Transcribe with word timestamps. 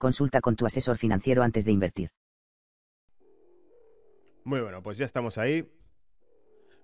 consulta 0.00 0.40
con 0.40 0.56
tu 0.56 0.66
asesor 0.66 0.96
financiero 0.96 1.42
antes 1.42 1.64
de 1.64 1.72
invertir. 1.72 2.10
Muy 4.44 4.60
bueno, 4.60 4.82
pues 4.82 4.96
ya 4.96 5.04
estamos 5.04 5.36
ahí. 5.36 5.70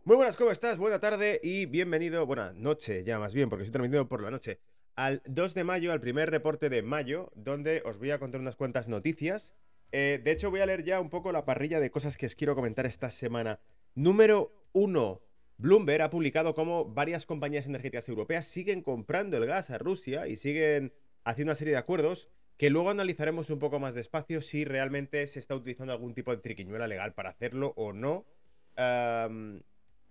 Muy 0.04 0.16
buenas, 0.16 0.36
¿cómo 0.36 0.52
estás? 0.52 0.76
Buena 0.76 1.00
tarde 1.00 1.40
y 1.42 1.64
bienvenido, 1.66 2.26
buena 2.26 2.52
noche 2.52 3.02
ya 3.02 3.18
más 3.18 3.32
bien, 3.32 3.48
porque 3.48 3.64
estoy 3.64 3.72
transmitiendo 3.72 4.06
por 4.06 4.22
la 4.22 4.30
noche, 4.30 4.60
al 4.94 5.22
2 5.24 5.54
de 5.54 5.64
mayo, 5.64 5.92
al 5.92 6.00
primer 6.00 6.30
reporte 6.30 6.68
de 6.68 6.82
mayo, 6.82 7.32
donde 7.34 7.82
os 7.86 7.98
voy 7.98 8.10
a 8.10 8.18
contar 8.18 8.40
unas 8.40 8.54
cuantas 8.54 8.88
noticias. 8.88 9.54
Eh, 9.92 10.20
de 10.22 10.30
hecho, 10.30 10.50
voy 10.50 10.60
a 10.60 10.66
leer 10.66 10.84
ya 10.84 11.00
un 11.00 11.08
poco 11.08 11.32
la 11.32 11.46
parrilla 11.46 11.80
de 11.80 11.90
cosas 11.90 12.18
que 12.18 12.26
os 12.26 12.34
quiero 12.34 12.54
comentar 12.54 12.84
esta 12.84 13.10
semana. 13.10 13.60
Número 13.94 14.52
1. 14.72 15.22
Bloomberg 15.56 16.02
ha 16.02 16.10
publicado 16.10 16.54
cómo 16.54 16.84
varias 16.84 17.24
compañías 17.24 17.66
energéticas 17.66 18.08
europeas 18.10 18.46
siguen 18.46 18.82
comprando 18.82 19.38
el 19.38 19.46
gas 19.46 19.70
a 19.70 19.78
Rusia 19.78 20.28
y 20.28 20.36
siguen 20.36 20.92
haciendo 21.24 21.50
una 21.50 21.56
serie 21.56 21.72
de 21.72 21.78
acuerdos 21.78 22.28
que 22.56 22.70
luego 22.70 22.90
analizaremos 22.90 23.50
un 23.50 23.58
poco 23.58 23.78
más 23.78 23.94
despacio 23.94 24.40
si 24.40 24.64
realmente 24.64 25.26
se 25.26 25.38
está 25.38 25.54
utilizando 25.54 25.92
algún 25.92 26.14
tipo 26.14 26.30
de 26.30 26.38
triquiñuela 26.38 26.88
legal 26.88 27.12
para 27.12 27.30
hacerlo 27.30 27.74
o 27.76 27.92
no. 27.92 28.24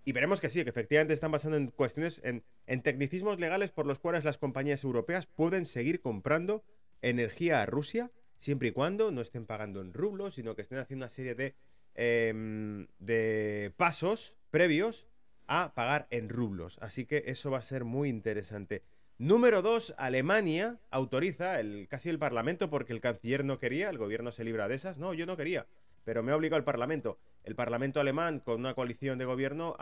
y 0.04 0.12
veremos 0.12 0.40
que 0.40 0.50
sí, 0.50 0.62
que 0.62 0.70
efectivamente 0.70 1.14
están 1.14 1.32
basando 1.32 1.56
en 1.56 1.68
cuestiones, 1.68 2.22
en, 2.24 2.42
tecnicismos 2.82 3.40
legales 3.40 3.72
por 3.72 3.86
los 3.86 3.98
cuales 3.98 4.24
las 4.24 4.38
compañías 4.38 4.84
europeas 4.84 5.26
pueden 5.26 5.66
seguir 5.66 6.00
comprando 6.00 6.64
energía 7.02 7.62
a 7.62 7.66
Rusia, 7.66 8.12
siempre 8.38 8.68
y 8.68 8.72
cuando 8.72 9.10
no 9.10 9.20
estén 9.20 9.46
pagando 9.46 9.80
en 9.80 9.92
rublos, 9.92 10.34
sino 10.34 10.54
que 10.54 10.62
estén 10.62 10.78
haciendo 10.78 11.04
una 11.04 11.10
serie 11.10 11.34
de, 11.34 11.54
em, 11.94 12.86
de 12.98 13.72
pasos 13.76 14.34
previos 14.50 15.06
a 15.48 15.74
pagar 15.74 16.06
en 16.10 16.28
rublos. 16.28 16.78
Así 16.80 17.06
que 17.06 17.24
eso 17.26 17.50
va 17.50 17.58
a 17.58 17.62
ser 17.62 17.84
muy 17.84 18.08
interesante. 18.08 18.82
Número 19.18 19.62
2, 19.62 19.94
Alemania 19.96 20.76
autoriza 20.90 21.58
el, 21.58 21.88
casi 21.88 22.10
el 22.10 22.18
Parlamento 22.18 22.68
porque 22.68 22.92
el 22.92 23.00
canciller 23.00 23.46
no 23.46 23.58
quería, 23.58 23.88
el 23.88 23.96
gobierno 23.96 24.30
se 24.30 24.44
libra 24.44 24.68
de 24.68 24.74
esas. 24.74 24.98
No, 24.98 25.14
yo 25.14 25.24
no 25.24 25.38
quería, 25.38 25.66
pero 26.04 26.22
me 26.22 26.32
ha 26.32 26.36
obligado 26.36 26.58
el 26.58 26.64
Parlamento. 26.64 27.18
El 27.42 27.54
Parlamento 27.54 27.98
alemán, 27.98 28.40
con 28.40 28.60
una 28.60 28.74
coalición 28.74 29.18
de 29.18 29.24
gobierno, 29.24 29.74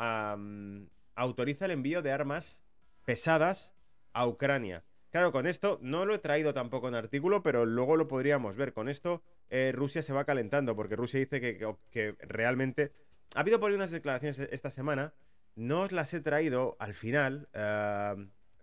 autoriza 1.17 1.65
el 1.65 1.73
envío 1.73 2.01
de 2.01 2.13
armas 2.13 2.63
pesadas 3.05 3.75
a 4.13 4.25
Ucrania. 4.29 4.85
Claro, 5.11 5.33
con 5.33 5.49
esto 5.49 5.81
no 5.83 6.07
lo 6.07 6.15
he 6.15 6.19
traído 6.19 6.55
tampoco 6.55 6.87
en 6.87 6.95
artículo, 6.95 7.43
pero 7.43 7.67
luego 7.67 7.97
lo 7.97 8.07
podríamos 8.07 8.57
ver. 8.57 8.73
Con 8.73 8.89
esto 8.89 9.23
eh, 9.51 9.73
Rusia 9.75 10.03
se 10.03 10.13
va 10.13 10.25
calentando 10.25 10.77
porque 10.77 10.97
Rusia 10.97 11.19
dice 11.21 11.41
que, 11.41 11.75
que, 11.91 12.17
realmente... 12.21 12.93
Ha 13.35 13.41
habido 13.41 13.59
por 13.59 13.71
ahí 13.71 13.77
unas 13.77 13.91
declaraciones 13.91 14.39
esta 14.39 14.71
semana, 14.71 15.13
no 15.57 15.83
os 15.83 15.93
las 15.93 16.15
he 16.15 16.21
traído 16.21 16.77
al 16.79 16.95
final, 16.95 17.49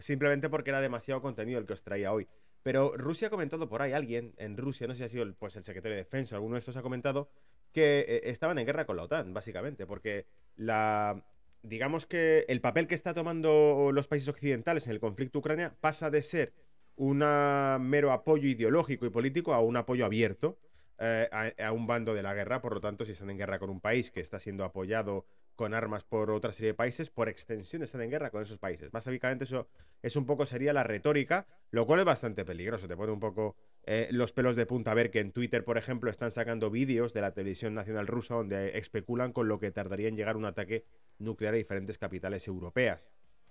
simplemente 0.02 0.50
porque 0.50 0.70
era 0.72 0.82
demasiado 0.82 1.22
contenido 1.22 1.60
el 1.60 1.66
que 1.66 1.74
os 1.74 1.84
traía 1.84 2.12
hoy. 2.12 2.28
Pero 2.64 2.96
Rusia 2.96 3.28
ha 3.28 3.32
comentado 3.32 3.68
por 3.70 3.82
ahí, 3.82 3.94
alguien 3.94 4.34
en 4.38 4.58
Rusia, 4.58 4.88
no 4.88 4.94
sé 4.94 5.00
si 5.00 5.04
ha 5.04 5.10
sido 5.10 5.24
el, 5.24 5.34
pues, 5.34 5.56
el 5.56 5.64
secretario 5.64 5.96
de 5.96 6.04
Defensa, 6.04 6.36
alguno 6.36 6.56
de 6.56 6.60
estos 6.60 6.78
ha 6.78 6.82
comentado, 6.82 7.30
que 7.72 8.06
eh, 8.08 8.22
estaban 8.26 8.60
en 8.60 8.66
guerra 8.66 8.86
con 8.86 8.98
la 8.98 9.04
OTAN, 9.04 9.34
básicamente, 9.34 9.86
porque 9.86 10.28
la... 10.56 11.26
Digamos 11.64 12.08
que 12.08 12.44
el 12.48 12.60
papel 12.60 12.88
que 12.88 12.96
está 12.96 13.14
tomando 13.14 13.92
los 13.94 14.08
países 14.08 14.28
occidentales 14.30 14.88
en 14.88 14.94
el 14.94 15.00
conflicto 15.00 15.38
Ucrania 15.38 15.76
pasa 15.80 16.10
de 16.10 16.24
ser 16.24 16.54
un 16.96 17.20
mero 17.20 18.12
apoyo 18.12 18.48
ideológico 18.48 19.06
y 19.06 19.12
político 19.12 19.54
a 19.54 19.60
un 19.60 19.78
apoyo 19.78 20.06
abierto 20.06 20.58
eh, 21.04 21.54
a, 21.58 21.72
un 21.72 21.88
bando 21.88 22.14
de 22.14 22.22
la 22.22 22.36
guerra. 22.36 22.62
Por 22.62 22.76
lo 22.76 22.82
tanto, 22.82 23.06
si 23.06 23.14
están 23.14 23.32
en 23.32 23.38
guerra 23.38 23.58
con 23.58 23.72
un 23.72 23.82
país 23.82 24.12
que 24.12 24.20
está 24.20 24.40
siendo 24.40 24.64
apoyado 24.64 25.26
con 25.62 25.76
armas 25.76 26.04
por 26.04 26.32
otra 26.32 26.52
serie 26.52 26.70
de 26.70 26.74
países, 26.74 27.12
por 27.12 27.30
extensión 27.30 27.84
están 27.84 28.02
en 28.02 28.10
guerra 28.10 28.32
con 28.32 28.42
esos 28.42 28.58
países. 28.58 28.90
Básicamente 28.90 29.44
eso 29.44 29.68
es 30.02 30.16
un 30.16 30.26
poco 30.26 30.48
sería 30.48 30.74
la 30.74 30.82
retórica, 30.82 31.46
lo 31.70 31.86
cual 31.86 32.00
es 32.00 32.06
bastante 32.08 32.44
peligroso, 32.44 32.88
te 32.88 32.98
pone 32.98 33.12
un 33.12 33.20
poco 33.20 33.56
eh, 33.84 34.08
los 34.10 34.34
pelos 34.34 34.56
de 34.56 34.66
punta 34.66 34.90
a 34.90 34.96
ver 34.96 35.12
que 35.12 35.20
en 35.20 35.32
Twitter, 35.32 35.64
por 35.64 35.78
ejemplo, 35.78 36.10
están 36.10 36.32
sacando 36.32 36.72
vídeos 36.72 37.14
de 37.14 37.22
la 37.22 37.36
televisión 37.36 37.76
nacional 37.76 38.08
rusa 38.08 38.34
donde 38.34 38.76
especulan 38.80 39.34
con 39.34 39.48
lo 39.48 39.60
que 39.60 39.70
tardaría 39.70 40.08
en 40.08 40.16
llegar 40.16 40.36
un 40.36 40.46
ataque 40.46 40.84
nuclear 41.20 41.54
a 41.54 41.58
diferentes 41.58 42.00
capitales 42.00 42.48
europeas. 42.48 43.08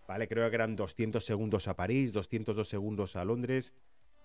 ¿Vale? 0.09 0.27
Creo 0.27 0.51
que 0.51 0.57
eran 0.57 0.75
200 0.75 1.25
segundos 1.25 1.69
a 1.69 1.77
París, 1.77 2.13
202 2.13 2.69
segundos 2.69 3.15
a 3.15 3.25
Londres 3.25 3.73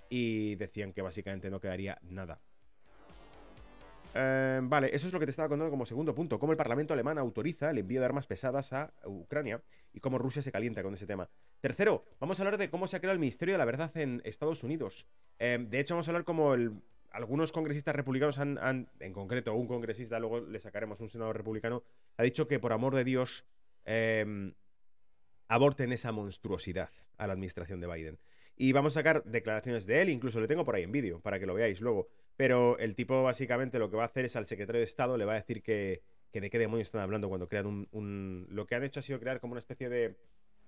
y 0.10 0.56
decían 0.56 0.92
que 0.92 1.04
básicamente 1.04 1.52
no 1.52 1.60
quedaría 1.60 2.00
nada. 2.02 2.42
Em, 4.18 4.70
vale, 4.70 4.96
eso 4.96 5.08
es 5.08 5.14
lo 5.14 5.20
que 5.20 5.26
te 5.26 5.32
estaba 5.32 5.50
contando 5.50 5.70
como 5.70 5.86
segundo 5.86 6.16
punto. 6.16 6.40
Cómo 6.40 6.54
el 6.54 6.58
Parlamento 6.58 6.94
alemán 6.94 7.18
autoriza 7.18 7.72
el 7.72 7.80
envío 7.80 8.00
de 8.00 8.06
armas 8.06 8.28
pesadas 8.28 8.72
a 8.72 8.94
Ucrania 9.04 9.62
y 9.92 10.00
cómo 10.00 10.18
Rusia 10.18 10.42
se 10.42 10.54
calienta 10.54 10.82
con 10.84 10.94
ese 10.94 11.06
tema. 11.06 11.30
Tercero, 11.60 12.06
vamos 12.22 12.40
a 12.40 12.44
hablar 12.44 12.58
de 12.58 12.70
cómo 12.70 12.88
se 12.88 12.96
ha 12.96 13.00
creado 13.00 13.14
el 13.14 13.20
Ministerio 13.20 13.56
de 13.56 13.58
la 13.58 13.66
Verdad 13.66 13.96
en 13.98 14.22
Estados 14.24 14.64
Unidos. 14.64 15.06
Em, 15.38 15.70
de 15.70 15.82
hecho, 15.82 15.96
vamos 15.96 16.08
a 16.08 16.12
hablar 16.12 16.24
como 16.24 16.56
algunos 17.12 17.52
congresistas 17.52 17.94
republicanos 17.94 18.40
han, 18.40 18.90
en 19.00 19.14
concreto 19.14 19.54
un 19.54 19.68
congresista, 19.68 20.18
luego 20.18 20.40
le 20.40 20.60
sacaremos 20.60 21.02
un 21.02 21.10
senador 21.10 21.36
republicano, 21.36 21.84
ha 22.16 22.24
dicho 22.24 22.48
que 22.48 22.58
por 22.58 22.72
amor 22.72 22.96
de 22.96 23.04
Dios 23.04 23.46
em, 23.84 24.54
aborten 25.50 25.92
esa 25.92 26.14
monstruosidad 26.14 26.90
a 27.18 27.28
la 27.28 27.34
administración 27.34 27.82
de 27.82 27.88
Biden. 27.88 28.20
Y 28.56 28.72
vamos 28.72 28.94
a 28.94 29.02
sacar 29.02 29.24
declaraciones 29.26 29.86
de 29.86 30.02
él, 30.02 30.10
incluso 30.10 30.40
le 30.40 30.48
tengo 30.48 30.64
por 30.64 30.76
ahí 30.76 30.84
en 30.84 30.92
vídeo, 30.94 31.20
para 31.20 31.38
que 31.38 31.46
lo 31.46 31.54
veáis 31.54 31.82
luego. 31.82 32.08
Pero 32.38 32.78
el 32.80 32.96
tipo 32.96 33.24
básicamente 33.24 33.80
lo 33.80 33.90
que 33.90 33.98
va 33.98 34.04
a 34.04 34.08
hacer 34.08 34.26
es 34.26 34.36
al 34.36 34.46
secretario 34.46 34.80
de 34.80 34.86
Estado 34.86 35.18
le 35.18 35.26
va 35.26 35.34
a 35.34 35.36
decir 35.36 35.62
que, 35.62 36.04
de 36.34 36.50
qué 36.50 36.60
demonios 36.60 36.88
están 36.88 37.02
hablando 37.02 37.30
cuando 37.30 37.48
crean 37.48 37.88
un, 37.92 38.48
Lo 38.50 38.68
que 38.68 38.76
han 38.76 38.84
hecho 38.84 39.00
ha 39.00 39.04
sido 39.04 39.20
crear 39.20 39.40
como 39.40 39.54
una 39.54 39.60
especie 39.60 39.90
de, 39.90 40.18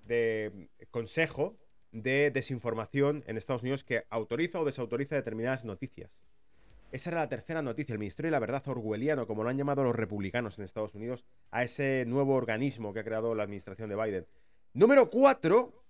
de 0.05 0.69
consejo 0.91 1.57
de 1.91 2.31
desinformación 2.31 3.23
en 3.27 3.37
Estados 3.37 3.63
Unidos 3.63 3.83
que 3.83 4.05
autoriza 4.09 4.59
o 4.59 4.65
desautoriza 4.65 5.15
determinadas 5.15 5.65
noticias. 5.65 6.11
Esa 6.91 7.09
era 7.09 7.19
la 7.19 7.29
tercera 7.29 7.61
noticia, 7.61 7.93
el 7.93 7.99
Ministerio 7.99 8.27
de 8.27 8.31
la 8.31 8.39
Verdad 8.39 8.65
orwelliano, 8.67 9.27
como 9.27 9.43
lo 9.43 9.49
han 9.49 9.57
llamado 9.57 9.83
los 9.83 9.95
republicanos 9.95 10.57
en 10.57 10.63
Estados 10.63 10.95
Unidos, 10.95 11.25
a 11.51 11.63
ese 11.63 12.05
nuevo 12.07 12.33
organismo 12.35 12.93
que 12.93 13.01
ha 13.01 13.03
creado 13.03 13.35
la 13.35 13.43
administración 13.43 13.89
de 13.89 13.95
Biden. 13.97 14.27
Número 14.73 15.09
cuatro, 15.09 15.83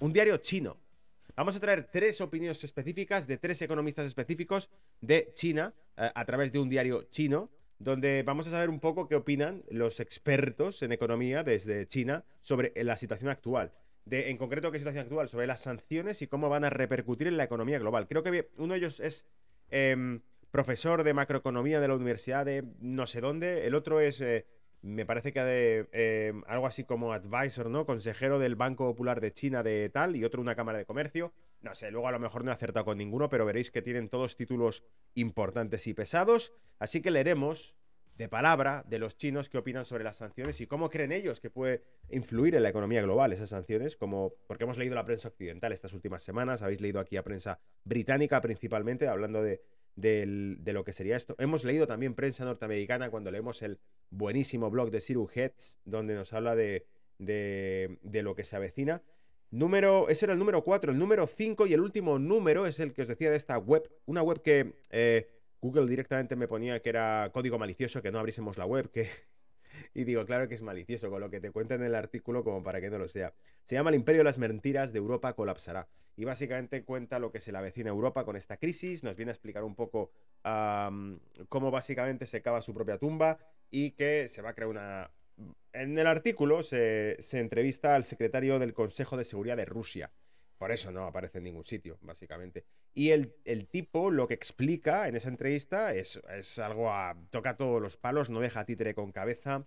un 0.00 0.12
diario 0.12 0.36
chino. 0.36 0.76
Vamos 1.36 1.56
a 1.56 1.60
traer 1.60 1.82
tres 1.90 2.20
opiniones 2.20 2.62
específicas 2.62 3.26
de 3.26 3.38
tres 3.38 3.60
economistas 3.60 4.06
específicos 4.06 4.70
de 5.00 5.32
China 5.34 5.74
eh, 5.96 6.08
a 6.14 6.24
través 6.24 6.52
de 6.52 6.60
un 6.60 6.68
diario 6.68 7.08
chino, 7.10 7.50
donde 7.80 8.22
vamos 8.22 8.46
a 8.46 8.50
saber 8.50 8.70
un 8.70 8.78
poco 8.78 9.08
qué 9.08 9.16
opinan 9.16 9.64
los 9.68 9.98
expertos 9.98 10.80
en 10.82 10.92
economía 10.92 11.42
desde 11.42 11.88
China 11.88 12.24
sobre 12.42 12.72
la 12.84 12.96
situación 12.96 13.30
actual. 13.30 13.72
De, 14.04 14.30
en 14.30 14.36
concreto, 14.36 14.70
qué 14.70 14.78
situación 14.78 15.06
actual, 15.06 15.28
sobre 15.28 15.48
las 15.48 15.60
sanciones 15.60 16.22
y 16.22 16.28
cómo 16.28 16.48
van 16.48 16.62
a 16.62 16.70
repercutir 16.70 17.26
en 17.26 17.36
la 17.36 17.44
economía 17.44 17.80
global. 17.80 18.06
Creo 18.06 18.22
que 18.22 18.50
uno 18.58 18.74
de 18.74 18.78
ellos 18.78 19.00
es 19.00 19.26
em, 19.70 20.20
profesor 20.52 21.02
de 21.02 21.14
macroeconomía 21.14 21.80
de 21.80 21.88
la 21.88 21.96
Universidad 21.96 22.44
de 22.44 22.62
no 22.78 23.08
sé 23.08 23.20
dónde, 23.20 23.66
el 23.66 23.74
otro 23.74 23.98
es 23.98 24.20
eh, 24.20 24.46
me 24.84 25.06
parece 25.06 25.32
que 25.32 25.42
de 25.42 25.88
em, 25.92 26.42
algo 26.46 26.66
así 26.66 26.84
como 26.84 27.14
advisor, 27.14 27.70
¿no? 27.70 27.86
Consejero 27.86 28.38
del 28.38 28.54
Banco 28.54 28.84
Popular 28.84 29.20
de 29.20 29.32
China 29.32 29.62
de 29.62 29.88
tal 29.88 30.14
y 30.14 30.24
otro 30.24 30.42
una 30.42 30.54
Cámara 30.54 30.76
de 30.76 30.84
Comercio. 30.84 31.32
No 31.62 31.74
sé, 31.74 31.90
luego 31.90 32.06
a 32.08 32.12
lo 32.12 32.20
mejor 32.20 32.44
no 32.44 32.50
he 32.50 32.54
acertado 32.54 32.84
con 32.84 32.98
ninguno, 32.98 33.30
pero 33.30 33.46
veréis 33.46 33.70
que 33.70 33.80
tienen 33.80 34.10
todos 34.10 34.36
títulos 34.36 34.84
importantes 35.14 35.86
y 35.86 35.94
pesados. 35.94 36.52
Así 36.78 37.00
que 37.00 37.10
leeremos 37.10 37.76
de 38.18 38.28
palabra 38.28 38.84
de 38.86 38.98
los 38.98 39.16
chinos 39.16 39.48
qué 39.48 39.58
opinan 39.58 39.86
sobre 39.86 40.04
las 40.04 40.18
sanciones 40.18 40.60
y 40.60 40.66
cómo 40.66 40.90
creen 40.90 41.12
ellos 41.12 41.40
que 41.40 41.50
puede 41.50 41.82
influir 42.10 42.54
en 42.54 42.62
la 42.62 42.68
economía 42.68 43.02
global 43.02 43.32
esas 43.32 43.50
sanciones, 43.50 43.96
como 43.96 44.34
porque 44.46 44.64
hemos 44.64 44.78
leído 44.78 44.94
la 44.94 45.04
prensa 45.04 45.28
occidental 45.28 45.72
estas 45.72 45.94
últimas 45.94 46.22
semanas, 46.22 46.62
habéis 46.62 46.80
leído 46.80 47.00
aquí 47.00 47.16
a 47.16 47.24
prensa 47.24 47.58
británica 47.84 48.40
principalmente, 48.40 49.08
hablando 49.08 49.42
de 49.42 49.62
de 49.96 50.72
lo 50.72 50.84
que 50.84 50.92
sería 50.92 51.16
esto. 51.16 51.34
Hemos 51.38 51.64
leído 51.64 51.86
también 51.86 52.14
prensa 52.14 52.44
norteamericana 52.44 53.10
cuando 53.10 53.30
leemos 53.30 53.62
el 53.62 53.78
buenísimo 54.10 54.70
blog 54.70 54.90
de 54.90 55.00
Siru 55.00 55.28
Heads, 55.32 55.80
donde 55.84 56.14
nos 56.14 56.32
habla 56.32 56.54
de, 56.54 56.86
de, 57.18 58.22
lo 58.22 58.34
que 58.34 58.44
se 58.44 58.56
avecina. 58.56 59.02
Número, 59.50 60.08
ese 60.08 60.26
era 60.26 60.32
el 60.32 60.38
número 60.38 60.64
4, 60.64 60.92
el 60.92 60.98
número 60.98 61.26
5 61.26 61.66
y 61.66 61.74
el 61.74 61.80
último 61.80 62.18
número 62.18 62.66
es 62.66 62.80
el 62.80 62.92
que 62.92 63.02
os 63.02 63.08
decía 63.08 63.30
de 63.30 63.36
esta 63.36 63.56
web, 63.58 63.88
una 64.06 64.22
web 64.22 64.42
que 64.42 64.80
eh, 64.90 65.30
Google 65.60 65.86
directamente 65.86 66.34
me 66.34 66.48
ponía 66.48 66.80
que 66.80 66.88
era 66.88 67.30
código 67.32 67.58
malicioso, 67.58 68.02
que 68.02 68.10
no 68.10 68.18
abriésemos 68.18 68.58
la 68.58 68.66
web, 68.66 68.90
que 68.90 69.08
Y 69.94 70.04
digo, 70.04 70.24
claro 70.26 70.48
que 70.48 70.54
es 70.54 70.62
malicioso, 70.62 71.10
con 71.10 71.20
lo 71.20 71.30
que 71.30 71.40
te 71.40 71.50
cuenta 71.50 71.74
en 71.74 71.82
el 71.82 71.94
artículo 71.94 72.44
como 72.44 72.62
para 72.62 72.80
que 72.80 72.90
no 72.90 72.98
lo 72.98 73.08
sea. 73.08 73.32
Se 73.64 73.74
llama 73.74 73.90
El 73.90 73.96
Imperio 73.96 74.20
de 74.20 74.24
las 74.24 74.38
Mentiras 74.38 74.92
de 74.92 74.98
Europa 74.98 75.34
colapsará. 75.34 75.88
Y 76.16 76.24
básicamente 76.24 76.84
cuenta 76.84 77.18
lo 77.18 77.32
que 77.32 77.40
se 77.40 77.50
le 77.50 77.58
avecina 77.58 77.90
a 77.90 77.94
Europa 77.94 78.24
con 78.24 78.36
esta 78.36 78.56
crisis, 78.56 79.02
nos 79.02 79.16
viene 79.16 79.30
a 79.30 79.34
explicar 79.34 79.64
un 79.64 79.74
poco 79.74 80.12
cómo 81.48 81.70
básicamente 81.70 82.26
se 82.26 82.42
cava 82.42 82.60
su 82.60 82.74
propia 82.74 82.98
tumba 82.98 83.38
y 83.70 83.92
que 83.92 84.28
se 84.28 84.42
va 84.42 84.50
a 84.50 84.54
crear 84.54 84.68
una... 84.68 85.10
En 85.72 85.98
el 85.98 86.06
artículo 86.06 86.62
se, 86.62 87.16
se 87.18 87.40
entrevista 87.40 87.96
al 87.96 88.04
secretario 88.04 88.60
del 88.60 88.74
Consejo 88.74 89.16
de 89.16 89.24
Seguridad 89.24 89.56
de 89.56 89.64
Rusia. 89.64 90.12
Por 90.58 90.70
eso 90.70 90.92
no 90.92 91.04
aparece 91.06 91.38
en 91.38 91.44
ningún 91.44 91.64
sitio, 91.64 91.98
básicamente. 92.00 92.64
Y 92.94 93.10
el, 93.10 93.34
tipo 93.70 94.10
lo 94.10 94.28
que 94.28 94.34
explica 94.34 95.08
en 95.08 95.16
esa 95.16 95.28
entrevista 95.28 95.94
es, 95.94 96.20
es, 96.30 96.58
algo 96.58 96.90
a. 96.92 97.16
toca 97.30 97.56
todos 97.56 97.82
los 97.82 97.96
palos, 97.96 98.30
no 98.30 98.40
deja 98.40 98.64
títere 98.64 98.94
con 98.94 99.10
cabeza. 99.12 99.66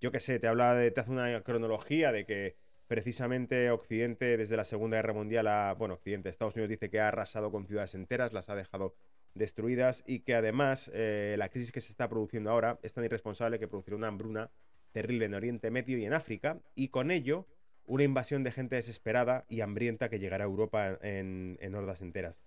Yo 0.00 0.12
qué 0.12 0.20
sé, 0.20 0.38
te 0.38 0.46
habla 0.46 0.74
de. 0.74 0.90
te 0.90 1.00
hace 1.00 1.10
una 1.10 1.42
cronología 1.42 2.12
de 2.12 2.26
que 2.26 2.56
precisamente 2.86 3.70
Occidente, 3.70 4.36
desde 4.36 4.56
la 4.56 4.64
Segunda 4.64 4.98
Guerra 4.98 5.14
Mundial, 5.14 5.46
a, 5.46 5.74
bueno, 5.74 5.94
Occidente, 5.94 6.28
Estados 6.28 6.54
Unidos 6.54 6.70
dice 6.70 6.90
que 6.90 7.00
ha 7.00 7.08
arrasado 7.08 7.50
con 7.50 7.66
ciudades 7.66 7.94
enteras, 7.94 8.32
las 8.32 8.48
ha 8.50 8.54
dejado 8.54 8.94
destruidas 9.34 10.02
y 10.06 10.20
que 10.20 10.34
además 10.34 10.90
eh, 10.94 11.36
la 11.38 11.48
crisis 11.48 11.72
que 11.72 11.80
se 11.80 11.92
está 11.92 12.08
produciendo 12.08 12.50
ahora 12.50 12.78
es 12.82 12.94
tan 12.94 13.04
irresponsable 13.04 13.58
que 13.58 13.68
producirá 13.68 13.96
una 13.96 14.08
hambruna 14.08 14.50
terrible 14.92 15.26
en 15.26 15.34
Oriente 15.34 15.70
Medio 15.70 15.98
y 15.98 16.04
en 16.04 16.14
África, 16.14 16.60
y 16.74 16.88
con 16.88 17.10
ello 17.10 17.46
una 17.84 18.04
invasión 18.04 18.42
de 18.42 18.52
gente 18.52 18.76
desesperada 18.76 19.44
y 19.48 19.60
hambrienta 19.60 20.08
que 20.08 20.18
llegará 20.18 20.44
a 20.44 20.48
Europa 20.48 20.98
en, 21.02 21.74
hordas 21.74 22.00
enteras. 22.00 22.40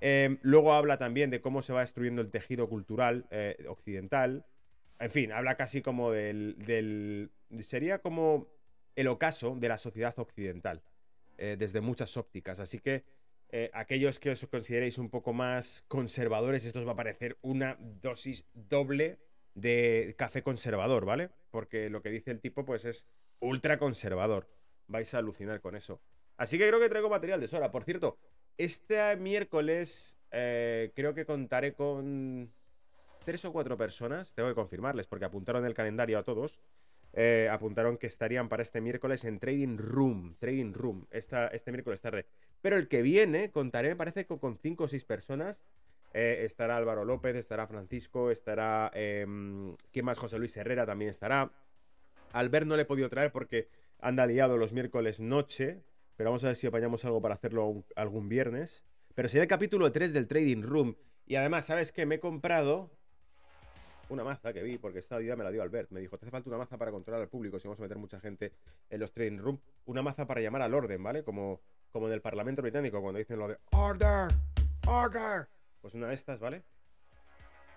Em, 0.00 0.38
luego 0.42 0.74
habla 0.74 0.98
también 0.98 1.30
de 1.30 1.40
cómo 1.40 1.62
se 1.62 1.72
va 1.72 1.80
destruyendo 1.80 2.22
el 2.22 2.30
tejido 2.30 2.68
cultural 2.68 3.26
eh, 3.30 3.56
occidental. 3.68 4.46
En 4.98 5.10
fin, 5.10 5.32
habla 5.32 5.56
casi 5.56 5.82
como 5.82 6.12
del, 6.12 7.30
Sería 7.60 7.98
como 7.98 8.48
el 8.96 9.08
ocaso 9.08 9.56
de 9.56 9.68
la 9.68 9.78
sociedad 9.78 10.18
occidental, 10.18 10.82
eh, 11.36 11.56
desde 11.58 11.80
muchas 11.80 12.16
ópticas. 12.16 12.60
Así 12.60 12.78
que 12.78 13.04
eh, 13.50 13.70
aquellos 13.72 14.18
que 14.18 14.30
os 14.30 14.46
consideréis 14.46 14.98
un 14.98 15.08
poco 15.08 15.32
más 15.32 15.84
conservadores, 15.88 16.64
esto 16.64 16.80
os 16.80 16.86
va 16.86 16.92
a 16.92 16.96
parecer 16.96 17.38
una 17.42 17.76
dosis 17.80 18.46
doble 18.54 19.18
de 19.54 20.14
café 20.18 20.42
conservador, 20.42 21.04
¿vale? 21.04 21.30
Porque 21.50 21.90
lo 21.90 22.02
que 22.02 22.10
dice 22.10 22.30
el 22.30 22.40
tipo, 22.40 22.64
pues 22.64 22.84
es 22.84 23.06
ultra 23.40 23.78
conservador 23.78 24.46
vais 24.88 25.14
a 25.14 25.18
alucinar 25.18 25.60
con 25.60 25.76
eso. 25.76 26.00
Así 26.36 26.58
que 26.58 26.66
creo 26.66 26.80
que 26.80 26.88
traigo 26.88 27.08
material 27.08 27.40
de 27.40 27.48
sobra. 27.48 27.70
Por 27.70 27.84
cierto, 27.84 28.18
este 28.58 29.16
miércoles 29.16 30.18
eh, 30.30 30.92
creo 30.94 31.14
que 31.14 31.24
contaré 31.24 31.72
con 31.72 32.52
tres 33.24 33.44
o 33.44 33.52
cuatro 33.52 33.76
personas. 33.76 34.34
Tengo 34.34 34.48
que 34.48 34.54
confirmarles 34.54 35.06
porque 35.06 35.24
apuntaron 35.24 35.64
el 35.64 35.74
calendario 35.74 36.18
a 36.18 36.22
todos. 36.24 36.58
Eh, 37.14 37.48
apuntaron 37.50 37.96
que 37.96 38.06
estarían 38.06 38.48
para 38.48 38.62
este 38.62 38.80
miércoles 38.80 39.24
en 39.24 39.38
Trading 39.38 39.78
Room. 39.78 40.36
Trading 40.38 40.72
Room, 40.72 41.06
este 41.10 41.72
miércoles 41.72 42.00
tarde. 42.00 42.26
Pero 42.60 42.76
el 42.76 42.88
que 42.88 43.02
viene, 43.02 43.50
contaré, 43.50 43.88
me 43.88 43.96
parece 43.96 44.26
con 44.26 44.58
cinco 44.58 44.84
o 44.84 44.88
seis 44.88 45.04
personas. 45.04 45.62
Eh, 46.14 46.44
estará 46.44 46.76
Álvaro 46.76 47.04
López, 47.04 47.36
estará 47.36 47.66
Francisco, 47.66 48.30
estará. 48.30 48.90
Em, 48.94 49.76
¿Quién 49.92 50.04
más? 50.04 50.18
José 50.18 50.38
Luis 50.38 50.56
Herrera 50.56 50.86
también 50.86 51.10
estará. 51.10 51.52
Albert 52.32 52.66
no 52.66 52.76
le 52.76 52.82
he 52.82 52.86
podido 52.86 53.08
traer 53.08 53.32
porque 53.32 53.68
anda 54.00 54.26
liado 54.26 54.56
los 54.56 54.72
miércoles 54.72 55.20
noche, 55.20 55.82
pero 56.18 56.30
vamos 56.30 56.42
a 56.42 56.48
ver 56.48 56.56
si 56.56 56.66
apañamos 56.66 57.04
algo 57.04 57.22
para 57.22 57.36
hacerlo 57.36 57.84
algún 57.94 58.28
viernes. 58.28 58.82
Pero 59.14 59.28
sería 59.28 59.42
el 59.42 59.48
capítulo 59.48 59.92
3 59.92 60.12
del 60.12 60.26
Trading 60.26 60.62
Room. 60.62 60.96
Y 61.26 61.36
además, 61.36 61.66
¿sabes 61.66 61.92
qué? 61.92 62.06
Me 62.06 62.16
he 62.16 62.20
comprado 62.20 62.90
una 64.08 64.24
maza 64.24 64.52
que 64.52 64.64
vi, 64.64 64.78
porque 64.78 64.98
esta 64.98 65.22
idea 65.22 65.36
me 65.36 65.44
la 65.44 65.52
dio 65.52 65.62
Albert. 65.62 65.92
Me 65.92 66.00
dijo, 66.00 66.18
te 66.18 66.26
hace 66.26 66.32
falta 66.32 66.50
una 66.50 66.58
maza 66.58 66.76
para 66.76 66.90
controlar 66.90 67.22
al 67.22 67.28
público 67.28 67.60
si 67.60 67.68
vamos 67.68 67.78
a 67.78 67.82
meter 67.82 67.98
mucha 67.98 68.18
gente 68.18 68.52
en 68.90 68.98
los 68.98 69.12
Trading 69.12 69.38
Room. 69.38 69.60
Una 69.84 70.02
maza 70.02 70.26
para 70.26 70.40
llamar 70.40 70.62
al 70.62 70.74
orden, 70.74 71.00
¿vale? 71.00 71.22
Como, 71.22 71.60
como 71.92 72.08
en 72.08 72.14
el 72.14 72.20
Parlamento 72.20 72.62
Británico, 72.62 73.00
cuando 73.00 73.20
dicen 73.20 73.38
lo 73.38 73.46
de 73.46 73.56
Order, 73.70 74.34
Order. 74.88 75.46
Pues 75.80 75.94
una 75.94 76.08
de 76.08 76.14
estas, 76.14 76.40
¿vale? 76.40 76.64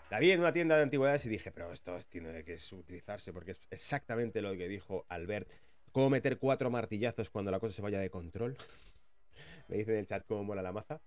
La 0.10 0.18
vi 0.18 0.32
en 0.32 0.40
una 0.40 0.52
tienda 0.52 0.78
de 0.78 0.82
antigüedades 0.82 1.28
y 1.28 1.30
dije, 1.30 1.52
pero 1.52 1.72
esto 1.72 1.96
tiene 2.10 2.44
que 2.44 2.58
utilizarse 2.72 3.32
porque 3.32 3.52
es 3.52 3.62
exactamente 3.70 4.42
lo 4.42 4.58
que 4.58 4.68
dijo 4.68 5.06
Albert. 5.10 5.48
¿Cómo 5.92 6.10
meter 6.10 6.40
cuatro 6.40 6.70
martillazos 6.70 7.30
cuando 7.30 7.52
la 7.52 7.60
cosa 7.60 7.76
se 7.76 7.82
vaya 7.82 8.00
de 8.00 8.10
control? 8.10 8.56
Me 9.68 9.78
dice 9.78 9.92
en 9.92 10.00
el 10.00 10.06
chat 10.06 10.26
cómo 10.26 10.44
mola 10.44 10.62
la 10.62 10.72
maza. 10.72 11.02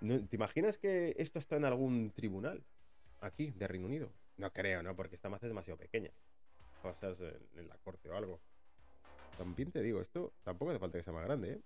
¿Te 0.00 0.36
imaginas 0.36 0.76
que 0.76 1.14
esto 1.18 1.38
está 1.38 1.56
en 1.56 1.64
algún 1.64 2.10
tribunal? 2.10 2.64
Aquí, 3.20 3.52
de 3.52 3.68
Reino 3.68 3.86
Unido. 3.86 4.12
No 4.36 4.52
creo, 4.52 4.82
¿no? 4.82 4.96
Porque 4.96 5.14
esta 5.14 5.28
maza 5.28 5.46
es 5.46 5.50
demasiado 5.50 5.78
pequeña. 5.78 6.10
Va 6.84 6.90
a 6.90 6.94
ser 6.94 7.40
en 7.56 7.68
la 7.68 7.76
corte 7.78 8.10
o 8.10 8.16
algo. 8.16 8.40
También 9.38 9.70
te 9.70 9.82
digo, 9.82 10.00
esto 10.00 10.32
tampoco 10.42 10.72
hace 10.72 10.80
falta 10.80 10.98
que 10.98 11.04
sea 11.04 11.12
más 11.12 11.24
grande, 11.24 11.52
¿eh? 11.52 11.60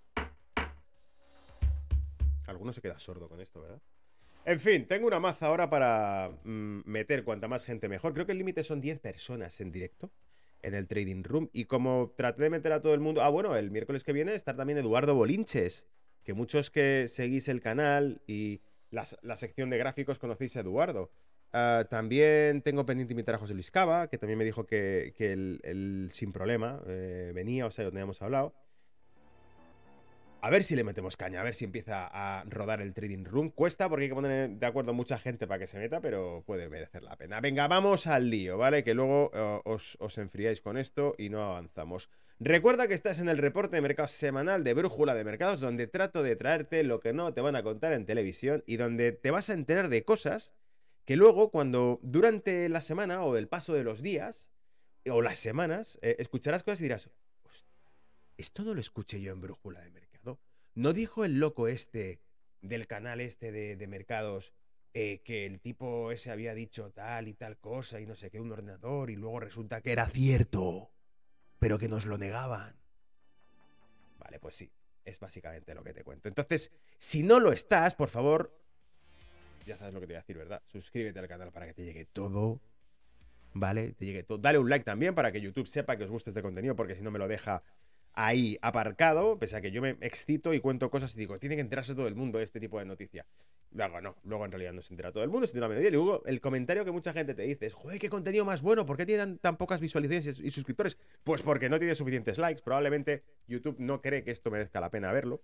Alguno 2.46 2.72
se 2.72 2.82
queda 2.82 2.98
sordo 2.98 3.28
con 3.28 3.40
esto, 3.40 3.62
¿verdad? 3.62 3.80
En 4.44 4.60
fin, 4.60 4.86
tengo 4.86 5.06
una 5.06 5.20
maza 5.20 5.46
ahora 5.46 5.68
para 5.68 6.30
mm, 6.44 6.82
meter 6.84 7.24
cuanta 7.24 7.48
más 7.48 7.64
gente 7.64 7.88
mejor. 7.88 8.12
Creo 8.12 8.26
que 8.26 8.32
el 8.32 8.38
límite 8.38 8.62
son 8.62 8.80
10 8.80 9.00
personas 9.00 9.58
en 9.60 9.72
directo 9.72 10.10
en 10.62 10.74
el 10.74 10.86
Trading 10.86 11.22
Room. 11.22 11.50
Y 11.52 11.64
como 11.64 12.14
traté 12.16 12.42
de 12.42 12.50
meter 12.50 12.72
a 12.72 12.80
todo 12.80 12.94
el 12.94 13.00
mundo. 13.00 13.22
Ah, 13.22 13.28
bueno, 13.28 13.56
el 13.56 13.70
miércoles 13.70 14.04
que 14.04 14.12
viene 14.12 14.34
estar 14.34 14.56
también 14.56 14.78
Eduardo 14.78 15.14
Bolinches. 15.14 15.86
Que 16.24 16.34
muchos 16.34 16.70
que 16.70 17.06
seguís 17.08 17.48
el 17.48 17.60
canal 17.60 18.20
y 18.26 18.60
la, 18.90 19.36
sección 19.36 19.70
de 19.70 19.78
gráficos 19.78 20.18
conocéis 20.18 20.56
a 20.56 20.60
Eduardo. 20.60 21.10
Ah, 21.52 21.86
también 21.88 22.62
tengo 22.62 22.84
pendiente 22.84 23.14
invitar 23.14 23.34
a 23.34 23.38
José 23.38 23.54
Luis 23.54 23.70
Cava, 23.70 24.08
que 24.08 24.18
también 24.18 24.38
me 24.38 24.44
dijo 24.44 24.66
que, 24.66 25.14
que 25.16 25.32
él, 25.32 26.08
sin 26.12 26.32
problema 26.32 26.82
eh, 26.86 27.32
venía, 27.34 27.66
o 27.66 27.70
sea, 27.70 27.84
lo 27.84 27.90
teníamos 27.90 28.20
hablado. 28.20 28.54
A 30.40 30.50
ver 30.50 30.62
si 30.62 30.76
le 30.76 30.84
metemos 30.84 31.16
caña, 31.16 31.40
a 31.40 31.42
ver 31.42 31.52
si 31.52 31.64
empieza 31.64 32.08
a 32.12 32.44
rodar 32.44 32.80
el 32.80 32.94
Trading 32.94 33.24
Room. 33.24 33.50
Cuesta 33.50 33.88
porque 33.88 34.04
hay 34.04 34.08
que 34.08 34.14
poner 34.14 34.50
de 34.50 34.66
acuerdo 34.66 34.94
mucha 34.94 35.18
gente 35.18 35.48
para 35.48 35.58
que 35.58 35.66
se 35.66 35.78
meta, 35.78 36.00
pero 36.00 36.44
puede 36.46 36.68
merecer 36.68 37.02
la 37.02 37.16
pena. 37.16 37.40
Venga, 37.40 37.66
vamos 37.66 38.06
al 38.06 38.30
lío, 38.30 38.56
¿vale? 38.56 38.84
Que 38.84 38.94
luego 38.94 39.32
eh, 39.34 39.60
os, 39.64 39.98
enfriáis 40.16 40.60
con 40.60 40.78
esto 40.78 41.16
y 41.18 41.28
no 41.28 41.42
avanzamos. 41.42 42.08
Recuerda 42.38 42.86
que 42.86 42.94
estás 42.94 43.18
en 43.18 43.28
el 43.28 43.38
reporte 43.38 43.74
de 43.74 43.82
mercados 43.82 44.12
semanal 44.12 44.62
de 44.62 44.74
Brújula 44.74 45.16
de 45.16 45.24
Mercados, 45.24 45.58
donde 45.58 45.88
trato 45.88 46.22
de 46.22 46.36
traerte 46.36 46.84
lo 46.84 47.00
que 47.00 47.12
no 47.12 47.34
te 47.34 47.40
van 47.40 47.56
a 47.56 47.64
contar 47.64 47.92
en 47.92 48.06
televisión 48.06 48.62
y 48.64 48.76
donde 48.76 49.10
te 49.10 49.32
vas 49.32 49.50
a 49.50 49.54
enterar 49.54 49.88
de 49.88 50.04
cosas 50.04 50.52
que 51.04 51.16
luego, 51.16 51.50
cuando 51.50 51.98
durante 52.02 52.68
la 52.68 52.80
semana 52.80 53.24
o 53.24 53.36
el 53.36 53.48
paso 53.48 53.74
de 53.74 53.82
los 53.82 54.02
días 54.02 54.52
o 55.10 55.20
las 55.20 55.38
semanas, 55.38 55.98
eh, 56.00 56.14
escucharás 56.20 56.62
cosas 56.62 56.80
y 56.80 56.84
dirás, 56.84 57.10
esto 58.36 58.62
no 58.62 58.72
lo 58.72 58.80
escuché 58.80 59.20
yo 59.20 59.32
en 59.32 59.40
Brújula 59.40 59.80
de 59.80 59.90
Mercados. 59.90 60.07
¿No 60.78 60.92
dijo 60.92 61.24
el 61.24 61.40
loco 61.40 61.66
este 61.66 62.20
del 62.60 62.86
canal 62.86 63.20
este 63.20 63.50
de, 63.50 63.86
mercados 63.88 64.52
eh, 64.94 65.22
que 65.24 65.44
el 65.44 65.58
tipo 65.58 66.12
ese 66.12 66.30
había 66.30 66.54
dicho 66.54 66.92
tal 66.92 67.26
y 67.26 67.34
tal 67.34 67.58
cosa 67.58 68.00
y 68.00 68.06
no 68.06 68.14
sé 68.14 68.30
qué, 68.30 68.38
un 68.38 68.52
ordenador 68.52 69.10
y 69.10 69.16
luego 69.16 69.40
resulta 69.40 69.80
que 69.80 69.90
era 69.90 70.06
cierto, 70.06 70.92
pero 71.58 71.80
que 71.80 71.88
nos 71.88 72.04
lo 72.04 72.16
negaban? 72.16 72.76
Vale, 74.20 74.38
pues 74.38 74.54
sí, 74.54 74.70
es 75.04 75.18
básicamente 75.18 75.74
lo 75.74 75.82
que 75.82 75.92
te 75.92 76.04
cuento. 76.04 76.28
Entonces, 76.28 76.70
si 76.96 77.24
no 77.24 77.40
lo 77.40 77.50
estás, 77.50 77.96
por 77.96 78.08
favor, 78.08 78.56
ya 79.66 79.76
sabes 79.76 79.94
lo 79.94 79.98
que 79.98 80.06
te 80.06 80.12
voy 80.12 80.18
a 80.18 80.20
decir, 80.20 80.38
¿verdad? 80.38 80.62
Suscríbete 80.64 81.18
al 81.18 81.26
canal 81.26 81.50
para 81.50 81.66
que 81.66 81.74
te 81.74 81.84
llegue 81.84 82.04
todo. 82.04 82.60
¿Vale? 83.52 83.94
Te 83.94 84.06
llegue 84.06 84.22
todo. 84.22 84.38
Dale 84.38 84.60
un 84.60 84.70
like 84.70 84.84
también 84.84 85.16
para 85.16 85.32
que 85.32 85.40
YouTube 85.40 85.66
sepa 85.66 85.96
que 85.96 86.04
os 86.04 86.10
gusta 86.10 86.30
este 86.30 86.40
contenido, 86.40 86.76
porque 86.76 86.94
si 86.94 87.02
no 87.02 87.10
me 87.10 87.18
lo 87.18 87.26
deja 87.26 87.64
ahí 88.18 88.58
aparcado, 88.62 89.38
pese 89.38 89.56
a 89.56 89.60
que 89.60 89.70
yo 89.70 89.80
me 89.80 89.90
excito 90.00 90.52
y 90.52 90.58
cuento 90.58 90.90
cosas 90.90 91.14
y 91.14 91.20
digo, 91.20 91.36
tiene 91.36 91.54
que 91.54 91.60
enterarse 91.60 91.94
todo 91.94 92.08
el 92.08 92.16
mundo 92.16 92.38
de 92.38 92.44
este 92.44 92.58
tipo 92.58 92.80
de 92.80 92.84
noticia. 92.84 93.24
Luego 93.70 94.00
no, 94.00 94.16
luego 94.24 94.44
en 94.44 94.50
realidad 94.50 94.72
no 94.72 94.82
se 94.82 94.92
entera 94.92 95.12
todo 95.12 95.22
el 95.22 95.30
mundo, 95.30 95.46
se 95.46 95.56
una 95.56 95.68
melodía. 95.68 95.88
Y 95.88 95.92
luego 95.92 96.24
el 96.26 96.40
comentario 96.40 96.84
que 96.84 96.90
mucha 96.90 97.12
gente 97.12 97.34
te 97.34 97.42
dice 97.42 97.66
es, 97.66 97.74
joder, 97.74 98.00
qué 98.00 98.10
contenido 98.10 98.44
más 98.44 98.60
bueno, 98.60 98.84
¿por 98.84 98.96
qué 98.96 99.06
tienen 99.06 99.38
tan 99.38 99.56
pocas 99.56 99.80
visualizaciones 99.80 100.40
y 100.40 100.50
suscriptores? 100.50 100.98
Pues 101.22 101.42
porque 101.42 101.68
no 101.68 101.78
tiene 101.78 101.94
suficientes 101.94 102.38
likes, 102.38 102.62
probablemente 102.62 103.22
YouTube 103.46 103.76
no 103.78 104.00
cree 104.00 104.24
que 104.24 104.32
esto 104.32 104.50
merezca 104.50 104.80
la 104.80 104.90
pena 104.90 105.12
verlo. 105.12 105.40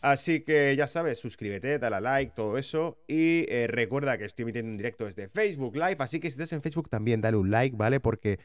Así 0.00 0.40
que 0.42 0.76
ya 0.76 0.86
sabes, 0.86 1.18
suscríbete, 1.18 1.78
dale 1.78 1.96
a 1.96 2.00
like, 2.00 2.32
todo 2.34 2.56
eso. 2.56 3.02
Y 3.06 3.44
eh, 3.48 3.66
recuerda 3.66 4.16
que 4.16 4.24
estoy 4.24 4.44
emitiendo 4.44 4.70
en 4.70 4.76
directo 4.76 5.04
desde 5.04 5.28
Facebook 5.28 5.74
Live, 5.74 5.96
así 5.98 6.20
que 6.20 6.30
si 6.30 6.34
estás 6.34 6.52
en 6.52 6.62
Facebook 6.62 6.88
también 6.88 7.20
dale 7.20 7.36
un 7.36 7.50
like, 7.50 7.76
¿vale? 7.76 7.98
Porque 7.98 8.38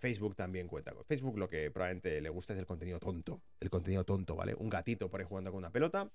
Facebook 0.00 0.34
también 0.34 0.66
cuenta. 0.66 0.92
Con 0.92 1.04
Facebook 1.04 1.38
lo 1.38 1.48
que 1.48 1.70
probablemente 1.70 2.20
le 2.20 2.28
gusta 2.30 2.54
es 2.54 2.58
el 2.58 2.66
contenido 2.66 2.98
tonto. 2.98 3.42
El 3.60 3.70
contenido 3.70 4.04
tonto, 4.04 4.34
¿vale? 4.34 4.54
Un 4.54 4.68
gatito 4.68 5.08
por 5.08 5.20
ahí 5.20 5.26
jugando 5.28 5.52
con 5.52 5.58
una 5.58 5.70
pelota 5.70 6.10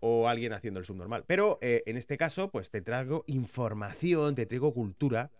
o 0.00 0.28
alguien 0.28 0.52
haciendo 0.52 0.80
el 0.80 0.86
subnormal. 0.86 1.24
Pero 1.26 1.58
eh, 1.60 1.82
en 1.86 1.96
este 1.96 2.16
caso, 2.16 2.50
pues 2.50 2.70
te 2.70 2.80
traigo 2.80 3.24
información, 3.26 4.34
te 4.34 4.46
traigo 4.46 4.72
cultura 4.72 5.30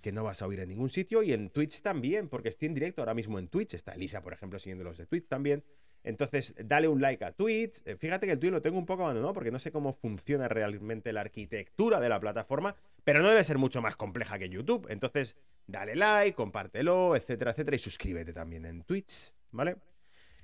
que 0.00 0.12
no 0.12 0.24
vas 0.24 0.42
a 0.42 0.46
oír 0.46 0.60
en 0.60 0.68
ningún 0.68 0.90
sitio 0.90 1.22
y 1.22 1.32
en 1.32 1.50
Twitch 1.50 1.80
también, 1.82 2.28
porque 2.28 2.48
estoy 2.48 2.66
en 2.66 2.74
directo 2.74 3.02
ahora 3.02 3.14
mismo 3.14 3.38
en 3.38 3.48
Twitch. 3.48 3.74
Está 3.74 3.92
Elisa, 3.92 4.22
por 4.22 4.32
ejemplo, 4.32 4.58
siguiendo 4.58 4.84
los 4.84 4.98
de 4.98 5.06
Twitch 5.06 5.28
también. 5.28 5.64
Entonces, 6.06 6.54
dale 6.56 6.86
un 6.86 7.00
like 7.00 7.24
a 7.24 7.32
Twitch. 7.32 7.82
Eh, 7.84 7.96
fíjate 7.96 8.26
que 8.26 8.32
el 8.32 8.38
Twitch 8.38 8.52
lo 8.52 8.62
tengo 8.62 8.78
un 8.78 8.86
poco 8.86 9.02
abandonado 9.02 9.34
porque 9.34 9.50
no 9.50 9.58
sé 9.58 9.72
cómo 9.72 9.92
funciona 9.92 10.46
realmente 10.46 11.12
la 11.12 11.22
arquitectura 11.22 11.98
de 11.98 12.08
la 12.08 12.20
plataforma, 12.20 12.76
pero 13.02 13.22
no 13.22 13.28
debe 13.28 13.42
ser 13.42 13.58
mucho 13.58 13.82
más 13.82 13.96
compleja 13.96 14.38
que 14.38 14.48
YouTube. 14.48 14.86
Entonces, 14.88 15.36
dale 15.66 15.96
like, 15.96 16.36
compártelo, 16.36 17.16
etcétera, 17.16 17.50
etcétera, 17.50 17.74
y 17.74 17.80
suscríbete 17.80 18.32
también 18.32 18.66
en 18.66 18.84
Twitch, 18.84 19.34
¿vale? 19.50 19.78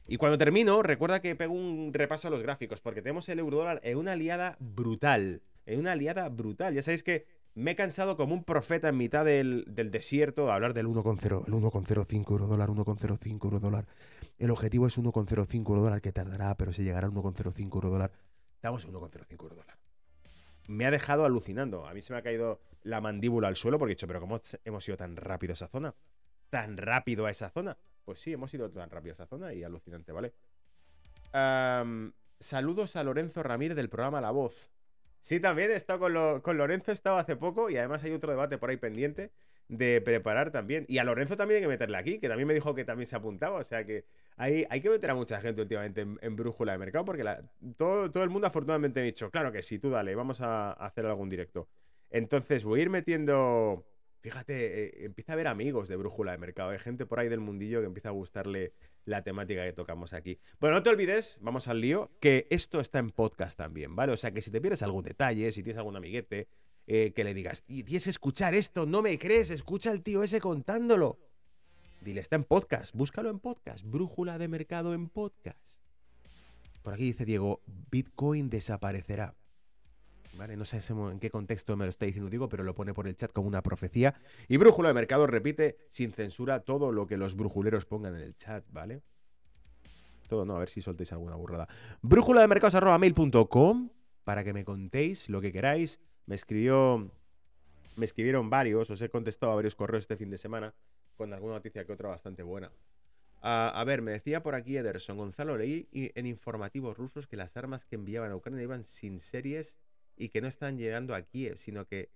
Y 0.08 0.16
cuando 0.16 0.36
termino, 0.36 0.82
recuerda 0.82 1.20
que 1.20 1.36
pego 1.36 1.54
un 1.54 1.94
repaso 1.94 2.26
a 2.26 2.32
los 2.32 2.42
gráficos, 2.42 2.80
porque 2.80 3.00
tenemos 3.00 3.28
el 3.28 3.38
eurodólar 3.38 3.80
en 3.84 3.98
una 3.98 4.12
aliada 4.12 4.56
brutal. 4.58 5.42
En 5.64 5.78
una 5.78 5.92
aliada 5.92 6.28
brutal. 6.28 6.74
Ya 6.74 6.82
sabéis 6.82 7.04
que 7.04 7.24
me 7.54 7.72
he 7.72 7.76
cansado 7.76 8.16
como 8.16 8.34
un 8.34 8.44
profeta 8.44 8.88
en 8.88 8.96
mitad 8.96 9.24
del, 9.24 9.64
desierto 9.66 10.46
de 10.46 10.52
hablar 10.52 10.74
del 10.74 10.86
1,0, 10.86 11.46
el 11.46 11.52
1,05 11.52 12.30
euro 12.30 12.46
dólar, 12.46 12.68
1,05 12.70 13.44
euro 13.44 13.60
dólar. 13.60 13.86
El 14.38 14.50
objetivo 14.50 14.86
es 14.86 14.98
1,05 14.98 15.68
euro 15.68 15.82
dólar, 15.82 16.00
que 16.00 16.12
tardará, 16.12 16.54
pero 16.56 16.72
se 16.72 16.82
llegará 16.82 17.08
a 17.08 17.10
1,05 17.10 17.74
euro 17.74 17.90
dólar. 17.90 18.12
Estamos 18.54 18.84
en 18.84 18.92
1,05 18.92 19.42
euro 19.42 19.56
dólar. 19.56 19.76
Me 20.68 20.86
ha 20.86 20.90
dejado 20.90 21.24
alucinando. 21.24 21.86
A 21.86 21.92
mí 21.92 22.00
se 22.00 22.12
me 22.12 22.18
ha 22.18 22.22
caído 22.22 22.60
la 22.82 23.00
mandíbula 23.00 23.48
al 23.48 23.56
suelo 23.56 23.78
porque 23.78 23.92
he 23.92 23.96
dicho, 23.96 24.06
pero 24.06 24.20
¿cómo 24.20 24.40
hemos 24.64 24.88
ido 24.88 24.96
tan 24.96 25.16
rápido 25.16 25.52
a 25.52 25.54
esa 25.54 25.68
zona? 25.68 25.94
¿Tan 26.48 26.76
rápido 26.76 27.26
a 27.26 27.30
esa 27.30 27.50
zona? 27.50 27.76
Pues 28.04 28.20
sí, 28.20 28.32
hemos 28.32 28.52
ido 28.54 28.70
tan 28.70 28.90
rápido 28.90 29.12
a 29.12 29.14
esa 29.14 29.26
zona 29.26 29.52
y 29.52 29.62
alucinante, 29.62 30.12
¿vale? 30.12 30.32
saludos 32.40 32.96
a 32.96 33.02
Lorenzo 33.04 33.42
Ramírez 33.42 33.76
del 33.76 33.88
programa 33.88 34.20
La 34.20 34.30
Voz. 34.30 34.71
Sí, 35.22 35.40
también 35.40 35.70
he 35.70 35.74
estado 35.74 36.00
con, 36.00 36.40
con 36.40 36.58
Lorenzo, 36.58 36.90
he 36.90 36.94
estado 36.94 37.16
hace 37.16 37.36
poco 37.36 37.70
y 37.70 37.76
además 37.76 38.04
hay 38.04 38.12
otro 38.12 38.30
debate 38.30 38.58
por 38.58 38.70
ahí 38.70 38.76
pendiente 38.76 39.30
de 39.68 40.00
preparar 40.00 40.50
también. 40.50 40.84
Y 40.88 40.98
a 40.98 41.04
Lorenzo 41.04 41.36
también 41.36 41.56
hay 41.56 41.62
que 41.62 41.68
meterle 41.68 41.96
aquí, 41.96 42.18
que 42.18 42.28
también 42.28 42.46
me 42.48 42.54
dijo 42.54 42.74
que 42.74 42.84
también 42.84 43.06
se 43.06 43.16
apuntaba. 43.16 43.58
O 43.58 43.64
sea 43.64 43.86
que 43.86 44.04
hay, 44.36 44.66
hay 44.68 44.80
que 44.80 44.90
meter 44.90 45.10
a 45.10 45.14
mucha 45.14 45.40
gente 45.40 45.62
últimamente 45.62 46.02
en, 46.02 46.36
brújula 46.36 46.72
de 46.72 46.78
mercado, 46.78 47.04
porque 47.04 47.24
todo, 47.76 48.10
todo, 48.10 48.24
el 48.24 48.30
mundo 48.30 48.46
afortunadamente 48.48 49.00
me 49.00 49.04
ha 49.04 49.06
dicho, 49.06 49.30
claro 49.30 49.52
que 49.52 49.62
sí, 49.62 49.78
tú 49.78 49.90
dale, 49.90 50.14
vamos 50.14 50.40
a 50.40 50.72
hacer 50.72 51.06
algún 51.06 51.28
directo. 51.28 51.68
Entonces 52.10 52.64
voy 52.64 52.80
a 52.80 52.82
ir 52.82 52.90
metiendo 52.90 53.86
Fíjate, 54.22 54.84
eh, 54.84 55.04
empieza 55.04 55.32
a 55.32 55.34
haber 55.34 55.48
amigos 55.48 55.88
de 55.88 55.96
Brújula 55.96 56.30
de 56.30 56.38
Mercado. 56.38 56.70
Hay 56.70 56.78
gente 56.78 57.06
por 57.06 57.18
ahí 57.18 57.28
del 57.28 57.40
mundillo 57.40 57.80
que 57.80 57.86
empieza 57.86 58.10
a 58.10 58.12
gustarle 58.12 58.72
la 59.04 59.22
temática 59.22 59.64
que 59.64 59.72
tocamos 59.72 60.12
aquí. 60.12 60.38
Bueno, 60.60 60.76
no 60.76 60.82
te 60.82 60.90
olvides, 60.90 61.38
vamos 61.40 61.68
al 61.68 61.80
lío, 61.80 62.10
que 62.20 62.46
esto 62.50 62.80
está 62.80 62.98
en 62.98 63.10
podcast 63.10 63.58
también, 63.58 63.96
¿vale? 63.96 64.12
O 64.12 64.16
sea 64.16 64.32
que 64.32 64.42
si 64.42 64.50
te 64.50 64.60
pierdes 64.60 64.82
algún 64.82 65.04
detalle, 65.04 65.52
si 65.52 65.62
tienes 65.62 65.78
algún 65.78 65.96
amiguete, 65.96 66.48
eh, 66.86 67.12
que 67.14 67.24
le 67.24 67.34
digas, 67.34 67.62
tienes 67.64 68.04
que 68.04 68.10
escuchar 68.10 68.54
esto, 68.54 68.86
no 68.86 69.02
me 69.02 69.18
crees, 69.18 69.50
escucha 69.50 69.90
al 69.90 70.02
tío 70.02 70.22
ese 70.22 70.40
contándolo. 70.40 71.18
Dile, 72.00 72.20
está 72.20 72.36
en 72.36 72.44
podcast, 72.44 72.94
búscalo 72.94 73.30
en 73.30 73.38
podcast. 73.38 73.84
Brújula 73.84 74.38
de 74.38 74.48
Mercado 74.48 74.92
en 74.92 75.08
podcast. 75.08 75.80
Por 76.82 76.94
aquí 76.94 77.04
dice 77.04 77.24
Diego, 77.24 77.62
Bitcoin 77.90 78.50
desaparecerá. 78.50 79.36
No 80.38 80.64
sé 80.64 80.80
en 80.92 81.20
qué 81.20 81.30
contexto 81.30 81.76
me 81.76 81.84
lo 81.84 81.90
está 81.90 82.06
diciendo 82.06 82.30
Diego, 82.30 82.48
pero 82.48 82.64
lo 82.64 82.74
pone 82.74 82.94
por 82.94 83.06
el 83.06 83.14
chat 83.14 83.32
como 83.32 83.48
una 83.48 83.62
profecía. 83.62 84.14
Y 84.48 84.56
Brújula 84.56 84.88
de 84.88 84.94
Mercado 84.94 85.26
repite 85.26 85.76
sin 85.88 86.12
censura 86.12 86.60
todo 86.60 86.90
lo 86.90 87.06
que 87.06 87.16
los 87.16 87.36
brujuleros 87.36 87.84
pongan 87.84 88.16
en 88.16 88.22
el 88.22 88.36
chat, 88.36 88.64
¿vale? 88.70 89.02
Todo, 90.28 90.44
no, 90.44 90.56
a 90.56 90.60
ver 90.60 90.68
si 90.68 90.80
soltéis 90.80 91.12
alguna 91.12 91.36
burrada. 91.36 91.68
Brújula 92.00 92.40
de 92.40 92.48
mercados.mail.com 92.48 93.90
para 94.24 94.42
que 94.42 94.52
me 94.52 94.64
contéis 94.64 95.28
lo 95.28 95.40
que 95.40 95.52
queráis. 95.52 96.00
Me 96.26 96.34
escribió. 96.34 97.10
Me 97.96 98.06
escribieron 98.06 98.48
varios, 98.48 98.88
os 98.88 99.02
he 99.02 99.10
contestado 99.10 99.52
a 99.52 99.56
varios 99.56 99.74
correos 99.74 100.04
este 100.04 100.16
fin 100.16 100.30
de 100.30 100.38
semana 100.38 100.74
con 101.16 101.32
alguna 101.34 101.54
noticia 101.54 101.84
que 101.84 101.92
otra 101.92 102.08
bastante 102.08 102.42
buena. 102.42 102.72
a 103.42 103.84
ver, 103.84 104.00
me 104.00 104.12
decía 104.12 104.42
por 104.42 104.54
aquí 104.54 104.78
Ederson 104.78 105.18
Gonzalo, 105.18 105.58
leí 105.58 105.88
en 105.92 106.26
informativos 106.26 106.96
rusos 106.96 107.26
que 107.26 107.36
las 107.36 107.54
armas 107.56 107.84
que 107.84 107.96
enviaban 107.96 108.30
a 108.30 108.36
Ucrania 108.36 108.62
iban 108.62 108.82
sin 108.82 109.20
series 109.20 109.76
y 110.16 110.28
que 110.28 110.40
no 110.40 110.48
están 110.48 110.78
llegando 110.78 111.14
aquí, 111.14 111.50
sino 111.56 111.86
que 111.86 112.10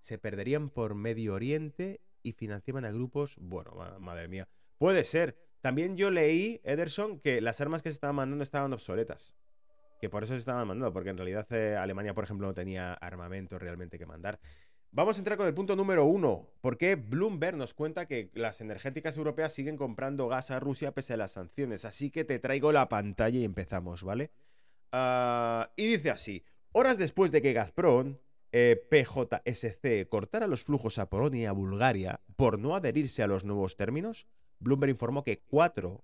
se 0.00 0.18
perderían 0.18 0.70
por 0.70 0.94
Medio 0.94 1.34
Oriente 1.34 2.00
y 2.22 2.32
financiaban 2.32 2.84
a 2.84 2.90
grupos, 2.90 3.36
bueno, 3.38 3.72
madre 4.00 4.28
mía, 4.28 4.48
puede 4.78 5.04
ser. 5.04 5.38
También 5.60 5.96
yo 5.96 6.10
leí, 6.10 6.60
Ederson, 6.64 7.20
que 7.20 7.40
las 7.40 7.60
armas 7.60 7.80
que 7.80 7.88
se 7.88 7.94
estaban 7.94 8.16
mandando 8.16 8.42
estaban 8.42 8.72
obsoletas. 8.72 9.34
Que 10.00 10.10
por 10.10 10.22
eso 10.22 10.34
se 10.34 10.40
estaban 10.40 10.68
mandando, 10.68 10.92
porque 10.92 11.10
en 11.10 11.16
realidad 11.16 11.46
eh, 11.52 11.76
Alemania, 11.76 12.12
por 12.12 12.24
ejemplo, 12.24 12.46
no 12.46 12.52
tenía 12.52 12.92
armamento 12.92 13.58
realmente 13.58 13.98
que 13.98 14.04
mandar. 14.04 14.38
Vamos 14.90 15.16
a 15.16 15.20
entrar 15.20 15.36
con 15.36 15.46
el 15.46 15.54
punto 15.54 15.74
número 15.74 16.04
uno. 16.04 16.50
¿Por 16.60 16.78
qué 16.78 16.94
Bloomberg 16.94 17.56
nos 17.56 17.74
cuenta 17.74 18.06
que 18.06 18.30
las 18.34 18.60
energéticas 18.60 19.16
europeas 19.16 19.52
siguen 19.52 19.76
comprando 19.76 20.28
gas 20.28 20.50
a 20.50 20.60
Rusia 20.60 20.92
pese 20.92 21.14
a 21.14 21.16
las 21.16 21.32
sanciones? 21.32 21.84
Así 21.84 22.10
que 22.10 22.24
te 22.24 22.38
traigo 22.38 22.70
la 22.70 22.88
pantalla 22.88 23.38
y 23.38 23.44
empezamos, 23.44 24.04
¿vale? 24.04 24.30
Ah, 24.92 25.72
y 25.74 25.86
dice 25.88 26.10
así. 26.10 26.44
Horas 26.76 26.98
después 26.98 27.30
de 27.30 27.40
que 27.40 27.52
Gazprom, 27.52 28.16
eh, 28.50 28.76
PJSC, 28.90 30.08
cortara 30.08 30.48
los 30.48 30.64
flujos 30.64 30.98
a 30.98 31.08
Polonia 31.08 31.42
y 31.42 31.46
a 31.46 31.52
Bulgaria 31.52 32.20
por 32.34 32.58
no 32.58 32.74
adherirse 32.74 33.22
a 33.22 33.28
los 33.28 33.44
nuevos 33.44 33.76
términos, 33.76 34.26
Bloomberg 34.58 34.90
informó 34.90 35.22
que 35.22 35.38
cuatro 35.38 36.02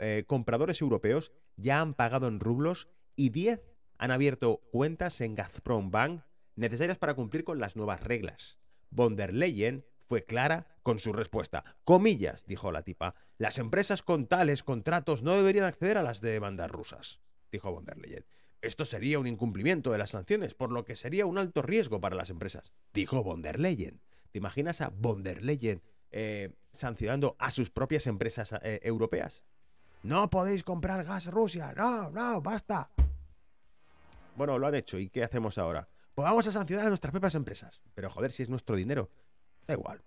eh, 0.00 0.24
compradores 0.26 0.82
europeos 0.82 1.32
ya 1.56 1.80
han 1.80 1.94
pagado 1.94 2.28
en 2.28 2.40
rublos 2.40 2.88
y 3.16 3.30
diez 3.30 3.62
han 3.96 4.10
abierto 4.10 4.60
cuentas 4.70 5.18
en 5.22 5.34
Gazprom 5.34 5.90
Bank 5.90 6.24
necesarias 6.54 6.98
para 6.98 7.14
cumplir 7.14 7.44
con 7.44 7.58
las 7.58 7.74
nuevas 7.74 8.02
reglas. 8.02 8.58
Von 8.90 9.16
der 9.16 9.32
Leyen 9.32 9.86
fue 10.04 10.26
clara 10.26 10.66
con 10.82 10.98
su 10.98 11.14
respuesta. 11.14 11.64
Comillas, 11.84 12.44
dijo 12.46 12.70
la 12.70 12.82
tipa, 12.82 13.14
las 13.38 13.56
empresas 13.56 14.02
con 14.02 14.26
tales 14.26 14.62
contratos 14.62 15.22
no 15.22 15.36
deberían 15.36 15.64
acceder 15.64 15.96
a 15.96 16.02
las 16.02 16.20
demandas 16.20 16.70
rusas, 16.70 17.22
dijo 17.50 17.72
von 17.72 17.86
der 17.86 17.96
Leyen. 17.96 18.26
Esto 18.60 18.84
sería 18.84 19.20
un 19.20 19.26
incumplimiento 19.26 19.92
de 19.92 19.98
las 19.98 20.10
sanciones, 20.10 20.54
por 20.54 20.72
lo 20.72 20.84
que 20.84 20.96
sería 20.96 21.26
un 21.26 21.38
alto 21.38 21.62
riesgo 21.62 22.00
para 22.00 22.16
las 22.16 22.30
empresas, 22.30 22.72
dijo 22.92 23.22
von 23.22 23.40
der 23.40 23.60
Leyen. 23.60 24.00
¿Te 24.32 24.38
imaginas 24.38 24.80
a 24.80 24.90
von 24.90 25.22
der 25.22 25.44
Leyen 25.44 25.80
eh, 26.10 26.54
sancionando 26.72 27.36
a 27.38 27.50
sus 27.52 27.70
propias 27.70 28.06
empresas 28.08 28.52
eh, 28.62 28.80
europeas? 28.82 29.44
No 30.02 30.28
podéis 30.28 30.64
comprar 30.64 31.04
gas 31.04 31.26
Rusia, 31.26 31.72
no, 31.76 32.10
no, 32.10 32.40
basta. 32.42 32.90
Bueno, 34.36 34.58
lo 34.58 34.66
han 34.66 34.74
hecho, 34.74 34.98
¿y 34.98 35.08
qué 35.08 35.22
hacemos 35.22 35.56
ahora? 35.58 35.88
Pues 36.14 36.24
vamos 36.24 36.46
a 36.48 36.52
sancionar 36.52 36.86
a 36.86 36.88
nuestras 36.88 37.12
propias 37.12 37.36
empresas. 37.36 37.80
Pero 37.94 38.10
joder, 38.10 38.32
si 38.32 38.42
es 38.42 38.48
nuestro 38.48 38.74
dinero, 38.74 39.10
da 39.66 39.74
igual. 39.74 40.02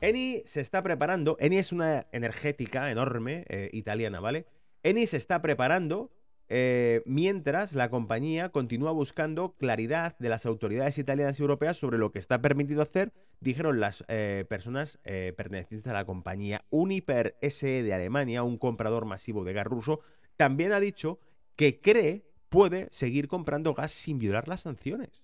Eni 0.00 0.42
se 0.46 0.60
está 0.60 0.82
preparando, 0.82 1.36
Eni 1.40 1.58
es 1.58 1.72
una 1.72 2.06
energética 2.12 2.90
enorme 2.90 3.44
eh, 3.48 3.70
italiana, 3.72 4.20
¿vale? 4.20 4.46
Eni 4.82 5.06
se 5.06 5.16
está 5.16 5.42
preparando 5.42 6.10
eh, 6.52 7.02
mientras 7.06 7.74
la 7.74 7.90
compañía 7.90 8.48
continúa 8.48 8.90
buscando 8.90 9.54
claridad 9.56 10.18
de 10.18 10.28
las 10.28 10.46
autoridades 10.46 10.98
italianas 10.98 11.38
y 11.38 11.42
europeas 11.42 11.76
sobre 11.76 11.96
lo 11.96 12.10
que 12.10 12.18
está 12.18 12.42
permitido 12.42 12.82
hacer, 12.82 13.12
dijeron 13.38 13.78
las 13.78 14.02
eh, 14.08 14.44
personas 14.48 14.98
eh, 15.04 15.32
pertenecientes 15.36 15.86
a 15.86 15.92
la 15.92 16.04
compañía 16.04 16.64
Uniper 16.70 17.36
SE 17.40 17.84
de 17.84 17.94
Alemania, 17.94 18.42
un 18.42 18.58
comprador 18.58 19.04
masivo 19.04 19.44
de 19.44 19.52
gas 19.52 19.64
ruso, 19.64 20.00
también 20.36 20.72
ha 20.72 20.80
dicho 20.80 21.20
que 21.54 21.80
cree 21.80 22.24
puede 22.48 22.88
seguir 22.90 23.28
comprando 23.28 23.72
gas 23.72 23.92
sin 23.92 24.18
violar 24.18 24.48
las 24.48 24.62
sanciones. 24.62 25.22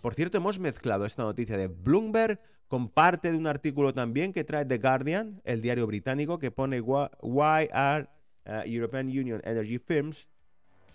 Por 0.00 0.14
cierto, 0.14 0.38
hemos 0.38 0.58
mezclado 0.58 1.04
esta 1.04 1.24
noticia 1.24 1.58
de 1.58 1.68
Bloomberg 1.68 2.40
con 2.68 2.88
parte 2.88 3.30
de 3.30 3.36
un 3.36 3.46
artículo 3.46 3.92
también 3.92 4.32
que 4.32 4.44
trae 4.44 4.64
The 4.64 4.78
Guardian, 4.78 5.42
el 5.44 5.60
diario 5.60 5.86
británico, 5.86 6.38
que 6.38 6.50
pone 6.50 6.80
Why 6.80 7.68
are 7.70 8.08
Uh, 8.46 8.62
European 8.66 9.08
Union 9.08 9.40
energy 9.44 9.78
firms 9.78 10.26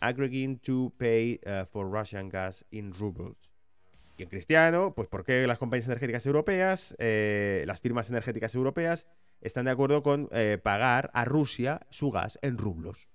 agreeing 0.02 0.60
to 0.60 0.92
pay 0.98 1.40
uh, 1.46 1.66
for 1.66 1.90
Russian 1.90 2.30
gas 2.30 2.64
in 2.72 2.94
rubles. 2.94 3.38
Y 4.18 4.24
en 4.24 4.30
cristiano, 4.30 4.94
pues 4.96 5.08
porque 5.08 5.48
las 5.48 5.58
compañías 5.58 5.88
energéticas 5.88 6.26
europeas, 6.26 6.94
eh, 7.00 7.64
las 7.66 7.80
firmas 7.80 8.10
energéticas 8.10 8.54
europeas, 8.54 9.08
están 9.40 9.66
de 9.66 9.72
acuerdo 9.72 10.04
con 10.04 10.28
eh, 10.32 10.60
pagar 10.62 11.10
a 11.14 11.24
Rusia 11.24 11.88
su 11.90 12.12
gas 12.12 12.38
en 12.42 12.58
rublos. 12.58 13.08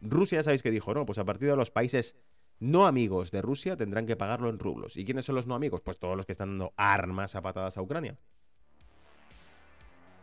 Rusia, 0.00 0.42
sabéis 0.42 0.62
que 0.62 0.70
dijo, 0.70 0.94
no, 0.94 1.04
pues 1.04 1.18
a 1.18 1.24
partir 1.24 1.48
de 1.48 1.56
los 1.56 1.70
países 1.70 2.16
no 2.58 2.86
amigos 2.86 3.30
de 3.30 3.42
Rusia 3.42 3.76
tendrán 3.76 4.06
que 4.06 4.16
pagarlo 4.16 4.48
en 4.48 4.58
rublos. 4.58 4.96
¿Y 4.96 5.04
quiénes 5.04 5.26
son 5.26 5.34
los 5.34 5.46
no 5.46 5.54
amigos? 5.54 5.82
Pues 5.82 5.98
todos 5.98 6.16
los 6.16 6.24
que 6.24 6.32
están 6.32 6.50
dando 6.50 6.72
armas 6.76 7.36
a 7.36 7.42
patadas 7.42 7.76
a 7.76 7.82
Ucrania. 7.82 8.16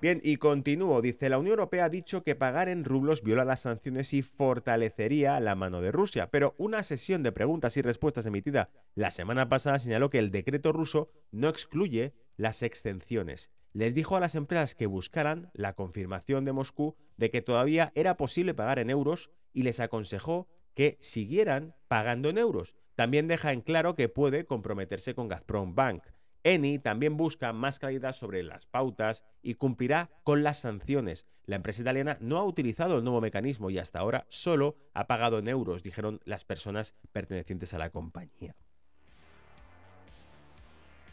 Bien, 0.04 0.20
y 0.22 0.36
continúo. 0.36 1.02
Dice, 1.02 1.30
la 1.30 1.38
Unión 1.38 1.54
Europea 1.54 1.86
ha 1.86 1.90
dicho 1.90 2.24
que 2.24 2.36
pagar 2.36 2.68
en 2.68 2.84
rublos 2.84 3.24
viola 3.24 3.46
las 3.46 3.62
sanciones 3.62 4.12
y 4.12 4.22
fortalecería 4.22 5.40
la 5.40 5.56
mano 5.56 5.80
de 5.80 5.94
Rusia. 5.94 6.30
Pero 6.30 6.56
una 6.58 6.84
sesión 6.84 7.24
de 7.24 7.32
preguntas 7.32 7.78
y 7.78 7.82
respuestas 7.82 8.26
emitida 8.26 8.70
la 8.96 9.12
semana 9.12 9.48
pasada 9.48 9.80
señaló 9.80 10.10
que 10.10 10.20
el 10.20 10.30
decreto 10.30 10.74
ruso 10.74 11.10
no 11.32 11.48
excluye 11.48 12.14
las 12.36 12.64
exenciones. 12.64 13.50
Les 13.72 13.96
dijo 13.96 14.18
a 14.18 14.20
las 14.20 14.36
empresas 14.36 14.76
que 14.76 14.88
buscaran 14.88 15.52
la 15.54 15.72
confirmación 15.72 16.44
de 16.44 16.52
Moscú 16.52 16.98
de 17.16 17.32
que 17.32 17.42
todavía 17.42 17.94
era 17.96 18.18
posible 18.18 18.54
pagar 18.54 18.80
en 18.80 18.90
euros 18.90 19.32
y 19.54 19.64
les 19.64 19.80
aconsejó 19.80 20.50
que 20.74 20.98
siguieran 21.00 21.76
pagando 21.88 22.28
en 22.28 22.40
euros. 22.40 22.76
También 22.96 23.30
deja 23.30 23.54
en 23.54 23.62
claro 23.62 23.96
que 23.96 24.10
puede 24.10 24.46
comprometerse 24.46 25.16
con 25.16 25.30
Gazprom 25.30 25.76
Bank 25.76 26.04
Eni 26.44 26.78
también 26.78 27.16
busca 27.16 27.54
más 27.54 27.80
claridad 27.80 28.14
sobre 28.14 28.44
las 28.44 28.66
pautas 28.66 29.24
y 29.42 29.56
cumplirá 29.56 30.10
con 30.24 30.44
las 30.44 30.60
sanciones. 30.60 31.26
La 31.46 31.56
empresa 31.56 31.82
italiana 31.82 32.18
no 32.20 32.38
ha 32.38 32.44
utilizado 32.44 32.98
el 32.98 33.04
nuevo 33.04 33.22
mecanismo 33.22 33.70
y 33.70 33.78
hasta 33.78 34.00
ahora 34.00 34.26
solo 34.30 34.76
ha 34.94 35.08
pagado 35.08 35.40
en 35.40 35.48
euros, 35.48 35.84
dijeron 35.84 36.20
las 36.26 36.44
personas 36.44 36.96
pertenecientes 37.12 37.74
a 37.74 37.78
la 37.78 37.90
compañía. 37.90 38.56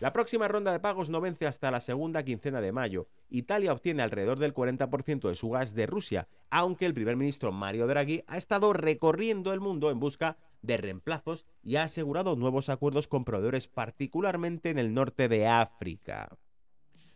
La 0.00 0.14
próxima 0.14 0.49
ronda 0.49 0.72
de 0.72 0.80
pagos 0.80 1.10
no 1.10 1.20
vence 1.20 1.46
hasta 1.46 1.70
la 1.70 1.78
segunda 1.78 2.22
quincena 2.22 2.62
de 2.62 2.72
mayo. 2.72 3.06
Italia 3.28 3.75
obtiene 3.75 4.02
alrededor 4.02 4.38
del 4.38 4.54
40% 4.54 5.28
de 5.28 5.34
su 5.34 5.50
gas 5.50 5.75
de 5.75 5.84
Rusia, 5.84 6.26
aunque 6.49 6.87
el 6.87 6.94
primer 6.94 7.16
ministro 7.16 7.52
Mario 7.52 7.87
Draghi 7.87 8.25
ha 8.26 8.38
estado 8.38 8.72
recorriendo 8.72 9.52
el 9.52 9.60
mundo 9.60 9.90
en 9.90 10.00
busca 10.00 10.38
de 10.62 10.76
reemplazos 10.76 11.46
y 11.62 11.76
ha 11.76 11.84
asegurado 11.84 12.36
nuevos 12.36 12.68
acuerdos 12.68 13.08
con 13.08 13.24
proveedores, 13.24 13.68
particularmente 13.68 14.70
en 14.70 14.78
el 14.78 14.94
norte 14.94 15.28
de 15.28 15.46
África. 15.46 16.28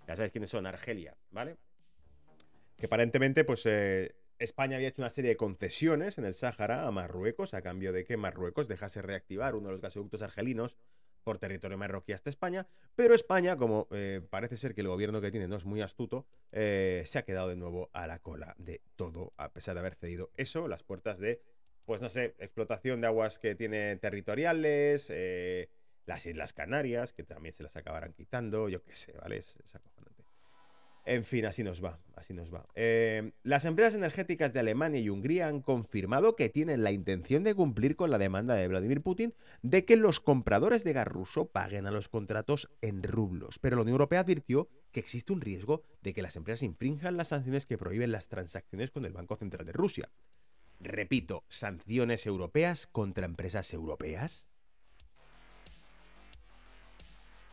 Ya 0.06 0.16
sabéis 0.16 0.32
quiénes 0.32 0.50
son, 0.50 0.66
Argelia, 0.66 1.16
¿vale? 1.30 1.56
Que 2.76 2.86
aparentemente, 2.86 3.44
pues 3.44 3.64
eh, 3.66 4.14
España 4.38 4.76
había 4.76 4.88
hecho 4.88 5.02
una 5.02 5.10
serie 5.10 5.30
de 5.30 5.36
concesiones 5.36 6.18
en 6.18 6.24
el 6.24 6.34
Sáhara 6.34 6.86
a 6.86 6.90
Marruecos, 6.90 7.54
a 7.54 7.62
cambio 7.62 7.92
de 7.92 8.04
que 8.04 8.16
Marruecos 8.16 8.68
dejase 8.68 9.02
reactivar 9.02 9.54
uno 9.54 9.68
de 9.68 9.72
los 9.72 9.80
gasoductos 9.80 10.22
argelinos 10.22 10.76
por 11.24 11.38
territorio 11.38 11.78
marroquí 11.78 12.12
hasta 12.12 12.28
España, 12.28 12.66
pero 12.94 13.14
España, 13.14 13.56
como 13.56 13.88
eh, 13.90 14.20
parece 14.28 14.56
ser 14.56 14.74
que 14.74 14.82
el 14.82 14.88
gobierno 14.88 15.20
que 15.20 15.30
tiene 15.30 15.48
no 15.48 15.56
es 15.56 15.64
muy 15.64 15.80
astuto, 15.80 16.26
eh, 16.52 17.02
se 17.06 17.18
ha 17.18 17.24
quedado 17.24 17.48
de 17.48 17.56
nuevo 17.56 17.88
a 17.94 18.06
la 18.06 18.18
cola 18.18 18.54
de 18.58 18.82
todo, 18.94 19.32
a 19.38 19.52
pesar 19.52 19.74
de 19.74 19.80
haber 19.80 19.94
cedido 19.94 20.30
eso, 20.36 20.68
las 20.68 20.82
puertas 20.82 21.18
de, 21.18 21.40
pues 21.84 22.00
no 22.00 22.10
sé, 22.10 22.34
explotación 22.38 23.00
de 23.00 23.06
aguas 23.06 23.38
que 23.38 23.54
tiene 23.54 23.96
territoriales, 23.96 25.10
eh, 25.10 25.68
las 26.06 26.26
Islas 26.26 26.52
Canarias, 26.52 27.12
que 27.12 27.24
también 27.24 27.54
se 27.54 27.62
las 27.62 27.76
acabarán 27.76 28.12
quitando, 28.12 28.68
yo 28.68 28.82
qué 28.82 28.94
sé, 28.94 29.12
¿vale? 29.12 29.38
Es, 29.38 29.56
es 29.64 29.74
en 31.06 31.24
fin, 31.24 31.44
así 31.44 31.62
nos 31.62 31.84
va, 31.84 31.98
así 32.16 32.32
nos 32.32 32.52
va. 32.52 32.66
Eh, 32.74 33.32
las 33.42 33.66
empresas 33.66 33.94
energéticas 33.94 34.54
de 34.54 34.60
Alemania 34.60 35.00
y 35.00 35.10
Hungría 35.10 35.48
han 35.48 35.60
confirmado 35.60 36.34
que 36.34 36.48
tienen 36.48 36.82
la 36.82 36.92
intención 36.92 37.44
de 37.44 37.54
cumplir 37.54 37.94
con 37.94 38.10
la 38.10 38.16
demanda 38.16 38.54
de 38.54 38.68
Vladimir 38.68 39.02
Putin 39.02 39.34
de 39.60 39.84
que 39.84 39.96
los 39.96 40.20
compradores 40.20 40.82
de 40.82 40.94
gas 40.94 41.06
ruso 41.06 41.46
paguen 41.46 41.86
a 41.86 41.90
los 41.90 42.08
contratos 42.08 42.70
en 42.80 43.02
rublos. 43.02 43.58
Pero 43.58 43.76
la 43.76 43.82
Unión 43.82 43.94
Europea 43.94 44.20
advirtió 44.20 44.70
que 44.92 45.00
existe 45.00 45.34
un 45.34 45.42
riesgo 45.42 45.82
de 46.00 46.14
que 46.14 46.22
las 46.22 46.36
empresas 46.36 46.62
infrinjan 46.62 47.18
las 47.18 47.28
sanciones 47.28 47.66
que 47.66 47.76
prohíben 47.76 48.10
las 48.10 48.28
transacciones 48.28 48.90
con 48.90 49.04
el 49.04 49.12
Banco 49.12 49.36
Central 49.36 49.66
de 49.66 49.72
Rusia. 49.72 50.10
Repito, 50.84 51.44
sanciones 51.48 52.26
europeas 52.26 52.86
contra 52.86 53.24
empresas 53.24 53.72
europeas. 53.72 54.46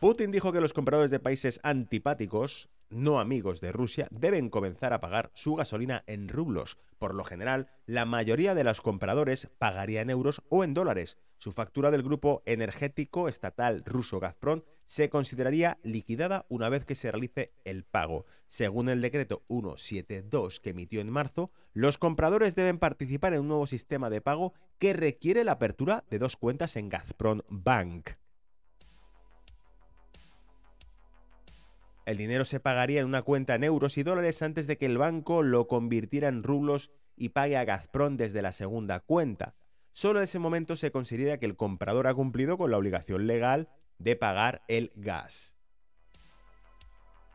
Putin 0.00 0.30
dijo 0.30 0.52
que 0.52 0.60
los 0.60 0.74
compradores 0.74 1.10
de 1.10 1.18
países 1.18 1.58
antipáticos 1.62 2.68
no 2.90 3.20
amigos 3.20 3.62
de 3.62 3.72
Rusia 3.72 4.06
deben 4.10 4.50
comenzar 4.50 4.92
a 4.92 5.00
pagar 5.00 5.30
su 5.34 5.54
gasolina 5.54 6.04
en 6.06 6.28
rublos. 6.28 6.76
Por 6.98 7.14
lo 7.14 7.24
general, 7.24 7.70
la 7.86 8.04
mayoría 8.04 8.54
de 8.54 8.64
los 8.64 8.82
compradores 8.82 9.48
pagaría 9.58 10.02
en 10.02 10.10
euros 10.10 10.42
o 10.50 10.62
en 10.62 10.74
dólares. 10.74 11.16
Su 11.38 11.52
factura 11.52 11.90
del 11.90 12.02
grupo 12.02 12.42
energético 12.44 13.28
estatal 13.28 13.82
ruso 13.86 14.20
Gazprom 14.20 14.60
se 14.92 15.08
consideraría 15.08 15.78
liquidada 15.82 16.44
una 16.50 16.68
vez 16.68 16.84
que 16.84 16.94
se 16.94 17.10
realice 17.10 17.54
el 17.64 17.82
pago. 17.82 18.26
Según 18.46 18.90
el 18.90 19.00
decreto 19.00 19.42
172 19.48 20.60
que 20.60 20.68
emitió 20.68 21.00
en 21.00 21.08
marzo, 21.08 21.50
los 21.72 21.96
compradores 21.96 22.56
deben 22.56 22.78
participar 22.78 23.32
en 23.32 23.40
un 23.40 23.48
nuevo 23.48 23.66
sistema 23.66 24.10
de 24.10 24.20
pago 24.20 24.52
que 24.78 24.92
requiere 24.92 25.44
la 25.44 25.52
apertura 25.52 26.04
de 26.10 26.18
dos 26.18 26.36
cuentas 26.36 26.76
en 26.76 26.90
Gazprom 26.90 27.40
Bank. 27.48 28.10
El 32.04 32.18
dinero 32.18 32.44
se 32.44 32.60
pagaría 32.60 33.00
en 33.00 33.06
una 33.06 33.22
cuenta 33.22 33.54
en 33.54 33.64
euros 33.64 33.96
y 33.96 34.02
dólares 34.02 34.42
antes 34.42 34.66
de 34.66 34.76
que 34.76 34.84
el 34.84 34.98
banco 34.98 35.42
lo 35.42 35.68
convirtiera 35.68 36.28
en 36.28 36.42
rublos 36.42 36.90
y 37.16 37.30
pague 37.30 37.56
a 37.56 37.64
Gazprom 37.64 38.18
desde 38.18 38.42
la 38.42 38.52
segunda 38.52 39.00
cuenta. 39.00 39.54
Solo 39.92 40.18
en 40.18 40.24
ese 40.24 40.38
momento 40.38 40.76
se 40.76 40.90
considera 40.90 41.38
que 41.38 41.46
el 41.46 41.56
comprador 41.56 42.08
ha 42.08 42.14
cumplido 42.14 42.58
con 42.58 42.70
la 42.70 42.76
obligación 42.76 43.26
legal 43.26 43.70
de 43.98 44.16
pagar 44.16 44.62
el 44.68 44.92
gas. 44.96 45.56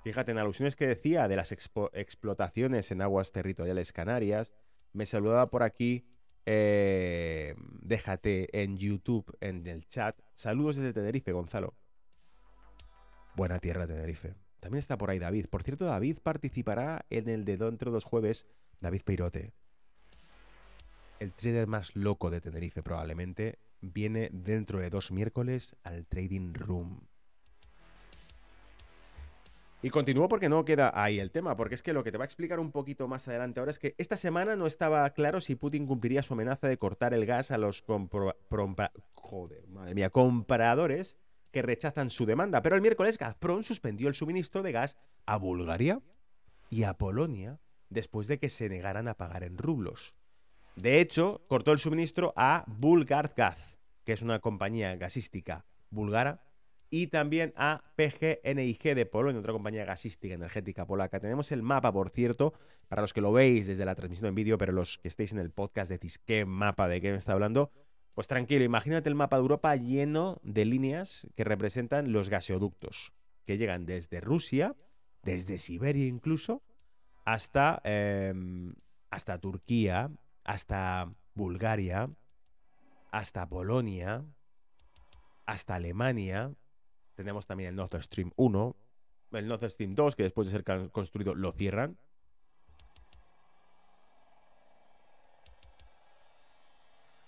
Fíjate 0.03 0.31
en 0.31 0.37
alusiones 0.37 0.75
que 0.75 0.87
decía 0.87 1.27
de 1.27 1.35
las 1.35 1.51
explotaciones 1.51 2.91
en 2.91 3.01
aguas 3.01 3.31
territoriales 3.31 3.91
canarias. 3.91 4.53
Me 4.93 5.05
saludaba 5.05 5.49
por 5.49 5.63
aquí, 5.63 6.07
eh, 6.45 7.55
déjate 7.81 8.63
en 8.63 8.77
YouTube, 8.77 9.35
en 9.41 9.67
el 9.67 9.85
chat. 9.87 10.17
Saludos 10.33 10.77
desde 10.77 10.93
Tenerife, 10.93 11.33
Gonzalo. 11.33 11.75
Buena 13.35 13.59
tierra, 13.59 13.85
Tenerife. 13.85 14.35
También 14.61 14.79
está 14.79 14.97
por 14.97 15.09
ahí 15.09 15.19
David. 15.19 15.47
Por 15.47 15.63
cierto, 15.63 15.85
David 15.85 16.19
participará 16.23 17.05
en 17.09 17.27
el 17.27 17.45
de 17.45 17.57
dentro 17.57 17.91
dos 17.91 18.05
jueves. 18.05 18.47
David 18.79 19.01
Peirote. 19.03 19.53
El 21.19 21.33
trader 21.33 21.67
más 21.67 21.95
loco 21.95 22.29
de 22.29 22.41
Tenerife 22.41 22.81
probablemente 22.83 23.59
viene 23.81 24.29
dentro 24.31 24.79
de 24.79 24.89
dos 24.89 25.11
miércoles 25.11 25.75
al 25.83 26.05
Trading 26.05 26.53
Room. 26.53 27.01
Y 29.81 29.91
continúo 29.91 30.27
porque 30.27 30.49
no 30.49 30.65
queda 30.65 30.91
ahí 30.95 31.19
el 31.19 31.29
tema, 31.29 31.55
porque 31.55 31.75
es 31.75 31.83
que 31.83 31.93
lo 31.93 32.03
que 32.03 32.11
te 32.11 32.17
va 32.17 32.23
a 32.23 32.25
explicar 32.25 32.59
un 32.59 32.71
poquito 32.71 33.07
más 33.07 33.27
adelante 33.27 33.59
ahora 33.59 33.69
es 33.69 33.77
que 33.77 33.93
esta 33.99 34.17
semana 34.17 34.55
no 34.55 34.65
estaba 34.65 35.07
claro 35.11 35.39
si 35.39 35.55
Putin 35.55 35.85
cumpliría 35.85 36.23
su 36.23 36.33
amenaza 36.33 36.67
de 36.67 36.79
cortar 36.79 37.13
el 37.13 37.27
gas 37.27 37.51
a 37.51 37.59
los 37.59 37.83
compradores 40.11 41.17
que 41.51 41.61
rechazan 41.61 42.09
su 42.09 42.25
demanda. 42.25 42.63
Pero 42.63 42.75
el 42.75 42.81
miércoles 42.81 43.19
Gazprom 43.19 43.61
suspendió 43.63 44.07
el 44.07 44.15
suministro 44.15 44.63
de 44.63 44.71
gas 44.71 44.97
a 45.27 45.37
Bulgaria 45.37 46.01
y 46.71 46.83
a 46.83 46.95
Polonia 46.95 47.59
después 47.89 48.27
de 48.27 48.39
que 48.39 48.49
se 48.49 48.69
negaran 48.69 49.07
a 49.07 49.13
pagar 49.13 49.43
en 49.43 49.57
rublos. 49.57 50.15
De 50.77 51.01
hecho, 51.01 51.41
cortó 51.47 51.71
el 51.71 51.79
suministro 51.79 52.33
a 52.35 52.63
Bulgargaz, 52.67 53.79
que 54.03 54.13
es 54.13 54.21
una 54.21 54.37
compañía 54.37 54.95
gasística 54.95 55.65
búlgara, 55.89 56.43
y 56.91 57.07
también 57.07 57.51
a 57.55 57.83
PGNIG 57.95 58.93
de 58.93 59.07
Polonia, 59.07 59.39
otra 59.39 59.53
compañía 59.53 59.85
gasística 59.85 60.35
energética 60.35 60.85
polaca. 60.85 61.19
Tenemos 61.19 61.51
el 61.51 61.63
mapa, 61.63 61.91
por 61.91 62.11
cierto, 62.11 62.53
para 62.87 63.01
los 63.01 63.11
que 63.11 63.21
lo 63.21 63.33
veis 63.33 63.65
desde 63.65 63.85
la 63.85 63.95
transmisión 63.95 64.27
en 64.27 64.35
vídeo, 64.35 64.59
pero 64.59 64.71
los 64.71 64.99
que 64.99 65.07
estéis 65.07 65.31
en 65.31 65.39
el 65.39 65.49
podcast 65.49 65.89
decís 65.89 66.19
qué 66.19 66.45
mapa 66.45 66.87
de 66.87 67.01
qué 67.01 67.11
me 67.11 67.17
está 67.17 67.33
hablando. 67.33 67.71
Pues 68.13 68.27
tranquilo, 68.27 68.63
imagínate 68.63 69.09
el 69.09 69.15
mapa 69.15 69.37
de 69.37 69.41
Europa 69.41 69.75
lleno 69.75 70.39
de 70.43 70.63
líneas 70.65 71.27
que 71.35 71.43
representan 71.43 72.11
los 72.11 72.29
gaseoductos, 72.29 73.13
que 73.45 73.57
llegan 73.57 73.87
desde 73.87 74.21
Rusia, 74.21 74.75
desde 75.23 75.57
Siberia 75.57 76.05
incluso, 76.05 76.61
hasta, 77.25 77.81
em, 77.83 78.75
hasta 79.09 79.39
Turquía, 79.39 80.11
hasta 80.47 81.13
Bulgaria, 81.35 82.09
hasta 83.11 83.47
Polonia, 83.47 84.25
hasta 85.45 85.75
Alemania. 85.75 86.51
Tenemos 87.15 87.45
también 87.45 87.69
el 87.69 87.75
Nord 87.75 88.01
Stream 88.01 88.31
1, 88.37 88.75
el 89.33 89.47
Nord 89.47 89.69
Stream 89.69 89.93
2, 89.93 90.15
que 90.15 90.23
después 90.23 90.47
de 90.47 90.51
ser 90.51 90.63
construido 90.91 91.35
lo 91.35 91.51
cierran. 91.51 91.97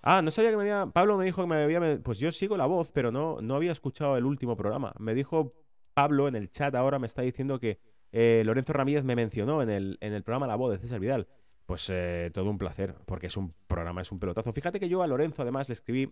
Ah, 0.02 0.22
no 0.22 0.32
sabía 0.32 0.52
que 0.52 0.58
me 0.58 0.64
había. 0.64 0.86
Pablo 0.88 1.18
me 1.18 1.26
dijo 1.26 1.42
que 1.42 1.48
me 1.48 1.62
había. 1.62 2.00
Pues 2.02 2.20
yo 2.20 2.32
sigo 2.32 2.56
la 2.56 2.68
voz, 2.68 2.90
pero 2.90 3.12
no, 3.12 3.42
no 3.42 3.56
había 3.56 3.74
escuchado 3.74 4.16
el 4.16 4.24
último 4.24 4.56
programa. 4.56 4.94
Me 4.98 5.14
dijo 5.14 5.54
Pablo 5.94 6.30
en 6.30 6.38
el 6.38 6.50
chat 6.50 6.74
ahora, 6.74 7.00
me 7.00 7.08
está 7.08 7.22
diciendo 7.22 7.60
que 7.60 7.82
eh, 8.14 8.44
Lorenzo 8.46 8.72
Ramírez 8.72 9.04
me 9.04 9.18
mencionó 9.18 9.62
en 9.62 9.70
el, 9.70 9.98
en 10.00 10.14
el 10.14 10.24
programa 10.24 10.48
La 10.48 10.56
Voz 10.56 10.72
de 10.72 10.78
César 10.78 11.02
Vidal. 11.02 11.28
Pues 11.70 11.88
eh, 11.92 12.32
todo 12.34 12.50
un 12.50 12.58
placer, 12.58 12.96
porque 13.06 13.28
es 13.28 13.38
un 13.38 13.54
programa, 13.68 14.02
es 14.02 14.12
un 14.12 14.20
pelotazo. 14.20 14.52
Fíjate 14.54 14.80
que 14.80 14.90
yo 14.90 15.04
a 15.04 15.08
Lorenzo 15.08 15.44
además 15.44 15.70
le 15.70 15.74
escribí 15.74 16.10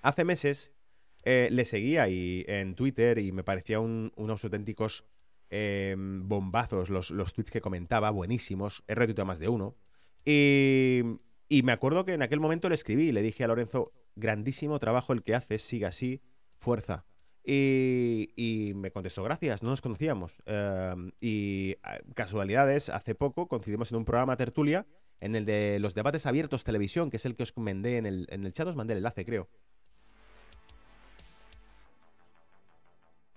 hace 0.00 0.22
meses, 0.24 0.72
eh, 1.24 1.48
le 1.50 1.64
seguía 1.64 2.08
y, 2.08 2.44
en 2.46 2.76
Twitter 2.76 3.18
y 3.18 3.32
me 3.32 3.42
parecía 3.42 3.80
unos 3.80 4.44
auténticos 4.44 5.04
bombazos 5.50 6.90
los, 6.90 7.10
los 7.10 7.34
tweets 7.34 7.50
que 7.50 7.60
comentaba, 7.60 8.10
buenísimos. 8.10 8.84
He 8.86 8.94
retuiteado 8.94 9.26
más 9.26 9.40
de 9.40 9.48
uno. 9.48 9.74
Y 10.24 11.02
y 11.52 11.64
me 11.64 11.72
acuerdo 11.72 12.04
que 12.04 12.14
en 12.14 12.22
aquel 12.22 12.38
momento 12.38 12.68
le 12.68 12.76
escribí 12.76 13.08
y 13.08 13.12
le 13.12 13.22
dije 13.22 13.42
a 13.42 13.48
Lorenzo, 13.48 13.92
grandísimo 14.14 14.78
trabajo 14.78 15.12
el 15.12 15.24
que 15.24 15.34
haces, 15.34 15.62
sigue 15.62 15.84
así, 15.84 16.22
fuerza. 16.58 17.04
Y, 17.52 18.72
me 18.76 18.92
contestó, 18.92 19.24
gracias, 19.24 19.64
no 19.64 19.70
nos 19.70 19.80
conocíamos. 19.80 20.40
Em, 20.46 21.10
y 21.20 21.74
casualidades, 22.14 22.88
hace 22.90 23.16
poco 23.16 23.48
coincidimos 23.48 23.90
en 23.90 23.98
un 23.98 24.04
programa 24.04 24.36
tertulia, 24.36 24.86
en 25.20 25.34
el 25.34 25.44
de 25.44 25.80
los 25.80 25.96
debates 25.96 26.26
abiertos 26.26 26.62
televisión, 26.62 27.10
que 27.10 27.16
es 27.16 27.26
el 27.26 27.34
que 27.34 27.42
os 27.42 27.56
mandé 27.56 27.98
en 27.98 28.06
el, 28.06 28.28
en 28.30 28.46
el 28.46 28.52
chat, 28.52 28.68
os 28.68 28.76
mandé 28.76 28.92
el 28.92 28.98
enlace, 28.98 29.24
creo. 29.24 29.48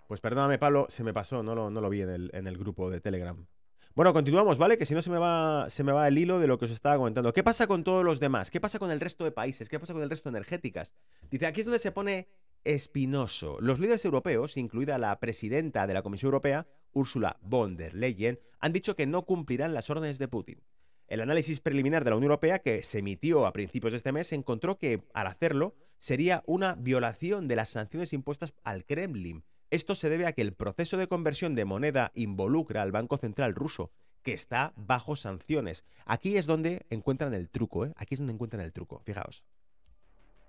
Pues 0.07 0.21
perdóname, 0.21 0.59
Pablo, 0.59 0.85
se 0.89 1.03
me 1.03 1.11
pasó, 1.11 1.41
no 1.41 1.55
lo, 1.55 1.71
no 1.71 1.81
lo 1.81 1.89
vi 1.89 2.01
en 2.01 2.09
el, 2.09 2.29
en 2.33 2.45
el 2.45 2.55
grupo 2.55 2.91
de 2.91 3.01
Telegram. 3.01 3.43
Bueno, 3.95 4.13
continuamos, 4.13 4.59
¿vale? 4.59 4.77
Que 4.77 4.85
si 4.85 4.93
no 4.93 5.01
se 5.01 5.09
me 5.09 5.17
va 5.17 5.69
se 5.69 5.83
me 5.83 5.91
va 5.91 6.07
el 6.07 6.17
hilo 6.19 6.39
de 6.39 6.45
lo 6.45 6.59
que 6.59 6.65
os 6.65 6.71
estaba 6.71 6.97
comentando. 6.97 7.33
¿Qué 7.33 7.43
pasa 7.43 7.65
con 7.65 7.83
todos 7.83 8.03
los 8.05 8.19
demás? 8.19 8.51
¿Qué 8.51 8.61
pasa 8.61 8.77
con 8.77 8.91
el 8.91 8.99
resto 8.99 9.23
de 9.23 9.31
países? 9.31 9.69
¿Qué 9.69 9.79
pasa 9.79 9.93
con 9.93 10.03
el 10.03 10.09
resto 10.09 10.29
de 10.29 10.37
energéticas? 10.37 10.93
Dice, 11.31 11.47
aquí 11.47 11.61
es 11.61 11.65
donde 11.65 11.79
se 11.79 11.91
pone 11.91 12.27
espinoso. 12.63 13.57
Los 13.59 13.79
líderes 13.79 14.05
europeos, 14.05 14.57
incluida 14.57 14.97
la 14.97 15.19
presidenta 15.19 15.87
de 15.87 15.93
la 15.93 16.01
Comisión 16.01 16.27
Europea, 16.27 16.67
Ursula 16.91 17.37
von 17.41 17.75
der 17.75 17.93
Leyen, 17.93 18.39
han 18.59 18.73
dicho 18.73 18.95
que 18.95 19.05
no 19.05 19.25
cumplirán 19.25 19.73
las 19.73 19.89
órdenes 19.89 20.19
de 20.19 20.27
Putin. 20.27 20.61
El 21.07 21.21
análisis 21.21 21.59
preliminar 21.59 22.03
de 22.03 22.11
la 22.11 22.15
Unión 22.15 22.31
Europea, 22.31 22.59
que 22.59 22.81
se 22.83 22.99
emitió 22.99 23.45
a 23.45 23.53
principios 23.53 23.93
de 23.93 23.97
este 23.97 24.11
mes, 24.11 24.31
encontró 24.31 24.77
que, 24.77 25.03
al 25.13 25.27
hacerlo, 25.27 25.75
sería 25.99 26.43
una 26.45 26.75
violación 26.75 27.47
de 27.47 27.55
las 27.55 27.69
sanciones 27.69 28.13
impuestas 28.13 28.53
al 28.63 28.85
Kremlin. 28.85 29.43
Esto 29.69 29.95
se 29.95 30.09
debe 30.09 30.27
a 30.27 30.33
que 30.33 30.41
el 30.41 30.53
proceso 30.53 30.97
de 30.97 31.07
conversión 31.07 31.55
de 31.55 31.65
moneda 31.65 32.11
involucra 32.15 32.81
al 32.81 32.91
Banco 32.91 33.17
Central 33.17 33.55
ruso, 33.55 33.91
que 34.21 34.33
está 34.33 34.73
bajo 34.75 35.15
sanciones. 35.15 35.83
Aquí 36.05 36.37
es 36.37 36.45
donde 36.45 36.85
encuentran 36.89 37.33
el 37.33 37.49
truco, 37.49 37.85
¿eh? 37.85 37.93
Aquí 37.97 38.13
es 38.13 38.19
donde 38.19 38.33
encuentran 38.33 38.63
el 38.63 38.71
truco, 38.71 39.01
fijaos. 39.03 39.43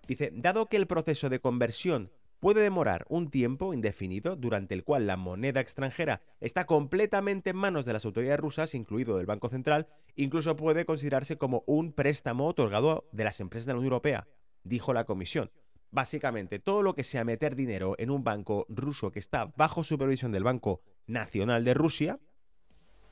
Dice, 0.06 0.30
dado 0.34 0.66
que 0.66 0.76
el 0.76 0.86
proceso 0.86 1.28
de 1.28 1.40
conversión 1.40 2.10
puede 2.40 2.60
demorar 2.60 3.06
un 3.08 3.30
tiempo 3.30 3.72
indefinido 3.72 4.36
durante 4.36 4.74
el 4.74 4.84
cual 4.84 5.06
la 5.06 5.16
moneda 5.16 5.60
extranjera 5.60 6.20
está 6.40 6.66
completamente 6.66 7.50
en 7.50 7.56
manos 7.56 7.86
de 7.86 7.94
las 7.94 8.04
autoridades 8.04 8.38
rusas, 8.38 8.74
incluido 8.74 9.16
del 9.16 9.24
Banco 9.24 9.48
Central, 9.48 9.88
incluso 10.14 10.54
puede 10.54 10.84
considerarse 10.84 11.38
como 11.38 11.64
un 11.66 11.92
préstamo 11.92 12.46
otorgado 12.46 13.08
de 13.12 13.24
las 13.24 13.40
empresas 13.40 13.64
de 13.64 13.72
la 13.72 13.78
Unión 13.78 13.92
Europea, 13.94 14.28
dijo 14.62 14.92
la 14.92 15.04
Comisión. 15.04 15.50
Básicamente, 15.90 16.58
todo 16.58 16.82
lo 16.82 16.94
que 16.94 17.04
sea 17.04 17.24
meter 17.24 17.56
dinero 17.56 17.94
en 17.98 18.10
un 18.10 18.24
banco 18.24 18.66
ruso 18.68 19.10
que 19.10 19.20
está 19.20 19.46
bajo 19.56 19.82
supervisión 19.82 20.32
del 20.32 20.44
Banco 20.44 20.82
Nacional 21.06 21.64
de 21.64 21.72
Rusia, 21.72 22.20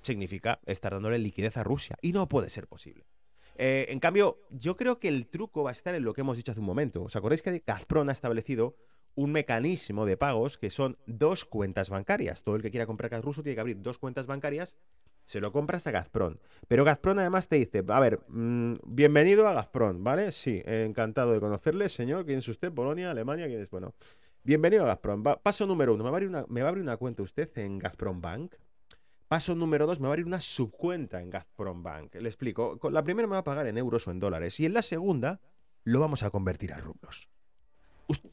significa 0.03 0.61
estar 0.67 0.93
dándole 0.93 1.19
liquidez 1.19 1.57
a 1.57 1.63
Rusia. 1.63 1.97
Y 2.03 2.13
no 2.13 2.29
puede 2.29 2.51
ser 2.51 2.67
posible. 2.67 3.07
Eh, 3.57 3.87
en 3.89 4.01
cambio, 4.01 4.39
yo 4.51 4.77
creo 4.77 4.99
que 4.99 5.09
el 5.09 5.27
truco 5.27 5.63
va 5.63 5.71
a 5.71 5.73
estar 5.73 5.95
en 5.95 6.05
lo 6.05 6.15
que 6.15 6.23
hemos 6.23 6.37
dicho 6.37 6.53
hace 6.53 6.61
un 6.61 6.67
momento. 6.67 7.03
¿Os 7.03 7.17
acordáis 7.17 7.43
que 7.43 7.63
Gazprom 7.67 8.09
ha 8.09 8.13
establecido 8.13 8.77
un 9.15 9.33
mecanismo 9.33 10.07
de 10.07 10.17
pagos 10.17 10.57
que 10.57 10.71
son 10.71 10.97
dos 11.07 11.45
cuentas 11.45 11.91
bancarias? 11.91 12.45
Todo 12.45 12.57
el 12.57 12.63
que 12.63 12.71
quiera 12.71 12.87
comprar 12.87 13.11
gas 13.11 13.25
ruso 13.25 13.43
tiene 13.43 13.55
que 13.55 13.61
abrir 13.61 13.83
dos 13.83 13.99
cuentas 13.99 14.27
bancarias, 14.27 14.79
se 15.25 15.41
lo 15.41 15.53
compras 15.53 15.87
a 15.87 15.91
Gazprom. 15.91 16.37
Pero 16.69 16.85
Gazprom 16.85 17.19
además 17.19 17.49
te 17.49 17.57
dice, 17.57 17.85
a 17.87 18.01
ver, 18.01 18.21
mm, 18.29 18.75
bienvenido 18.87 19.47
a 19.47 19.53
Gazprom, 19.53 20.03
¿vale? 20.03 20.33
Sí, 20.33 20.63
encantado 20.65 21.33
de 21.33 21.41
conocerle, 21.41 21.89
señor. 21.89 22.25
¿Quién 22.25 22.39
es 22.39 22.49
usted? 22.49 22.73
Polonia, 22.73 23.11
Alemania, 23.11 23.47
¿quién 23.47 23.61
es? 23.61 23.71
Bueno, 23.71 23.95
bienvenido 24.43 24.85
a 24.85 24.87
Gazprom. 24.87 25.23
paso 25.43 25.67
número 25.67 25.95
uno, 25.95 26.11
¿me 26.11 26.27
una, 26.27 26.45
¿me 26.49 26.63
va 26.63 26.69
a 26.69 26.71
abrir 26.71 26.83
una 26.83 26.97
cuenta 26.97 27.23
usted 27.23 27.51
en 27.59 27.79
Gazprom 27.79 28.21
Bank? 28.21 28.55
Paso 29.33 29.55
número 29.55 29.87
dos, 29.87 29.99
me 29.99 30.09
va 30.09 30.11
a 30.11 30.13
abrir 30.13 30.27
una 30.27 30.43
subcuenta 30.43 31.19
en 31.23 31.31
Gazprom 31.31 31.83
Bank. 31.83 32.17
Le 32.17 32.29
explico. 32.29 32.79
La 32.91 33.03
primera 33.03 33.27
me 33.27 33.33
va 33.33 33.39
a 33.39 33.45
pagar 33.45 33.67
en 33.67 33.79
euros 33.79 34.07
o 34.07 34.11
en 34.11 34.21
dólares. 34.21 34.61
Y 34.61 34.67
en 34.67 34.75
la 34.75 34.83
segunda, 34.83 35.41
lo 35.85 36.01
vamos 36.01 36.23
a 36.23 36.29
convertir 36.29 36.71
a 36.75 36.77
rublos. 36.77 37.31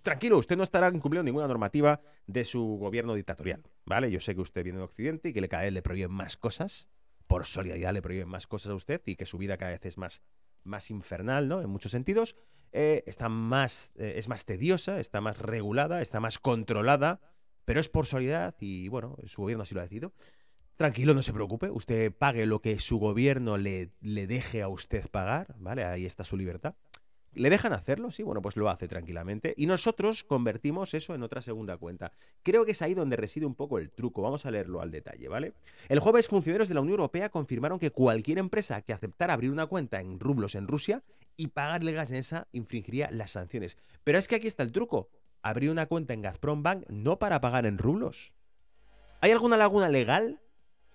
tranquilo, 0.02 0.38
usted 0.38 0.58
no 0.58 0.64
estará 0.64 0.90
incumpliendo 0.90 1.24
ninguna 1.24 1.48
normativa 1.48 2.02
de 2.28 2.44
su 2.44 2.76
gobierno 2.78 3.14
dictatorial. 3.14 3.64
¿Vale? 3.86 4.12
Yo 4.12 4.20
sé 4.20 4.36
que 4.36 4.42
usted 4.42 4.62
viene 4.62 4.80
de 4.80 4.84
Occidente 4.84 5.30
y 5.30 5.34
que 5.34 5.48
cada 5.48 5.64
vez 5.64 5.72
le 5.72 5.82
prohíben 5.82 6.12
más 6.12 6.36
cosas. 6.36 6.90
Por 7.28 7.46
solidaridad 7.46 7.94
le 7.94 8.02
prohíben 8.02 8.28
más 8.28 8.46
cosas 8.46 8.74
a 8.74 8.76
usted 8.76 9.02
y 9.06 9.16
que 9.16 9.26
su 9.26 9.38
vida 9.38 9.56
cada 9.56 9.72
vez 9.72 9.86
es 9.86 9.98
más, 9.98 10.22
más 10.66 10.92
infernal, 10.92 11.48
¿no? 11.48 11.62
En 11.62 11.70
muchos 11.70 11.94
sentidos. 11.94 12.36
Eh, 12.74 13.06
está 13.08 13.30
más, 13.30 13.94
eh, 13.96 14.16
es 14.18 14.28
más 14.28 14.44
tediosa, 14.44 15.00
está 15.00 15.22
más 15.22 15.38
regulada, 15.38 16.02
está 16.02 16.20
más 16.20 16.40
controlada, 16.40 17.22
pero 17.64 17.80
es 17.80 17.88
por 17.88 18.06
solidaridad 18.06 18.54
y, 18.60 18.90
bueno, 18.90 19.16
su 19.28 19.44
gobierno 19.44 19.64
así 19.64 19.74
lo 19.74 19.80
ha 19.80 19.84
decidido. 19.84 20.12
Tranquilo, 20.80 21.14
no 21.14 21.22
se 21.22 21.34
preocupe. 21.34 21.70
Usted 21.70 22.14
pague 22.14 22.46
lo 22.46 22.62
que 22.62 22.80
su 22.80 23.00
gobierno 23.00 23.58
le, 23.58 23.90
le 24.00 24.28
deje 24.28 24.62
a 24.62 24.70
usted 24.70 25.10
pagar, 25.10 25.54
¿vale? 25.58 25.84
Ahí 25.84 26.06
está 26.06 26.24
su 26.24 26.38
libertad. 26.38 26.74
¿Le 27.34 27.50
dejan 27.50 27.74
hacerlo? 27.74 28.12
Sí, 28.12 28.24
bueno, 28.24 28.42
pues 28.42 28.56
lo 28.56 28.70
hace 28.70 28.88
tranquilamente. 28.88 29.54
Y 29.58 29.66
nosotros 29.66 30.24
convertimos 30.24 30.94
eso 30.94 31.14
en 31.14 31.22
otra 31.22 31.42
segunda 31.42 31.76
cuenta. 31.76 32.14
Creo 32.44 32.64
que 32.64 32.72
es 32.72 32.82
ahí 32.82 32.94
donde 32.94 33.18
reside 33.18 33.46
un 33.46 33.56
poco 33.56 33.78
el 33.78 33.92
truco. 33.92 34.22
Vamos 34.22 34.46
a 34.46 34.52
leerlo 34.52 34.80
al 34.80 34.90
detalle, 34.90 35.28
¿vale? 35.28 35.52
El 35.90 36.00
jueves, 36.00 36.30
funcionarios 36.30 36.70
de 36.70 36.76
la 36.76 36.80
Unión 36.80 36.94
Europea 36.94 37.28
confirmaron 37.28 37.78
que 37.78 37.92
cualquier 37.92 38.38
empresa 38.38 38.82
que 38.82 38.94
aceptara 38.94 39.34
abrir 39.34 39.52
una 39.52 39.66
cuenta 39.66 40.00
en 40.00 40.18
rublos 40.18 40.56
en 40.56 40.66
Rusia 40.66 41.04
y 41.36 41.48
pagarle 41.48 41.92
gas 41.92 42.10
en 42.12 42.16
esa 42.16 42.48
infringiría 42.54 43.12
las 43.12 43.32
sanciones. 43.32 43.78
Pero 44.06 44.18
es 44.18 44.30
que 44.30 44.36
aquí 44.36 44.48
está 44.48 44.64
el 44.64 44.72
truco. 44.72 45.10
Abrir 45.42 45.72
una 45.72 45.88
cuenta 45.88 46.14
en 46.14 46.22
Gazprom 46.22 46.64
Bank 46.64 46.86
no 46.88 47.20
para 47.20 47.42
pagar 47.42 47.66
en 47.66 47.80
rublos. 47.80 48.32
¿Hay 49.20 49.32
alguna 49.32 49.58
laguna 49.58 49.90
legal 49.90 50.40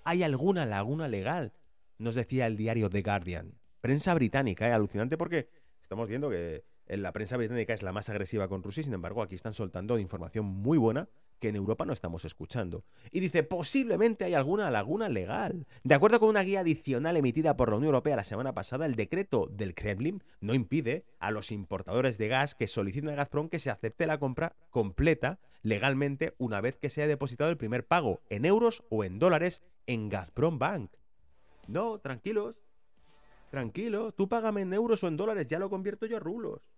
hay 0.05 0.23
alguna 0.23 0.67
laguna 0.67 1.09
legal, 1.09 1.53
nos 1.99 2.15
decía 2.15 2.47
el 2.47 2.57
diario 2.57 2.91
The 2.91 3.03
Guardian. 3.03 3.55
Prensa 3.81 4.15
británica, 4.15 4.69
¿eh? 4.69 4.73
alucinante 4.73 5.17
porque 5.17 5.49
estamos 5.81 6.09
viendo 6.09 6.31
que 6.31 6.65
la 6.87 7.13
prensa 7.13 7.37
británica 7.37 7.75
es 7.75 7.83
la 7.83 7.93
más 7.93 8.09
agresiva 8.09 8.49
con 8.49 8.63
Rusia, 8.63 8.83
sin 8.83 8.95
embargo 8.95 9.23
aquí 9.23 9.35
están 9.35 9.55
soltando 9.55 9.99
información 9.99 10.45
muy 10.47 10.79
buena 10.79 11.09
que 11.39 11.49
en 11.49 11.57
Europa 11.57 11.85
no 11.85 11.93
estamos 11.93 12.25
escuchando. 12.25 12.85
Y 13.11 13.21
dice, 13.21 13.43
posiblemente 13.43 14.25
hay 14.25 14.35
alguna 14.35 14.71
laguna 14.71 15.09
legal. 15.09 15.67
De 15.83 15.95
acuerdo 15.95 16.21
con 16.21 16.29
una 16.29 16.43
guía 16.43 16.61
adicional 16.61 17.17
emitida 17.17 17.57
por 17.57 17.71
la 17.71 17.77
Unión 17.77 17.89
Europea 17.89 18.17
la 18.17 18.25
semana 18.25 18.55
pasada, 18.55 18.87
el 18.87 18.95
decreto 18.95 19.49
del 19.51 19.75
Kremlin 19.75 20.23
no 20.41 20.55
impide 20.55 21.05
a 21.19 21.31
los 21.31 21.53
importadores 21.53 22.19
de 22.19 22.29
gas 22.29 22.55
que 22.55 22.67
soliciten 22.67 23.11
a 23.11 23.15
Gazprom 23.15 23.49
que 23.49 23.59
se 23.59 23.71
acepte 23.71 24.07
la 24.07 24.19
compra 24.19 24.57
completa 24.71 25.39
legalmente 25.63 26.35
una 26.39 26.61
vez 26.61 26.77
que 26.77 26.91
se 26.91 27.03
haya 27.03 27.09
depositado 27.09 27.51
el 27.51 27.57
primer 27.57 27.87
pago 27.87 28.21
en 28.29 28.45
euros 28.45 28.85
o 28.91 29.03
en 29.03 29.19
dólares 29.19 29.63
en 29.87 30.09
Gazprom 30.09 30.59
Bank. 30.59 30.93
No, 31.67 31.99
tranquilos. 31.99 32.57
Tranquilo, 33.51 34.13
tú 34.13 34.29
págame 34.29 34.63
en 34.63 34.73
euros 34.73 35.03
o 35.05 35.09
en 35.09 35.17
dólares, 35.17 35.47
ya 35.47 35.59
lo 35.59 35.71
convierto 35.71 36.07
yo 36.07 36.17
a 36.17 36.21
rublos. 36.21 36.74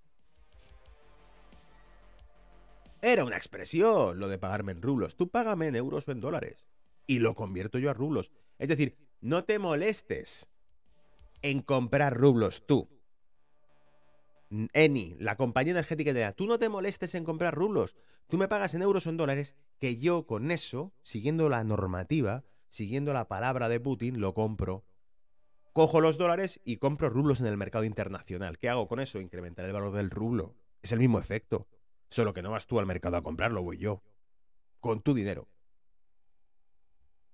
Era 3.06 3.24
una 3.24 3.36
expresión 3.36 4.18
lo 4.18 4.26
de 4.26 4.36
pagarme 4.36 4.72
en 4.72 4.82
rublos. 4.82 5.14
Tú 5.14 5.28
págame 5.28 5.68
en 5.68 5.76
euros 5.76 6.08
o 6.08 6.10
en 6.10 6.20
dólares. 6.20 6.66
Y 7.06 7.20
lo 7.20 7.36
convierto 7.36 7.78
yo 7.78 7.88
a 7.88 7.94
rublos. 7.94 8.32
Es 8.58 8.68
decir, 8.68 8.96
no 9.20 9.44
te 9.44 9.60
molestes 9.60 10.48
en 11.40 11.62
comprar 11.62 12.18
rublos 12.18 12.66
tú. 12.66 12.88
Eni, 14.72 15.14
la 15.20 15.36
compañía 15.36 15.70
energética 15.70 16.12
de 16.12 16.32
tú 16.32 16.48
no 16.48 16.58
te 16.58 16.68
molestes 16.68 17.14
en 17.14 17.22
comprar 17.22 17.54
rublos. 17.54 17.94
Tú 18.26 18.38
me 18.38 18.48
pagas 18.48 18.74
en 18.74 18.82
euros 18.82 19.06
o 19.06 19.10
en 19.10 19.18
dólares, 19.18 19.54
que 19.78 19.98
yo 19.98 20.26
con 20.26 20.50
eso, 20.50 20.92
siguiendo 21.02 21.48
la 21.48 21.62
normativa, 21.62 22.42
siguiendo 22.70 23.12
la 23.12 23.28
palabra 23.28 23.68
de 23.68 23.78
Putin, 23.78 24.20
lo 24.20 24.34
compro. 24.34 24.84
Cojo 25.72 26.00
los 26.00 26.18
dólares 26.18 26.60
y 26.64 26.78
compro 26.78 27.08
rublos 27.08 27.38
en 27.38 27.46
el 27.46 27.56
mercado 27.56 27.84
internacional. 27.84 28.58
¿Qué 28.58 28.68
hago 28.68 28.88
con 28.88 28.98
eso? 28.98 29.20
Incrementar 29.20 29.64
el 29.64 29.72
valor 29.72 29.92
del 29.92 30.10
rublo. 30.10 30.56
Es 30.82 30.90
el 30.90 30.98
mismo 30.98 31.20
efecto. 31.20 31.68
Solo 32.08 32.32
que 32.32 32.42
no 32.42 32.50
vas 32.50 32.66
tú 32.66 32.78
al 32.78 32.86
mercado 32.86 33.16
a 33.16 33.22
comprarlo, 33.22 33.62
voy 33.62 33.78
yo. 33.78 34.02
Con 34.80 35.00
tu 35.00 35.14
dinero. 35.14 35.48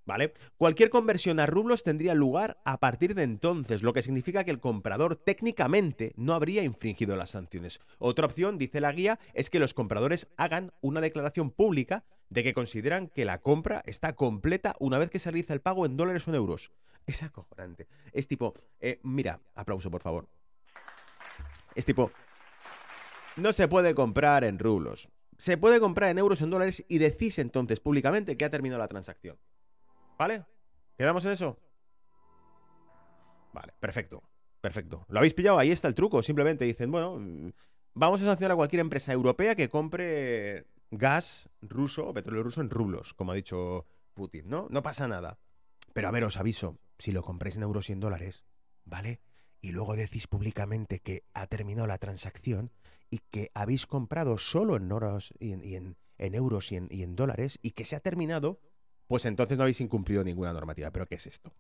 ¿Vale? 0.04 0.35
Cualquier 0.56 0.90
conversión 0.90 1.38
a 1.38 1.46
rublos 1.46 1.85
tendría 1.85 2.14
lugar 2.14 2.61
a 2.64 2.80
partir 2.80 3.14
de 3.14 3.22
entonces, 3.22 3.82
lo 3.82 3.92
que 3.92 4.02
significa 4.02 4.42
que 4.42 4.50
el 4.50 4.58
comprador 4.58 5.14
técnicamente 5.14 6.12
no 6.16 6.35
habría 6.35 6.64
infringido 6.64 7.14
las 7.14 7.30
sanciones. 7.30 7.80
Otra 7.98 8.26
opción, 8.26 8.58
dice 8.58 8.80
la 8.80 8.90
guía, 8.90 9.20
es 9.32 9.48
que 9.48 9.61
los 9.61 9.74
compradores 9.74 10.28
hagan 10.37 10.72
una 10.80 11.00
declaración 11.00 11.50
pública 11.50 12.04
de 12.30 12.42
que 12.42 12.54
consideran 12.54 13.08
que 13.08 13.24
la 13.24 13.38
compra 13.42 13.82
está 13.87 14.14
completa 14.14 14.74
una 14.80 14.98
vez 14.98 15.11
que 15.11 15.20
se 15.20 15.30
realiza 15.30 15.54
el 15.54 15.61
pago 15.61 15.87
en 15.87 15.96
dólares 15.96 16.26
o 16.26 16.30
en 16.30 16.37
euros. 16.37 16.72
Es 17.06 17.22
acojonante. 17.22 17.87
Es 18.12 18.26
tipo, 18.26 18.54
eh, 18.80 18.98
mira, 19.04 19.40
aplauso 19.54 19.90
por 19.90 20.02
favor. 20.02 20.28
Es 21.74 21.85
tipo, 21.85 22.11
no 23.37 23.53
se 23.53 23.68
puede 23.68 23.95
comprar 23.95 24.45
en 24.45 24.59
rublos. 24.59 25.09
Se 25.38 25.57
puede 25.57 25.81
comprar 25.81 26.11
en 26.11 26.18
euros 26.18 26.40
en 26.42 26.51
dólares 26.51 26.85
y 26.88 26.99
decís 26.99 27.38
entonces 27.38 27.81
públicamente 27.81 28.37
que 28.37 28.45
ha 28.45 28.51
terminado 28.51 28.79
la 28.79 28.88
transacción. 28.88 29.38
¿Vale? 30.18 30.45
¿Quedamos 30.97 31.25
en 31.25 31.33
eso? 31.33 31.59
Vale, 33.53 33.73
perfecto. 33.81 34.23
Perfecto. 34.61 35.05
¿Lo 35.09 35.18
habéis 35.18 35.35
pillado? 35.35 35.59
Ahí 35.59 35.73
está 35.73 35.88
el 35.88 35.95
truco. 35.95 36.23
Simplemente 36.23 36.64
dicen, 36.64 36.90
bueno, 36.92 37.18
vamos 37.95 38.23
a 38.23 38.27
sancionar 38.27 38.53
a 38.53 38.57
cualquier 38.57 38.81
empresa 38.81 39.12
europea 39.12 39.57
que 39.57 39.68
compre 39.68 40.66
gas 40.90 41.49
ruso 41.61 42.07
o 42.07 42.14
petróleo 42.14 42.45
ruso 42.45 42.61
en 42.61 42.71
rublos, 42.71 43.14
como 43.14 43.33
ha 43.33 43.35
dicho 43.35 43.87
Putin, 44.14 44.49
¿no? 44.49 44.68
No 44.71 44.83
pasa 44.83 45.09
nada. 45.09 45.38
Pero 45.92 46.09
a 46.09 46.11
ver, 46.12 46.25
os 46.25 46.37
aviso, 46.37 46.79
si 46.99 47.12
lo 47.12 47.23
compréis 47.23 47.57
en 47.57 47.64
euros 47.64 47.88
y 47.88 47.92
en 47.92 48.01
dólares, 48.01 48.45
¿vale? 48.85 49.21
Y 49.61 49.73
luego 49.73 49.97
decís 49.97 50.27
públicamente 50.27 51.01
que 51.01 51.25
ha 51.35 51.47
terminado 51.47 51.87
la 51.87 51.99
transacción 51.99 52.71
y 53.12 53.18
que 53.31 53.53
habéis 53.55 53.87
comprado 53.87 54.38
solo 54.38 54.75
en, 54.75 54.90
euros 54.90 55.33
y 55.38 55.53
en, 55.53 55.96
euros 56.18 56.72
y 56.72 56.77
en 56.77 57.14
dólares 57.14 57.61
y 57.62 57.70
que 57.70 57.85
se 57.85 57.94
ha 57.94 58.01
terminado 58.01 58.59
pues 59.12 59.27
entonces 59.27 59.59
no 59.59 59.64
habéis 59.64 59.83
incumplido 59.83 60.25
ninguna 60.25 60.55
normativa. 60.55 60.90
¿Pero 60.90 61.07
qué 61.07 61.16
es 61.16 61.27
esto? 61.27 61.53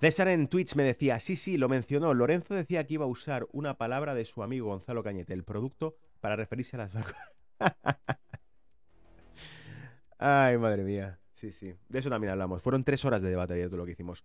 César 0.00 0.28
en 0.28 0.46
Twitch 0.46 0.76
me 0.76 0.84
decía, 0.84 1.18
sí, 1.18 1.34
sí, 1.34 1.58
lo 1.58 1.68
mencionó. 1.68 2.14
Lorenzo 2.14 2.54
decía 2.54 2.86
que 2.86 2.94
iba 2.94 3.04
a 3.04 3.08
usar 3.08 3.48
una 3.50 3.76
palabra 3.76 4.14
de 4.14 4.24
su 4.24 4.44
amigo 4.44 4.68
Gonzalo 4.68 5.02
Cañete, 5.02 5.34
el 5.34 5.42
producto, 5.42 5.96
para 6.20 6.36
referirse 6.36 6.76
a 6.76 6.78
las 6.78 6.92
vacunas. 6.92 7.32
Ay, 10.18 10.58
madre 10.58 10.84
mía. 10.84 11.18
Sí, 11.32 11.50
sí. 11.50 11.74
De 11.88 11.98
eso 11.98 12.08
también 12.08 12.30
hablamos. 12.30 12.62
Fueron 12.62 12.84
tres 12.84 13.04
horas 13.04 13.20
de 13.20 13.30
debate 13.30 13.54
abierto 13.54 13.76
lo 13.76 13.86
que 13.86 13.92
hicimos. 13.92 14.24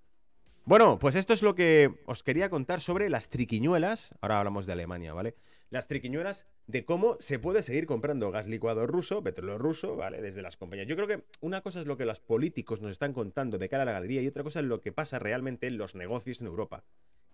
Bueno, 0.70 1.00
pues 1.00 1.16
esto 1.16 1.34
es 1.34 1.42
lo 1.42 1.56
que 1.56 1.96
os 2.06 2.22
quería 2.22 2.52
contar 2.52 2.80
sobre 2.80 3.10
las 3.10 3.32
triquiñuelas. 3.32 4.14
Ahora 4.22 4.38
hablamos 4.38 4.68
de 4.68 4.74
Alemania, 4.74 5.16
¿vale? 5.16 5.34
Las 5.72 5.88
triquiñuelas 5.88 6.46
de 6.68 6.86
cómo 6.86 7.18
se 7.20 7.40
puede 7.40 7.64
seguir 7.64 7.88
comprando 7.88 8.30
gas 8.30 8.46
licuado 8.46 8.86
ruso, 8.86 9.24
petróleo 9.24 9.58
ruso, 9.58 9.96
¿vale? 9.96 10.22
Desde 10.22 10.44
las 10.44 10.58
compañías. 10.58 10.88
Yo 10.88 10.96
creo 10.96 11.08
que 11.08 11.24
una 11.42 11.62
cosa 11.62 11.80
es 11.80 11.88
lo 11.88 11.98
que 11.98 12.06
los 12.06 12.20
políticos 12.20 12.82
nos 12.82 12.92
están 12.92 13.14
contando 13.14 13.58
de 13.58 13.68
cara 13.68 13.82
a 13.82 13.86
la 13.88 13.94
galería 13.94 14.22
y 14.22 14.28
otra 14.28 14.44
cosa 14.44 14.60
es 14.60 14.68
lo 14.68 14.80
que 14.80 14.92
pasa 14.92 15.18
realmente 15.18 15.66
en 15.66 15.80
los 15.80 15.96
negocios 15.96 16.40
en 16.40 16.46
Europa. 16.46 16.84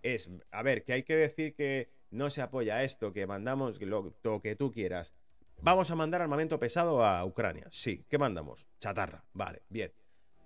Es, 0.02 0.30
a 0.50 0.62
ver, 0.62 0.82
que 0.82 0.94
hay 0.94 1.02
que 1.02 1.16
decir 1.16 1.54
que 1.54 1.90
no 2.10 2.30
se 2.30 2.40
apoya 2.40 2.84
esto, 2.84 3.12
que 3.12 3.26
mandamos 3.26 3.82
lo, 3.82 4.14
que 4.40 4.56
tú 4.56 4.72
quieras. 4.72 5.12
Vamos 5.60 5.90
a 5.90 5.94
mandar 5.94 6.22
armamento 6.22 6.58
pesado 6.58 7.04
a 7.04 7.22
Ucrania. 7.26 7.68
Sí, 7.70 8.02
¿qué 8.08 8.16
mandamos? 8.16 8.66
Chatarra. 8.80 9.26
Vale, 9.34 9.60
bien. 9.68 9.92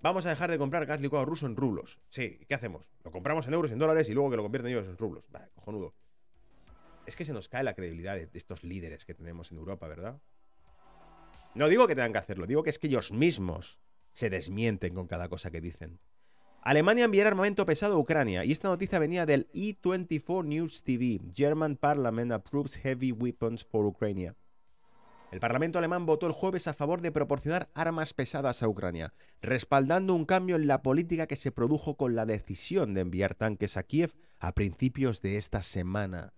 Vamos 0.02 0.24
a 0.24 0.30
dejar 0.30 0.50
de 0.50 0.56
comprar 0.56 0.86
gas 0.86 1.00
licuado 1.00 1.26
ruso 1.26 1.46
en 1.46 1.56
rublos. 1.56 1.98
Sí, 2.08 2.40
¿qué 2.48 2.54
hacemos? 2.54 2.86
Lo 3.04 3.10
compramos 3.10 3.46
en 3.46 3.52
euros, 3.52 3.70
en 3.70 3.78
dólares 3.78 4.08
y 4.08 4.14
luego 4.14 4.30
que 4.30 4.36
lo 4.36 4.42
convierten 4.42 4.72
ellos 4.72 4.86
en 4.86 4.96
rublos. 4.96 5.24
Vale, 5.28 5.48
cojonudo. 5.54 5.94
Es 7.04 7.16
que 7.16 7.26
se 7.26 7.34
nos 7.34 7.48
cae 7.48 7.62
la 7.62 7.74
credibilidad 7.74 8.14
de, 8.14 8.28
estos 8.32 8.64
líderes 8.64 9.04
que 9.04 9.14
tenemos 9.14 9.52
en 9.52 9.58
Europa, 9.58 9.88
¿verdad? 9.88 10.18
No 11.54 11.68
digo 11.68 11.86
que 11.86 11.94
tengan 11.94 12.12
que 12.12 12.18
hacerlo, 12.18 12.46
digo 12.46 12.62
que 12.62 12.70
es 12.70 12.78
que 12.78 12.86
ellos 12.86 13.12
mismos 13.12 13.78
se 14.12 14.30
desmienten 14.30 14.94
con 14.94 15.06
cada 15.06 15.28
cosa 15.28 15.50
que 15.50 15.60
dicen. 15.60 15.98
Alemania 16.62 17.04
enviará 17.04 17.30
armamento 17.30 17.66
pesado 17.66 17.94
a 17.94 17.98
Ucrania 17.98 18.44
y 18.44 18.52
esta 18.52 18.68
noticia 18.68 18.98
venía 18.98 19.26
del 19.26 19.50
E24 19.52 20.44
News 20.44 20.82
TV. 20.82 21.20
German 21.34 21.76
Parliament 21.76 22.32
approves 22.32 22.76
heavy 22.76 23.12
weapons 23.12 23.64
for 23.64 23.84
Ukraine. 23.84 24.34
El 25.30 25.38
Parlamento 25.38 25.78
alemán 25.78 26.06
votó 26.06 26.26
el 26.26 26.32
jueves 26.32 26.66
a 26.66 26.74
favor 26.74 27.00
de 27.02 27.12
proporcionar 27.12 27.68
armas 27.74 28.14
pesadas 28.14 28.62
a 28.62 28.68
Ucrania, 28.68 29.14
respaldando 29.40 30.14
un 30.14 30.24
cambio 30.24 30.56
en 30.56 30.66
la 30.66 30.82
política 30.82 31.28
que 31.28 31.36
se 31.36 31.52
produjo 31.52 31.96
con 31.96 32.16
la 32.16 32.26
decisión 32.26 32.94
de 32.94 33.02
enviar 33.02 33.36
tanques 33.36 33.76
a 33.76 33.84
Kiev 33.84 34.12
a 34.40 34.52
principios 34.52 35.22
de 35.22 35.36
esta 35.36 35.62
semana. 35.62 36.32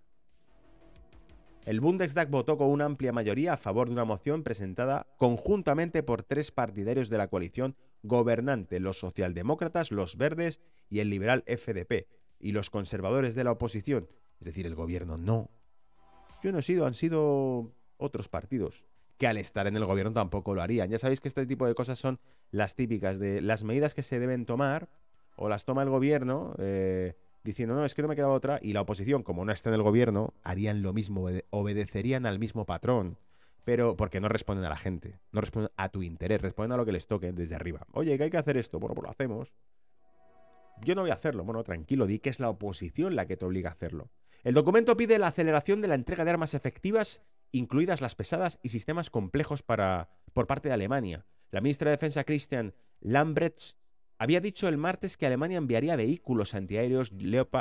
El 1.65 1.81
Bundestag 1.81 2.29
votó 2.29 2.59
con 2.59 2.69
una 2.69 2.85
amplia 2.85 3.13
mayoría 3.13 3.55
a 3.55 3.57
favor 3.57 3.87
de 3.87 3.95
una 3.95 4.05
moción 4.05 4.43
presentada 4.43 5.07
conjuntamente 5.17 6.03
por 6.03 6.25
tres 6.25 6.51
partidarios 6.51 7.09
de 7.09 7.19
la 7.19 7.29
coalición 7.29 7.77
gobernante, 8.03 8.81
los 8.81 8.99
socialdemócratas, 8.99 9.91
los 9.91 10.17
verdes 10.17 10.61
y 10.91 10.99
el 10.99 11.09
liberal 11.09 11.45
FDP, 11.47 12.09
y 12.41 12.53
los 12.53 12.69
conservadores 12.69 13.35
de 13.37 13.45
la 13.45 13.53
oposición, 13.53 14.09
es 14.41 14.47
decir, 14.47 14.67
el 14.67 14.75
gobierno 14.75 15.17
no. 15.17 15.51
Yo 16.43 16.51
no 16.51 16.59
he 16.59 16.63
sido, 16.63 16.87
han 16.87 16.95
sido 16.95 17.73
otros 18.03 18.29
partidos, 18.29 18.85
que 19.19 19.27
al 19.27 19.37
estar 19.37 19.67
en 19.67 19.77
el 19.77 19.85
gobierno 19.85 20.13
tampoco 20.13 20.55
lo 20.55 20.63
harían. 20.63 20.91
Ya 20.91 20.99
sabéis 20.99 21.21
que 21.21 21.29
este 21.29 21.47
tipo 21.47 21.67
de 21.67 21.75
cosas 21.75 21.99
son 21.99 22.19
las 22.51 22.75
típicas 22.75 23.19
de 23.19 23.41
las 23.41 23.65
medidas 23.65 23.95
que 23.95 24.03
se 24.03 24.19
deben 24.19 24.47
tomar 24.47 24.89
o 25.37 25.49
las 25.49 25.65
toma 25.65 25.83
el 25.83 25.91
gobierno 25.91 26.55
eh, 26.59 27.15
diciendo, 27.45 27.75
no, 27.75 27.85
es 27.85 27.95
que 27.95 28.03
no 28.03 28.09
me 28.09 28.17
queda 28.17 28.29
otra, 28.29 28.59
y 28.63 28.73
la 28.73 28.83
oposición, 28.83 29.23
como 29.23 29.45
no 29.45 29.53
está 29.53 29.71
en 29.71 29.75
el 29.75 29.83
gobierno, 29.83 30.35
harían 30.43 30.83
lo 30.83 30.93
mismo, 30.93 31.29
obedecerían 31.51 32.27
al 32.27 32.39
mismo 32.39 32.67
patrón. 32.67 33.19
Pero 33.65 33.97
porque 33.97 34.21
no 34.21 34.29
responden 34.29 34.65
a 34.65 34.69
la 34.69 34.77
gente, 34.77 35.21
no 35.31 35.41
responden 35.41 35.71
a 35.77 35.89
tu 35.89 36.03
interés, 36.03 36.41
responden 36.41 36.73
a 36.73 36.77
lo 36.77 36.85
que 36.85 36.91
les 36.91 37.07
toque 37.07 37.33
desde 37.33 37.55
arriba. 37.55 37.87
Oye, 37.93 38.19
que 38.19 38.25
hay 38.25 38.31
que 38.31 38.39
hacer 38.39 38.57
esto, 38.57 38.81
bueno, 38.81 38.95
pues 38.95 39.05
lo 39.05 39.11
hacemos. 39.11 39.53
Yo 40.85 40.97
no 40.97 41.03
voy 41.03 41.11
a 41.11 41.15
hacerlo, 41.15 41.45
bueno, 41.45 41.63
tranquilo, 41.63 42.07
di 42.07 42.19
que 42.19 42.31
es 42.31 42.41
la 42.41 42.49
oposición 42.49 43.15
la 43.15 43.27
que 43.27 43.37
te 43.37 43.45
obliga 43.45 43.71
a 43.71 43.73
hacerlo. 43.73 44.11
El 44.43 44.55
documento 44.55 44.97
pide 44.97 45.19
la 45.21 45.29
aceleración 45.29 45.81
de 45.81 45.87
la 45.87 45.95
entrega 45.95 46.25
de 46.25 46.31
armas 46.31 46.55
efectivas 46.55 47.23
incluidas 47.53 48.01
las 48.01 48.15
pesadas 48.15 48.59
y 48.63 48.71
sistemas 48.71 49.11
complejos 49.11 49.63
para, 49.63 50.09
por 50.33 50.47
parte 50.47 50.69
de 50.69 50.75
Alemania. 50.75 51.27
La 51.51 51.61
ministra 51.61 51.91
de 51.91 51.97
Defensa 51.97 52.25
Christian 52.25 52.75
Lambrecht 53.01 53.77
había 54.19 54.41
dicho 54.41 54.69
el 54.69 54.79
martes 54.79 55.17
que 55.17 55.27
Alemania 55.27 55.59
enviaría 55.59 55.97
vehículos 55.97 56.55
antiaéreos 56.55 57.13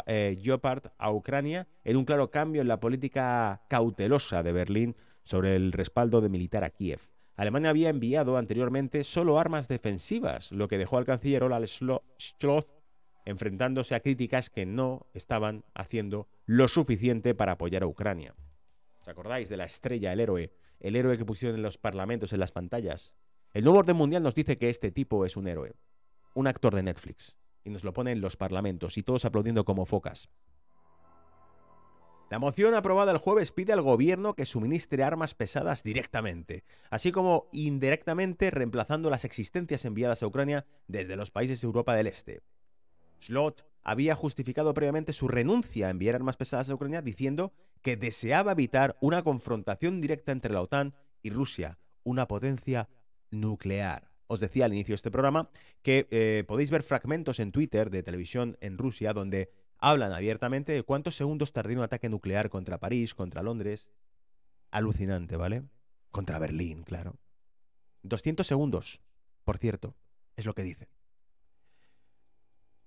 eh, 0.06 0.38
Leopard 0.44 0.92
a 0.98 1.12
Ucrania 1.12 1.68
en 1.84 1.98
un 1.98 2.06
claro 2.06 2.30
cambio 2.32 2.62
en 2.62 2.68
la 2.68 2.80
política 2.80 3.64
cautelosa 3.68 4.44
de 4.44 4.52
Berlín 4.52 4.96
sobre 5.24 5.56
el 5.56 5.72
respaldo 5.72 6.22
de 6.22 6.30
militar 6.30 6.64
a 6.64 6.70
Kiev. 6.70 7.02
Alemania 7.36 7.72
había 7.72 7.90
enviado 7.90 8.38
anteriormente 8.38 9.04
solo 9.04 9.40
armas 9.40 9.68
defensivas, 9.68 10.52
lo 10.52 10.68
que 10.68 10.78
dejó 10.78 10.98
al 10.98 11.06
canciller 11.06 11.44
Olaf 11.44 11.64
Scholz 11.68 12.68
enfrentándose 13.26 13.96
a 13.96 14.00
críticas 14.00 14.50
que 14.50 14.66
no 14.66 15.08
estaban 15.14 15.64
haciendo 15.74 16.28
lo 16.46 16.68
suficiente 16.68 17.34
para 17.34 17.54
apoyar 17.54 17.84
a 17.84 17.88
Ucrania. 17.88 18.36
¿Os 19.02 19.08
acordáis 19.08 19.50
de 19.50 19.58
la 19.58 19.66
estrella, 19.66 20.14
el 20.14 20.20
héroe? 20.20 20.54
El 20.80 20.96
héroe 20.96 21.18
que 21.18 21.26
pusieron 21.26 21.56
en 21.58 21.64
los 21.64 21.80
parlamentos, 21.80 22.34
en 22.34 22.40
las 22.40 22.52
pantallas. 22.52 23.16
El 23.52 23.64
nuevo 23.64 23.80
orden 23.80 23.96
mundial 23.96 24.22
nos 24.22 24.36
dice 24.36 24.58
que 24.60 24.70
este 24.70 24.92
tipo 24.92 25.26
es 25.26 25.36
un 25.36 25.48
héroe. 25.48 25.74
Un 26.36 26.46
actor 26.46 26.76
de 26.76 26.84
Netflix. 26.84 27.36
Y 27.64 27.72
nos 27.72 27.84
lo 27.84 27.94
pone 27.94 28.12
en 28.12 28.22
los 28.22 28.38
parlamentos 28.38 28.98
y 28.98 29.04
todos 29.04 29.26
aplaudiendo 29.26 29.66
como 29.66 29.88
focas. 29.88 30.30
La 32.30 32.40
moción 32.40 32.76
aprobada 32.76 33.12
el 33.12 33.18
jueves 33.18 33.52
pide 33.52 33.74
al 33.74 33.82
gobierno 33.82 34.36
que 34.36 34.46
suministre 34.46 35.04
armas 35.04 35.34
pesadas 35.34 35.84
directamente, 35.84 36.64
así 36.90 37.12
como 37.12 37.50
indirectamente 37.52 38.52
reemplazando 38.52 39.10
las 39.10 39.26
existencias 39.26 39.84
enviadas 39.84 40.24
a 40.24 40.28
Ucrania 40.28 40.66
desde 40.88 41.18
los 41.18 41.30
países 41.30 41.60
de 41.60 41.66
Europa 41.66 41.94
del 41.96 42.08
Este. 42.08 42.42
Slot 43.20 43.66
había 43.84 44.16
justificado 44.16 44.74
previamente 44.74 45.14
su 45.14 45.28
renuncia 45.28 45.88
a 45.88 45.90
enviar 45.90 46.16
armas 46.16 46.38
pesadas 46.38 46.70
a 46.70 46.76
Ucrania 46.76 47.02
diciendo 47.02 47.54
que 47.82 47.98
deseaba 47.98 48.52
evitar 48.52 48.98
una 49.02 49.24
confrontación 49.24 50.02
directa 50.02 50.32
entre 50.32 50.54
la 50.54 50.62
OTAN 50.62 50.94
y 51.24 51.32
Rusia, 51.32 51.80
una 52.04 52.28
potencia 52.28 52.90
nuclear. 53.32 54.10
Os 54.28 54.40
decía 54.40 54.66
al 54.66 54.74
inicio 54.74 54.94
de 54.94 54.98
este 54.98 55.12
programa 55.12 55.50
que 55.82 56.08
eh, 56.12 56.44
podéis 56.48 56.72
ver 56.72 56.84
fragmentos 56.84 57.40
en 57.40 57.52
Twitter 57.52 57.90
de 57.90 58.04
televisión 58.04 58.58
en 58.62 58.78
Rusia 58.78 59.14
donde 59.14 59.52
hablan 59.78 60.14
abiertamente 60.14 60.72
de 60.72 60.84
cuántos 60.84 61.16
segundos 61.16 61.52
tardó 61.52 61.74
un 61.74 61.82
ataque 61.82 62.08
nuclear 62.08 62.50
contra 62.50 62.80
París, 62.80 63.14
contra 63.16 63.42
Londres. 63.42 63.90
Alucinante, 64.70 65.36
¿vale? 65.36 65.64
Contra 66.12 66.40
Berlín, 66.40 66.84
claro. 66.84 67.18
200 68.04 68.48
segundos, 68.48 69.02
por 69.44 69.58
cierto, 69.58 69.96
es 70.38 70.46
lo 70.46 70.54
que 70.54 70.64
dicen. 70.64 70.88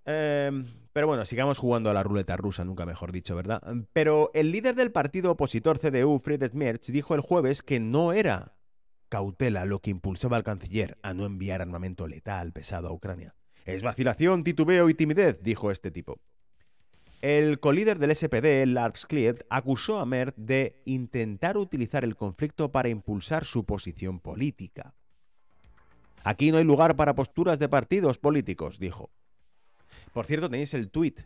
Em, 0.06 0.66
pero 0.92 1.06
bueno, 1.06 1.24
sigamos 1.24 1.58
jugando 1.58 1.90
a 1.90 1.94
la 1.94 2.02
ruleta 2.02 2.36
rusa, 2.36 2.64
nunca 2.64 2.86
mejor 2.86 3.12
dicho, 3.12 3.34
¿verdad? 3.34 3.62
Pero 3.92 4.30
el 4.34 4.52
líder 4.52 4.74
del 4.74 4.92
partido 4.92 5.32
opositor 5.32 5.78
CDU, 5.78 6.20
Friedrich 6.20 6.52
Merz, 6.52 6.86
dijo 6.86 7.14
el 7.14 7.20
jueves 7.20 7.62
que 7.62 7.80
no 7.80 8.12
era 8.12 8.54
cautela 9.08 9.64
lo 9.64 9.80
que 9.80 9.90
impulsaba 9.90 10.36
al 10.36 10.44
canciller 10.44 10.98
a 11.02 11.14
no 11.14 11.24
enviar 11.24 11.62
armamento 11.62 12.06
letal 12.06 12.52
pesado 12.52 12.88
a 12.88 12.92
Ucrania. 12.92 13.34
Es 13.64 13.82
vacilación, 13.82 14.44
titubeo 14.44 14.88
y 14.88 14.94
timidez, 14.94 15.42
dijo 15.42 15.70
este 15.70 15.90
tipo. 15.90 16.20
El 17.22 17.58
colíder 17.58 17.98
del 17.98 18.14
SPD, 18.14 18.66
Lars 18.66 19.06
Klied, 19.06 19.38
acusó 19.48 19.98
a 19.98 20.04
Merz 20.04 20.34
de 20.36 20.82
intentar 20.84 21.56
utilizar 21.56 22.04
el 22.04 22.16
conflicto 22.16 22.70
para 22.70 22.90
impulsar 22.90 23.46
su 23.46 23.64
posición 23.64 24.20
política. 24.20 24.94
Aquí 26.22 26.52
no 26.52 26.58
hay 26.58 26.64
lugar 26.64 26.96
para 26.96 27.14
posturas 27.14 27.58
de 27.58 27.68
partidos 27.68 28.18
políticos, 28.18 28.78
dijo. 28.78 29.10
Por 30.14 30.26
cierto, 30.26 30.48
tenéis 30.48 30.72
el 30.74 30.92
tuit 30.92 31.22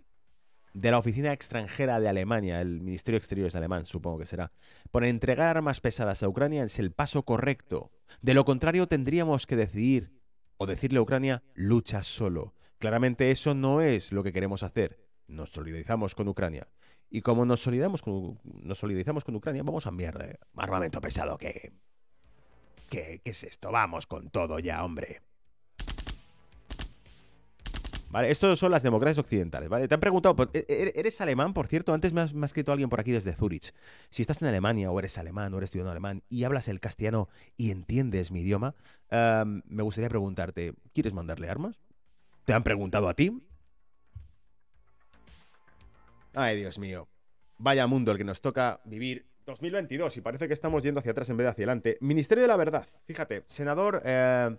de 0.72 0.90
la 0.90 0.98
Oficina 0.98 1.34
Extranjera 1.34 2.00
de 2.00 2.08
Alemania, 2.08 2.62
el 2.62 2.80
Ministerio 2.80 3.16
de 3.16 3.18
Exteriores 3.18 3.54
alemán, 3.54 3.84
supongo 3.84 4.18
que 4.18 4.24
será. 4.24 4.50
Por 4.90 5.04
entregar 5.04 5.58
armas 5.58 5.82
pesadas 5.82 6.22
a 6.22 6.28
Ucrania 6.28 6.64
es 6.64 6.78
el 6.78 6.90
paso 6.90 7.22
correcto. 7.22 7.90
De 8.22 8.32
lo 8.32 8.46
contrario, 8.46 8.88
tendríamos 8.88 9.46
que 9.46 9.56
decidir 9.56 10.18
o 10.56 10.64
decirle 10.64 11.00
a 11.00 11.02
Ucrania, 11.02 11.42
lucha 11.52 12.02
solo. 12.02 12.54
Claramente 12.78 13.30
eso 13.30 13.52
no 13.52 13.82
es 13.82 14.10
lo 14.10 14.22
que 14.22 14.32
queremos 14.32 14.62
hacer. 14.62 14.98
Nos 15.26 15.50
solidarizamos 15.50 16.14
con 16.14 16.26
Ucrania. 16.26 16.66
Y 17.10 17.20
como 17.20 17.44
nos 17.44 17.60
solidarizamos 17.60 18.00
con, 18.00 19.36
Ucrania, 19.36 19.62
vamos 19.64 19.84
a 19.84 19.90
enviarle 19.90 20.38
armamento 20.56 20.98
pesado. 21.02 21.36
¿Qué, 21.36 21.74
qué 22.88 23.20
es 23.22 23.44
esto? 23.44 23.70
Vamos 23.70 24.06
con 24.06 24.30
todo 24.30 24.58
ya, 24.58 24.82
hombre. 24.82 25.20
Vale, 28.10 28.30
estos 28.30 28.58
son 28.58 28.70
las 28.70 28.82
democracias 28.82 29.18
occidentales, 29.18 29.68
¿vale? 29.68 29.86
Te 29.86 29.94
han 29.94 30.00
preguntado, 30.00 30.34
pues, 30.34 30.48
¿e-, 30.54 30.64
e-, 30.68 30.98
¿eres 30.98 31.20
alemán, 31.20 31.52
por 31.52 31.66
cierto? 31.66 31.92
Antes 31.92 32.12
me 32.12 32.22
ha, 32.22 32.46
escrito 32.46 32.72
alguien 32.72 32.88
por 32.88 33.00
aquí 33.00 33.12
desde 33.12 33.34
Zurich. 33.34 33.74
Si 34.08 34.22
estás 34.22 34.40
en 34.40 34.48
Alemania 34.48 34.90
o 34.90 34.98
eres 34.98 35.18
alemán 35.18 35.52
o 35.52 35.58
eres 35.58 35.70
ciudadano 35.70 35.90
alemán 35.90 36.22
y 36.30 36.44
hablas 36.44 36.68
el 36.68 36.80
castellano 36.80 37.28
y 37.56 37.70
entiendes 37.70 38.30
mi 38.30 38.40
idioma, 38.40 38.74
me 39.10 39.82
gustaría 39.82 40.08
preguntarte, 40.08 40.74
¿quieres 40.94 41.12
mandarle 41.12 41.50
armas? 41.50 41.78
¿Te 42.44 42.54
han 42.54 42.62
preguntado 42.62 43.08
a 43.08 43.14
ti? 43.14 43.42
Ay, 46.34 46.56
Dios 46.56 46.78
mío. 46.78 47.08
Vaya 47.58 47.86
mundo 47.86 48.12
el 48.12 48.18
que 48.18 48.24
nos 48.24 48.40
toca 48.40 48.80
vivir 48.84 49.26
2022 49.44 50.16
y 50.16 50.20
parece 50.22 50.46
que 50.46 50.54
estamos 50.54 50.82
yendo 50.82 51.00
hacia 51.00 51.12
atrás 51.12 51.28
en 51.28 51.36
vez 51.36 51.44
de 51.44 51.50
hacia 51.50 51.62
adelante. 51.62 51.98
Ministerio 52.00 52.42
de 52.42 52.48
la 52.48 52.56
Verdad. 52.56 52.86
Fíjate, 53.04 53.44
senador... 53.48 54.00
Eh, 54.04 54.56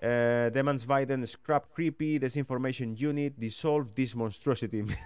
Uh, 0.00 0.50
Biden 0.86 1.26
Scrap 1.26 1.74
Creepy 1.74 2.18
Disinformation 2.18 2.94
Unit 2.94 3.34
Dissolve 3.36 3.92
this 3.94 4.14
monstrosity. 4.14 4.84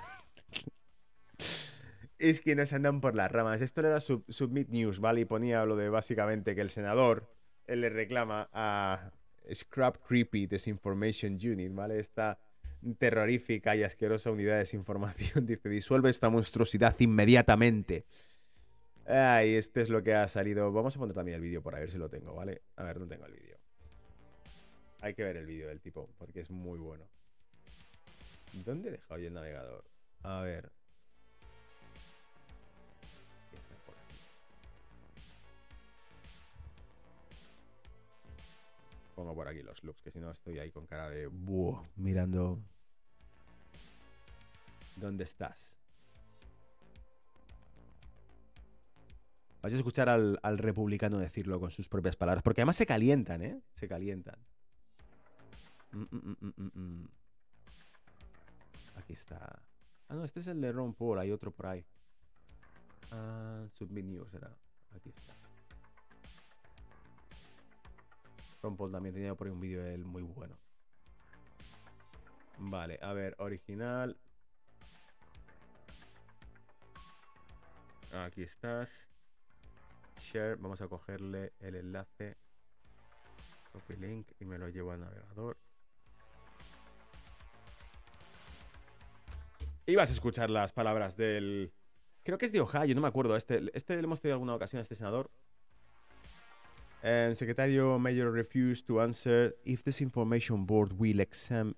es 2.18 2.40
que 2.40 2.54
nos 2.54 2.72
andan 2.72 3.00
por 3.00 3.14
las 3.14 3.30
ramas. 3.32 3.60
Esto 3.60 3.80
era 3.80 4.00
Submit 4.00 4.68
News, 4.68 5.00
¿vale? 5.00 5.22
Y 5.22 5.24
ponía 5.24 5.64
lo 5.64 5.76
de 5.76 5.88
básicamente 5.88 6.54
que 6.54 6.60
el 6.60 6.70
senador 6.70 7.34
le 7.66 7.88
reclama 7.88 8.48
a 8.52 9.12
Scrap 9.52 9.96
Creepy 10.06 10.46
Disinformation 10.46 11.34
Unit, 11.34 11.74
¿vale? 11.74 11.98
Esta 11.98 12.38
terrorífica 12.98 13.76
y 13.76 13.82
asquerosa 13.82 14.30
unidad 14.30 14.54
de 14.54 14.58
desinformación. 14.60 15.46
Dice, 15.46 15.68
disuelve 15.68 16.10
esta 16.10 16.30
monstruosidad 16.30 16.94
inmediatamente. 16.98 18.04
Ay, 19.06 19.54
este 19.54 19.82
es 19.82 19.88
lo 19.88 20.02
que 20.02 20.14
ha 20.14 20.28
salido. 20.28 20.70
Vamos 20.72 20.96
a 20.96 20.98
poner 20.98 21.14
también 21.14 21.36
el 21.36 21.42
vídeo 21.42 21.62
por 21.62 21.74
a 21.74 21.80
ver 21.80 21.90
si 21.90 21.98
lo 21.98 22.08
tengo, 22.08 22.34
¿vale? 22.34 22.62
A 22.76 22.84
ver, 22.84 23.00
no 23.00 23.06
tengo 23.06 23.26
el 23.26 23.32
vídeo. 23.32 23.51
Hay 25.02 25.14
que 25.14 25.24
ver 25.24 25.36
el 25.36 25.46
vídeo 25.46 25.66
del 25.66 25.80
tipo, 25.80 26.08
porque 26.16 26.40
es 26.40 26.50
muy 26.50 26.78
bueno. 26.78 27.04
¿Dónde 28.64 28.88
he 28.88 28.92
dejado 28.92 29.18
yo 29.18 29.26
el 29.26 29.34
navegador? 29.34 29.84
A 30.22 30.42
ver. 30.42 30.70
Está 33.52 33.74
por 33.84 33.96
aquí. 33.96 34.14
Pongo 39.16 39.34
por 39.34 39.48
aquí 39.48 39.62
los 39.62 39.82
looks, 39.82 40.02
que 40.02 40.12
si 40.12 40.20
no 40.20 40.30
estoy 40.30 40.60
ahí 40.60 40.70
con 40.70 40.86
cara 40.86 41.10
de... 41.10 41.26
Buh, 41.26 41.82
mirando... 41.96 42.62
¿Dónde 44.94 45.24
estás? 45.24 45.76
Vais 49.62 49.74
a 49.74 49.76
escuchar 49.76 50.08
al 50.08 50.58
republicano 50.58 51.18
decirlo 51.18 51.58
con 51.58 51.72
sus 51.72 51.88
propias 51.88 52.14
palabras, 52.14 52.44
porque 52.44 52.60
además 52.60 52.76
se 52.76 52.86
calientan, 52.86 53.42
¿eh? 53.42 53.60
Se 53.74 53.88
calientan. 53.88 54.38
Mm, 55.92 56.04
mm, 56.08 56.70
mm. 56.74 57.08
Aquí 58.96 59.12
está. 59.12 59.62
Ah, 60.08 60.14
no, 60.14 60.24
este 60.24 60.40
es 60.40 60.46
el 60.46 60.60
de 60.60 60.72
Ron 60.72 60.94
Paul, 60.94 61.18
hay 61.18 61.30
otro 61.30 61.50
por 61.50 61.66
ahí. 61.66 61.84
Ah, 63.10 63.66
Submit 63.74 64.06
era. 64.32 64.56
Aquí 64.94 65.10
está. 65.10 65.34
Ron 68.62 68.76
Paul 68.76 68.92
también 68.92 69.14
tenía 69.14 69.34
por 69.34 69.46
ahí 69.46 69.52
un 69.52 69.60
vídeo 69.60 69.82
de 69.82 69.94
él 69.94 70.04
muy 70.04 70.22
bueno. 70.22 70.56
Vale, 72.58 72.98
a 73.02 73.12
ver, 73.12 73.34
original. 73.38 74.16
Aquí 78.14 78.42
estás. 78.42 79.08
Share, 80.20 80.56
vamos 80.56 80.80
a 80.80 80.88
cogerle 80.88 81.52
el 81.60 81.74
enlace. 81.74 82.36
Copy 83.72 83.96
link 83.96 84.30
y 84.38 84.44
me 84.44 84.58
lo 84.58 84.68
llevo 84.68 84.92
al 84.92 85.00
navegador. 85.00 85.58
Y 89.86 89.96
vas 89.96 90.10
a 90.10 90.12
escuchar 90.12 90.50
las 90.50 90.72
palabras 90.72 91.16
del. 91.16 91.72
Creo 92.22 92.38
que 92.38 92.46
es 92.46 92.52
de 92.52 92.60
Ohio, 92.60 92.94
no 92.94 93.00
me 93.00 93.08
acuerdo. 93.08 93.36
Este, 93.36 93.62
este 93.74 93.96
le 93.96 94.02
hemos 94.02 94.20
tenido 94.20 94.34
alguna 94.34 94.54
ocasión 94.54 94.78
a 94.78 94.82
este 94.82 94.94
senador. 94.94 95.30
Secretario 97.34 97.98
Mayor 97.98 98.32
refused 98.32 98.86
to 98.86 99.00
answer 99.00 99.56
if 99.64 99.82
this 99.82 100.00
information 100.00 100.64
board 100.66 100.92
will 100.92 101.18
exam 101.18 101.74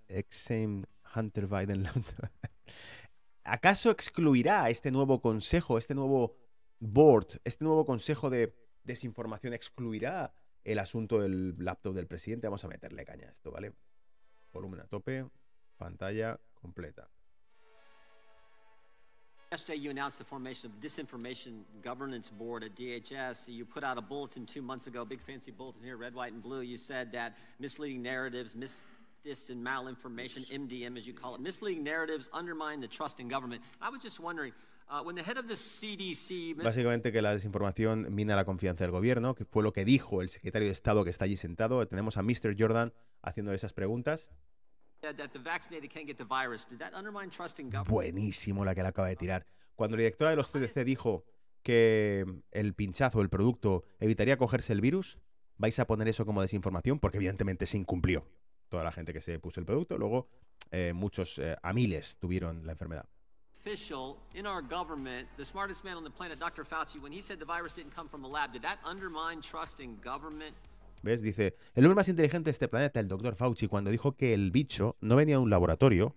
Hunter 1.15 1.47
Biden. 1.47 1.89
¿Acaso 3.45 3.91
excluirá 3.91 4.69
este 4.69 4.91
nuevo 4.91 5.23
consejo, 5.23 5.79
este 5.79 5.95
nuevo 5.95 6.37
board, 6.79 7.41
este 7.45 7.65
nuevo 7.65 7.87
consejo 7.87 8.29
de 8.29 8.55
desinformación, 8.83 9.55
excluirá 9.55 10.35
el 10.63 10.79
asunto 10.79 11.21
del 11.21 11.55
laptop 11.59 11.95
del 11.95 12.07
presidente? 12.07 12.47
Vamos 12.47 12.65
a 12.65 12.69
meterle 12.69 13.07
caña 13.07 13.29
a 13.29 13.33
esto, 13.33 13.51
¿vale? 13.51 13.73
Volumen 14.53 14.81
a 14.81 14.87
tope, 14.87 15.27
pantalla 15.79 16.39
completa. 16.55 17.11
Yesterday, 19.55 19.79
you 19.79 19.91
announced 19.91 20.19
the 20.19 20.25
formation 20.25 20.69
of 20.69 20.81
Disinformation 20.81 21.61
Governance 21.81 22.29
Board 22.29 22.65
at 22.65 22.75
DHS. 22.75 23.47
You 23.47 23.65
put 23.65 23.85
out 23.85 23.99
a 23.99 24.01
bulletin 24.01 24.47
two 24.47 24.63
months 24.63 24.89
ago, 24.89 25.05
big 25.05 25.21
fancy 25.21 25.53
bulletin 25.53 25.81
here, 25.85 25.97
red, 25.97 26.13
white, 26.13 26.33
and 26.33 26.43
blue. 26.43 26.61
You 26.61 26.77
said 26.77 27.13
that 27.13 27.39
misleading 27.61 28.03
narratives, 28.03 28.57
misdis 28.57 29.51
and 29.51 29.65
malinformation, 29.65 30.45
MDM 30.51 30.99
as 30.99 31.07
you 31.07 31.13
call 31.13 31.37
it, 31.37 31.41
misleading 31.41 31.85
narratives 31.85 32.29
undermine 32.33 32.81
the 32.81 32.89
trust 32.89 33.21
in 33.21 33.29
government. 33.29 33.63
I 33.81 33.91
was 33.91 34.03
just 34.03 34.19
wondering, 34.19 34.53
uh, 34.91 35.03
when 35.05 35.15
the 35.15 35.23
head 35.23 35.39
of 35.39 35.47
the 35.47 35.55
CDC... 35.55 36.57
Básicamente 36.57 37.13
que 37.13 37.23
la 37.23 37.33
desinformación 37.33 38.13
mina 38.13 38.35
la 38.35 38.45
confianza 38.45 38.83
del 38.83 38.91
gobierno, 38.91 39.37
que 39.37 39.45
fue 39.45 39.63
lo 39.63 39.73
que 39.73 39.85
dijo 39.85 40.21
el 40.21 40.31
secretario 40.31 40.67
de 40.67 40.73
Estado 40.73 41.05
que 41.05 41.11
está 41.11 41.27
allí 41.27 41.37
sentado. 41.37 41.87
Tenemos 41.87 42.17
a 42.17 42.23
Mr. 42.23 42.57
Jordan 42.59 42.93
haciéndole 43.23 43.55
esas 43.55 43.73
preguntas. 43.73 44.31
Buenísimo 47.91 48.65
la 48.65 48.75
que 48.75 48.83
le 48.83 48.89
acaba 48.89 49.09
de 49.09 49.17
tirar. 49.17 49.47
Cuando 49.75 49.97
la 49.97 50.03
directora 50.03 50.31
de 50.31 50.37
los 50.37 50.51
CDC 50.51 50.85
dijo 50.85 51.25
que 51.63 52.25
el 52.53 52.75
pinchazo, 52.75 53.21
el 53.21 53.31
producto, 53.31 53.85
evitaría 53.99 54.37
cogerse 54.37 54.73
el 54.73 54.81
virus, 54.81 55.19
vais 55.57 55.79
a 55.79 55.87
poner 55.87 56.09
eso 56.09 56.27
como 56.27 56.43
desinformación 56.43 56.99
porque 56.99 57.19
evidentemente 57.19 57.67
se 57.67 57.79
incumplió. 57.79 58.27
Toda 58.69 58.85
la 58.85 58.93
gente 58.93 59.13
que 59.13 59.21
se 59.21 59.39
puso 59.39 59.61
el 59.61 59.67
producto, 59.67 59.97
luego 59.99 60.29
eh, 60.71 60.93
muchos, 60.95 61.39
eh, 61.39 61.57
a 61.63 61.73
miles, 61.73 62.17
tuvieron 62.19 62.67
la 62.67 62.73
enfermedad. 62.73 63.09
In 64.35 64.47
our 64.47 64.61
government, 64.61 65.27
the 65.39 65.45
smartest 65.45 65.85
man 65.85 65.97
on 65.97 66.05
the 66.05 66.11
planet, 66.11 66.39
Dr. 66.39 66.65
Fauci, 66.65 67.01
when 67.01 67.13
he 67.13 67.23
said 67.23 67.39
the 67.39 67.47
virus 67.47 67.73
didn't 67.73 67.95
come 67.95 68.09
from 68.09 68.25
a 68.25 68.29
lab, 68.29 68.53
did 68.53 68.63
that 68.63 68.79
undermine 68.85 69.41
trust 69.41 69.81
in 69.81 69.97
government? 70.03 70.55
¿Ves? 71.05 71.21
Dice, 71.21 71.55
el 71.75 71.85
hombre 71.85 71.97
más 71.97 72.09
inteligente 72.09 72.47
de 72.47 72.53
este 72.53 72.67
planeta, 72.67 72.99
el 72.99 73.09
doctor 73.09 73.37
Fauci, 73.37 73.69
cuando 73.69 73.91
dijo 73.91 74.17
que 74.17 74.33
el 74.33 74.51
bicho 74.51 74.97
no 75.03 75.17
venía 75.17 75.35
de 75.35 75.43
un 75.43 75.51
laboratorio, 75.51 76.17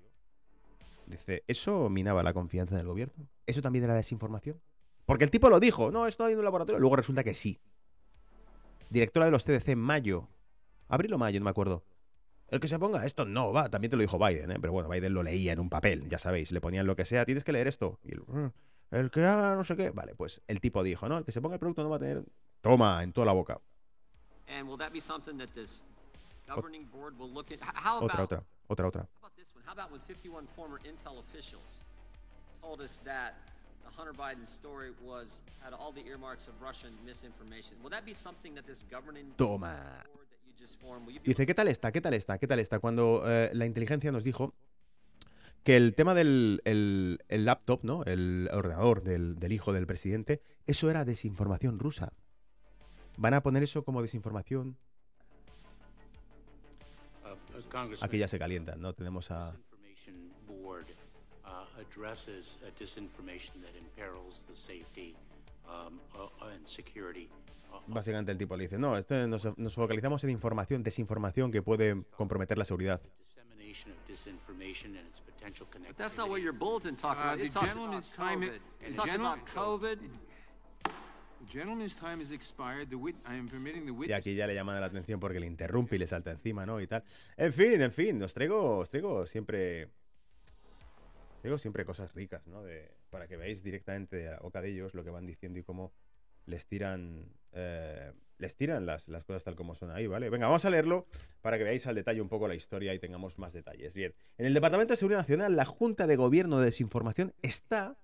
dice, 1.08 1.43
¿eso 1.47 1.89
minaba 1.89 2.23
la 2.23 2.32
confianza 2.32 2.76
en 2.76 2.82
el 2.82 2.88
gobierno? 2.88 3.28
¿Eso 3.45 3.62
también 3.62 3.84
era 3.84 3.95
desinformación? 3.95 4.62
Porque 5.06 5.26
el 5.26 5.30
tipo 5.30 5.50
lo 5.50 5.60
dijo, 5.60 5.91
no, 5.91 6.08
esto 6.08 6.23
no 6.23 6.28
viene 6.28 6.38
de 6.38 6.39
un 6.39 6.45
laboratorio. 6.45 6.80
Luego 6.80 6.95
resulta 6.95 7.26
que 7.26 7.34
sí. 7.34 7.60
Directora 8.89 9.26
de 9.26 9.32
los 9.34 9.43
CDC, 9.43 9.76
mayo. 9.76 10.30
Abril 10.88 11.13
o 11.13 11.17
mayo, 11.17 11.38
no 11.41 11.43
me 11.43 11.50
acuerdo. 11.50 11.84
El 12.47 12.62
que 12.62 12.69
se 12.69 12.80
ponga 12.80 13.06
esto 13.06 13.26
no 13.26 13.52
va, 13.52 13.69
también 13.69 13.91
te 13.91 13.97
lo 13.97 14.02
dijo 14.04 14.17
Biden, 14.17 14.52
¿eh? 14.52 14.58
pero 14.62 14.71
bueno, 14.71 14.88
Biden 14.88 15.13
lo 15.13 15.21
leía 15.21 15.52
en 15.52 15.60
un 15.60 15.69
papel, 15.69 16.08
ya 16.08 16.17
sabéis, 16.17 16.54
le 16.54 16.62
ponían 16.62 16.88
lo 16.88 16.95
que 16.95 17.04
sea, 17.04 17.26
tienes 17.26 17.43
que 17.43 17.52
leer 17.52 17.67
esto. 17.67 18.00
Y 18.04 18.13
el, 18.13 18.21
mm, 18.21 18.52
el 18.91 19.12
que 19.12 19.26
haga 19.26 19.56
no 19.56 19.65
sé 19.65 19.76
qué. 19.76 19.89
Vale, 19.89 20.15
pues 20.15 20.41
el 20.47 20.62
tipo 20.62 20.82
dijo, 20.82 21.10
no, 21.10 21.17
el 21.17 21.26
que 21.26 21.34
se 21.34 21.41
ponga 21.41 21.56
el 21.56 21.60
producto 21.60 21.84
no 21.84 21.89
va 21.89 21.97
a 21.97 22.00
tener. 22.00 22.23
Toma, 22.62 23.04
en 23.04 23.12
toda 23.12 23.26
la 23.26 23.34
boca. 23.34 23.60
And 24.47 24.67
will 24.67 24.77
that 24.77 24.93
be 24.93 24.99
something 24.99 25.38
that 25.38 25.53
this 25.55 25.83
governing 26.47 26.86
board 26.93 27.17
will 27.19 27.29
look 27.29 27.51
at? 27.51 27.60
How 27.62 27.99
Otra, 28.01 28.13
about, 28.13 28.29
otra, 28.29 28.41
otra, 28.69 28.86
otra. 28.91 29.05
how 29.21 29.27
about 29.27 29.36
this 29.38 29.49
one? 29.53 29.63
How 29.65 29.73
about 29.73 29.91
when 29.91 29.99
51 30.07 30.47
former 30.55 30.79
Intel 30.86 31.19
officials 31.19 31.83
told 32.62 32.81
us 32.81 33.01
that 33.03 33.36
the 33.83 33.91
Hunter 33.97 34.13
Biden 34.13 34.45
story 34.47 34.91
was 35.03 35.41
had 35.63 35.73
all 35.73 35.91
the 35.91 36.05
earmarks 36.07 36.47
of 36.47 36.53
Russian 36.62 36.91
misinformation? 37.05 37.75
Will 37.83 37.89
that 37.89 38.05
be 38.05 38.13
something 38.13 38.55
that 38.55 38.65
this 38.65 38.83
governing 38.89 39.33
Toma. 39.38 39.75
board 40.13 40.27
that 40.31 40.39
you 40.45 40.53
just 40.57 40.79
formed, 40.79 41.05
will 41.05 41.13
you 41.13 41.19
be 41.19 41.33
Dice, 41.33 41.45
¿qué 41.45 41.53
tal 41.53 41.67
está? 41.67 41.91
¿Qué 41.91 42.01
tal 42.01 42.13
está? 42.13 42.38
¿Qué 42.38 42.47
tal 42.47 42.60
está? 42.60 42.79
Cuando 42.79 43.23
eh, 43.25 43.49
la 43.53 43.65
inteligencia 43.65 44.12
nos 44.12 44.23
dijo 44.23 44.53
que 45.63 45.75
el 45.75 45.93
tema 45.95 46.13
del 46.13 46.62
el, 46.63 47.19
el 47.27 47.43
laptop, 47.43 47.83
¿no? 47.83 48.03
El 48.05 48.49
ordenador 48.53 49.03
del, 49.03 49.38
del 49.38 49.51
hijo 49.51 49.73
del 49.73 49.86
presidente, 49.86 50.41
eso 50.65 50.89
era 50.89 51.03
desinformación 51.03 51.79
rusa. 51.79 52.13
¿Van 53.17 53.34
a 53.34 53.41
poner 53.41 53.63
eso 53.63 53.84
como 53.84 54.01
desinformación? 54.01 54.77
Uh, 57.23 57.95
Aquí 58.01 58.17
ya 58.19 58.27
se 58.27 58.38
calientan, 58.38 58.80
¿no? 58.80 58.93
Tenemos 58.93 59.32
a... 59.32 59.56
Uh, 65.65 65.88
um, 65.88 65.99
uh, 66.15 66.30
Básicamente 67.88 68.32
el 68.32 68.38
tipo 68.38 68.56
le 68.56 68.63
dice, 68.63 68.77
no, 68.77 68.97
este 68.97 69.27
nos, 69.27 69.58
nos 69.58 69.73
focalizamos 69.73 70.23
en 70.23 70.30
información, 70.30 70.84
desinformación 70.84 71.51
que 71.51 71.62
puede 71.62 71.97
comprometer 72.15 72.58
la 72.58 72.65
seguridad. 72.65 73.01
Y 84.10 84.13
aquí 84.13 84.36
ya 84.36 84.47
le 84.47 84.56
llaman 84.56 84.80
la 84.80 84.88
atención 84.88 85.19
porque 85.19 85.39
le 85.39 85.45
interrumpe 85.47 85.95
y 85.95 86.00
le 86.00 86.08
salta 86.08 86.32
encima, 86.32 86.65
¿no? 86.65 86.82
Y 86.82 86.88
tal. 86.88 87.04
En 87.36 87.54
fin, 87.54 87.82
en 87.82 87.91
fin, 87.91 88.21
os 88.23 88.34
traigo, 88.34 88.80
os 88.80 88.89
traigo 88.89 89.26
siempre. 89.26 89.86
os 89.86 91.41
Traigo 91.41 91.58
siempre 91.58 91.86
cosas 91.86 92.13
ricas, 92.13 92.45
¿no? 92.47 92.63
De, 92.63 92.91
para 93.10 93.28
que 93.28 93.38
veáis 93.38 93.63
directamente 93.63 94.17
de 94.17 94.32
la 94.32 94.39
boca 94.39 94.62
de 94.62 94.69
ellos 94.69 94.93
lo 94.93 95.04
que 95.04 95.10
van 95.10 95.26
diciendo 95.26 95.60
y 95.60 95.63
cómo 95.63 95.93
les 96.45 96.65
tiran. 96.67 97.26
eh, 97.52 98.12
les 98.39 98.56
tiran 98.56 98.86
las, 98.86 99.08
las 99.08 99.23
cosas 99.23 99.43
tal 99.43 99.56
como 99.56 99.73
son 99.73 99.89
ahí, 99.91 100.06
¿vale? 100.06 100.30
Venga, 100.30 100.45
vamos 100.45 100.63
a 100.65 100.69
leerlo 100.69 101.08
para 101.41 101.58
que 101.58 101.63
veáis 101.63 101.88
al 101.88 101.95
detalle 101.95 102.21
un 102.21 102.30
poco 102.30 102.47
la 102.47 102.56
historia 102.56 102.93
y 102.93 103.00
tengamos 103.00 103.39
más 103.39 103.54
detalles. 103.54 103.95
Bien, 103.95 104.13
en 104.38 104.45
el 104.45 104.54
Departamento 104.54 104.93
de 104.93 104.97
Seguridad 104.97 105.19
Nacional, 105.21 105.56
la 105.56 105.65
Junta 105.65 106.06
de 106.08 106.15
Gobierno 106.15 106.60
de 106.60 106.65
Desinformación 106.65 107.34
está. 107.41 107.97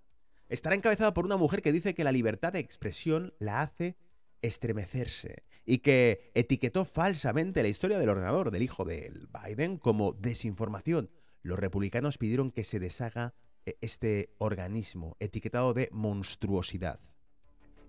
Estará 0.53 0.75
encabezada 0.75 1.15
por 1.15 1.25
una 1.25 1.35
mujer 1.35 1.63
que 1.63 1.71
dice 1.71 1.95
que 1.95 2.03
la 2.03 2.11
libertad 2.11 2.53
de 2.53 2.59
expresión 2.59 3.33
la 3.39 3.61
hace 3.61 3.97
estremecerse 4.43 5.41
y 5.65 5.79
que 5.79 6.29
etiquetó 6.35 6.85
falsamente 6.85 7.63
la 7.63 7.69
historia 7.69 7.97
del 7.97 8.09
ordenador 8.09 8.51
del 8.51 8.61
hijo 8.61 8.85
de 8.85 9.11
Biden 9.43 9.79
como 9.79 10.13
desinformación. 10.13 11.09
Los 11.41 11.57
republicanos 11.57 12.19
pidieron 12.19 12.51
que 12.51 12.63
se 12.65 12.79
deshaga 12.79 13.33
eh, 13.65 13.77
este 13.81 14.29
organismo 14.37 15.17
etiquetado 15.19 15.73
de 15.73 15.89
monstruosidad. 15.91 16.99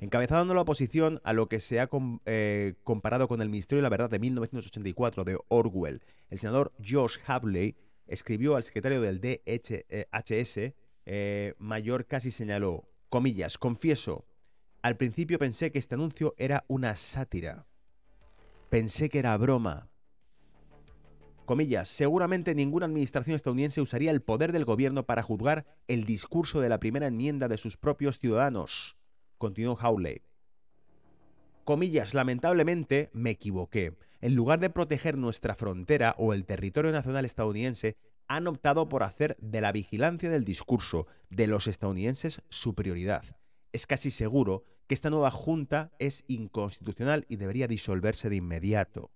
Encabezando 0.00 0.54
la 0.54 0.62
oposición 0.62 1.20
a 1.22 1.34
lo 1.34 1.50
que 1.50 1.60
se 1.60 1.80
ha 1.80 1.90
eh, 2.24 2.76
comparado 2.82 3.28
con 3.28 3.42
el 3.42 3.50
Ministerio 3.50 3.80
de 3.80 3.82
la 3.82 3.90
Verdad 3.90 4.08
de 4.08 4.20
1984 4.20 5.24
de 5.24 5.36
Orwell, 5.48 6.02
el 6.30 6.38
senador 6.38 6.72
Josh 6.82 7.18
Havley 7.26 7.76
escribió 8.06 8.56
al 8.56 8.62
secretario 8.62 9.02
del 9.02 9.20
DHS, 9.20 10.72
eh, 11.06 11.54
Mayor 11.58 12.06
casi 12.06 12.30
señaló, 12.30 12.88
comillas, 13.08 13.58
confieso, 13.58 14.26
al 14.82 14.96
principio 14.96 15.38
pensé 15.38 15.72
que 15.72 15.78
este 15.78 15.94
anuncio 15.94 16.34
era 16.36 16.64
una 16.68 16.96
sátira. 16.96 17.66
Pensé 18.68 19.08
que 19.08 19.18
era 19.18 19.36
broma. 19.36 19.88
Comillas, 21.46 21.88
seguramente 21.88 22.54
ninguna 22.54 22.86
administración 22.86 23.36
estadounidense 23.36 23.80
usaría 23.80 24.10
el 24.10 24.22
poder 24.22 24.52
del 24.52 24.64
gobierno 24.64 25.04
para 25.04 25.22
juzgar 25.22 25.66
el 25.88 26.04
discurso 26.04 26.60
de 26.60 26.68
la 26.68 26.80
primera 26.80 27.06
enmienda 27.06 27.48
de 27.48 27.58
sus 27.58 27.76
propios 27.76 28.18
ciudadanos, 28.18 28.96
continuó 29.36 29.74
Howley. 29.74 30.22
Comillas, 31.64 32.14
lamentablemente 32.14 33.10
me 33.12 33.30
equivoqué. 33.30 33.94
En 34.20 34.34
lugar 34.34 34.58
de 34.58 34.70
proteger 34.70 35.16
nuestra 35.18 35.54
frontera 35.54 36.14
o 36.18 36.32
el 36.32 36.46
territorio 36.46 36.92
nacional 36.92 37.24
estadounidense, 37.24 37.96
han 38.28 38.46
optado 38.46 38.88
por 38.88 39.02
hacer 39.02 39.36
de 39.40 39.60
la 39.60 39.72
vigilancia 39.72 40.30
del 40.30 40.44
discurso 40.44 41.06
de 41.30 41.46
los 41.46 41.66
estadounidenses 41.66 42.42
su 42.48 42.74
prioridad. 42.74 43.24
Es 43.72 43.86
casi 43.86 44.10
seguro 44.10 44.64
que 44.86 44.94
esta 44.94 45.10
nueva 45.10 45.30
junta 45.30 45.92
es 45.98 46.24
inconstitucional 46.28 47.26
y 47.28 47.36
debería 47.36 47.68
disolverse 47.68 48.28
de 48.28 48.36
inmediato. 48.36 49.10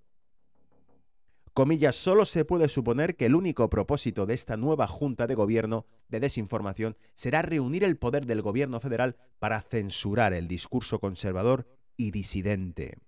Comillas, 1.52 1.96
solo 1.96 2.24
se 2.24 2.44
puede 2.44 2.68
suponer 2.68 3.16
que 3.16 3.26
el 3.26 3.34
único 3.34 3.68
propósito 3.68 4.26
de 4.26 4.34
esta 4.34 4.56
nueva 4.56 4.86
junta 4.86 5.26
de 5.26 5.34
gobierno 5.34 5.86
de 6.08 6.20
desinformación 6.20 6.96
será 7.14 7.42
reunir 7.42 7.82
el 7.82 7.96
poder 7.96 8.26
del 8.26 8.42
gobierno 8.42 8.78
federal 8.78 9.16
para 9.40 9.60
censurar 9.60 10.32
el 10.32 10.46
discurso 10.46 11.00
conservador 11.00 11.66
y 11.96 12.12
disidente. 12.12 12.98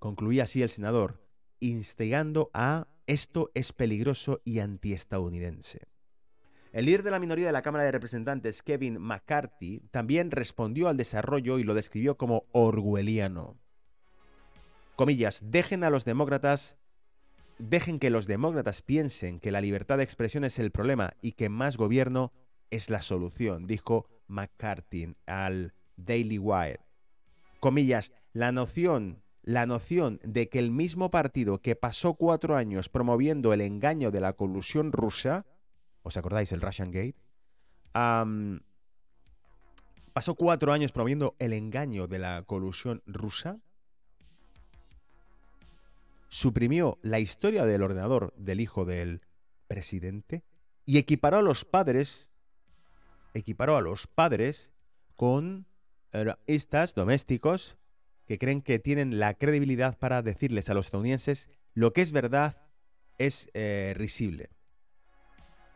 Concluía 0.00 0.44
así 0.44 0.62
el 0.62 0.70
senador, 0.70 1.25
instigando 1.60 2.50
a 2.54 2.86
esto 3.06 3.50
es 3.54 3.72
peligroso 3.72 4.40
y 4.44 4.58
antiestadounidense. 4.58 5.88
El 6.72 6.86
líder 6.86 7.02
de 7.02 7.10
la 7.10 7.18
minoría 7.18 7.46
de 7.46 7.52
la 7.52 7.62
Cámara 7.62 7.84
de 7.84 7.92
Representantes, 7.92 8.62
Kevin 8.62 9.00
McCarthy, 9.00 9.80
también 9.90 10.30
respondió 10.30 10.88
al 10.88 10.96
desarrollo 10.96 11.58
y 11.58 11.64
lo 11.64 11.74
describió 11.74 12.16
como 12.16 12.44
orwelliano. 12.52 13.56
Comillas, 14.94 15.40
dejen 15.50 15.84
a 15.84 15.90
los 15.90 16.04
demócratas, 16.04 16.76
dejen 17.58 17.98
que 17.98 18.10
los 18.10 18.26
demócratas 18.26 18.82
piensen 18.82 19.40
que 19.40 19.52
la 19.52 19.60
libertad 19.60 19.98
de 19.98 20.04
expresión 20.04 20.44
es 20.44 20.58
el 20.58 20.70
problema 20.70 21.14
y 21.22 21.32
que 21.32 21.48
más 21.48 21.76
gobierno 21.76 22.32
es 22.70 22.90
la 22.90 23.00
solución, 23.00 23.66
dijo 23.66 24.06
McCarthy 24.26 25.14
al 25.26 25.72
Daily 25.96 26.38
Wire. 26.38 26.80
Comillas, 27.60 28.12
la 28.32 28.52
noción, 28.52 29.22
la 29.46 29.64
noción 29.64 30.20
de 30.24 30.48
que 30.48 30.58
el 30.58 30.72
mismo 30.72 31.10
partido 31.10 31.62
que 31.62 31.76
pasó 31.76 32.14
cuatro 32.14 32.56
años 32.56 32.88
promoviendo 32.88 33.52
el 33.52 33.60
engaño 33.62 34.10
de 34.10 34.20
la 34.20 34.34
colusión 34.34 34.92
rusa, 34.92 35.46
¿Os 36.02 36.16
acordáis 36.16 36.52
el 36.52 36.60
Russian 36.60 36.90
Gate? 36.92 37.16
pasó 40.12 40.34
cuatro 40.34 40.72
años 40.72 40.92
promoviendo 40.92 41.34
el 41.38 41.52
engaño 41.52 42.06
de 42.06 42.18
la 42.18 42.42
colusión 42.42 43.02
rusa. 43.06 43.58
Suprimió 46.28 46.98
la 47.02 47.18
historia 47.18 47.64
del 47.64 47.82
ordenador 47.82 48.32
del 48.36 48.60
hijo 48.60 48.84
del 48.84 49.22
presidente 49.66 50.44
y 50.84 50.98
equiparó 50.98 51.38
a 51.38 51.42
los 51.42 51.64
padres, 51.64 52.30
equiparó 53.34 53.76
a 53.76 53.80
los 53.80 54.06
padres 54.06 54.70
con 55.16 55.66
estas 56.46 56.94
domésticos 56.94 57.76
que 58.26 58.38
creen 58.38 58.62
que 58.62 58.78
tienen 58.78 59.18
la 59.18 59.34
credibilidad 59.34 59.98
para 59.98 60.22
decirles 60.22 60.68
a 60.68 60.74
los 60.74 60.86
estadounidenses 60.86 61.48
lo 61.74 61.92
que 61.92 62.02
es 62.02 62.12
verdad 62.12 62.56
es 63.18 63.48
eh, 63.54 63.94
risible. 63.96 64.50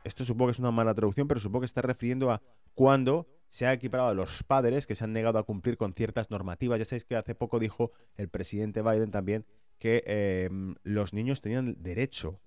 Esto 0.04 0.24
supongo 0.24 0.46
que 0.46 0.52
es 0.52 0.58
una 0.58 0.70
mala 0.70 0.94
traducción, 0.94 1.28
pero 1.28 1.40
supongo 1.40 1.60
que 1.60 1.66
está 1.66 1.82
refiriendo 1.82 2.30
a 2.30 2.42
cuando 2.74 3.28
se 3.48 3.66
ha 3.66 3.72
equiparado 3.72 4.08
a 4.08 4.14
los 4.14 4.42
padres 4.44 4.86
que 4.86 4.94
se 4.94 5.04
han 5.04 5.12
negado 5.12 5.38
a 5.38 5.42
cumplir 5.42 5.76
con 5.76 5.92
ciertas 5.92 6.30
normativas. 6.30 6.78
Ya 6.78 6.84
sabéis 6.84 7.04
que 7.04 7.16
hace 7.16 7.34
poco 7.34 7.58
dijo 7.58 7.92
el 8.16 8.28
presidente 8.28 8.82
Biden 8.82 9.10
también 9.10 9.44
que 9.78 10.02
em, 10.06 10.76
los 10.84 11.12
niños 11.12 11.40
tenían 11.40 11.76
derecho 11.82 12.40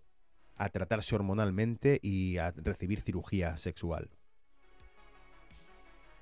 a 0.55 0.69
tratarse 0.69 1.15
hormonalmente 1.15 1.99
y 2.01 2.37
a 2.37 2.51
recibir 2.51 3.01
cirugía 3.01 3.57
sexual. 3.57 4.09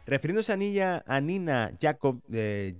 Refiriéndose 0.06 0.52
a, 0.82 1.04
a 1.06 1.22
Nina 1.22 1.78
eh, 2.32 2.76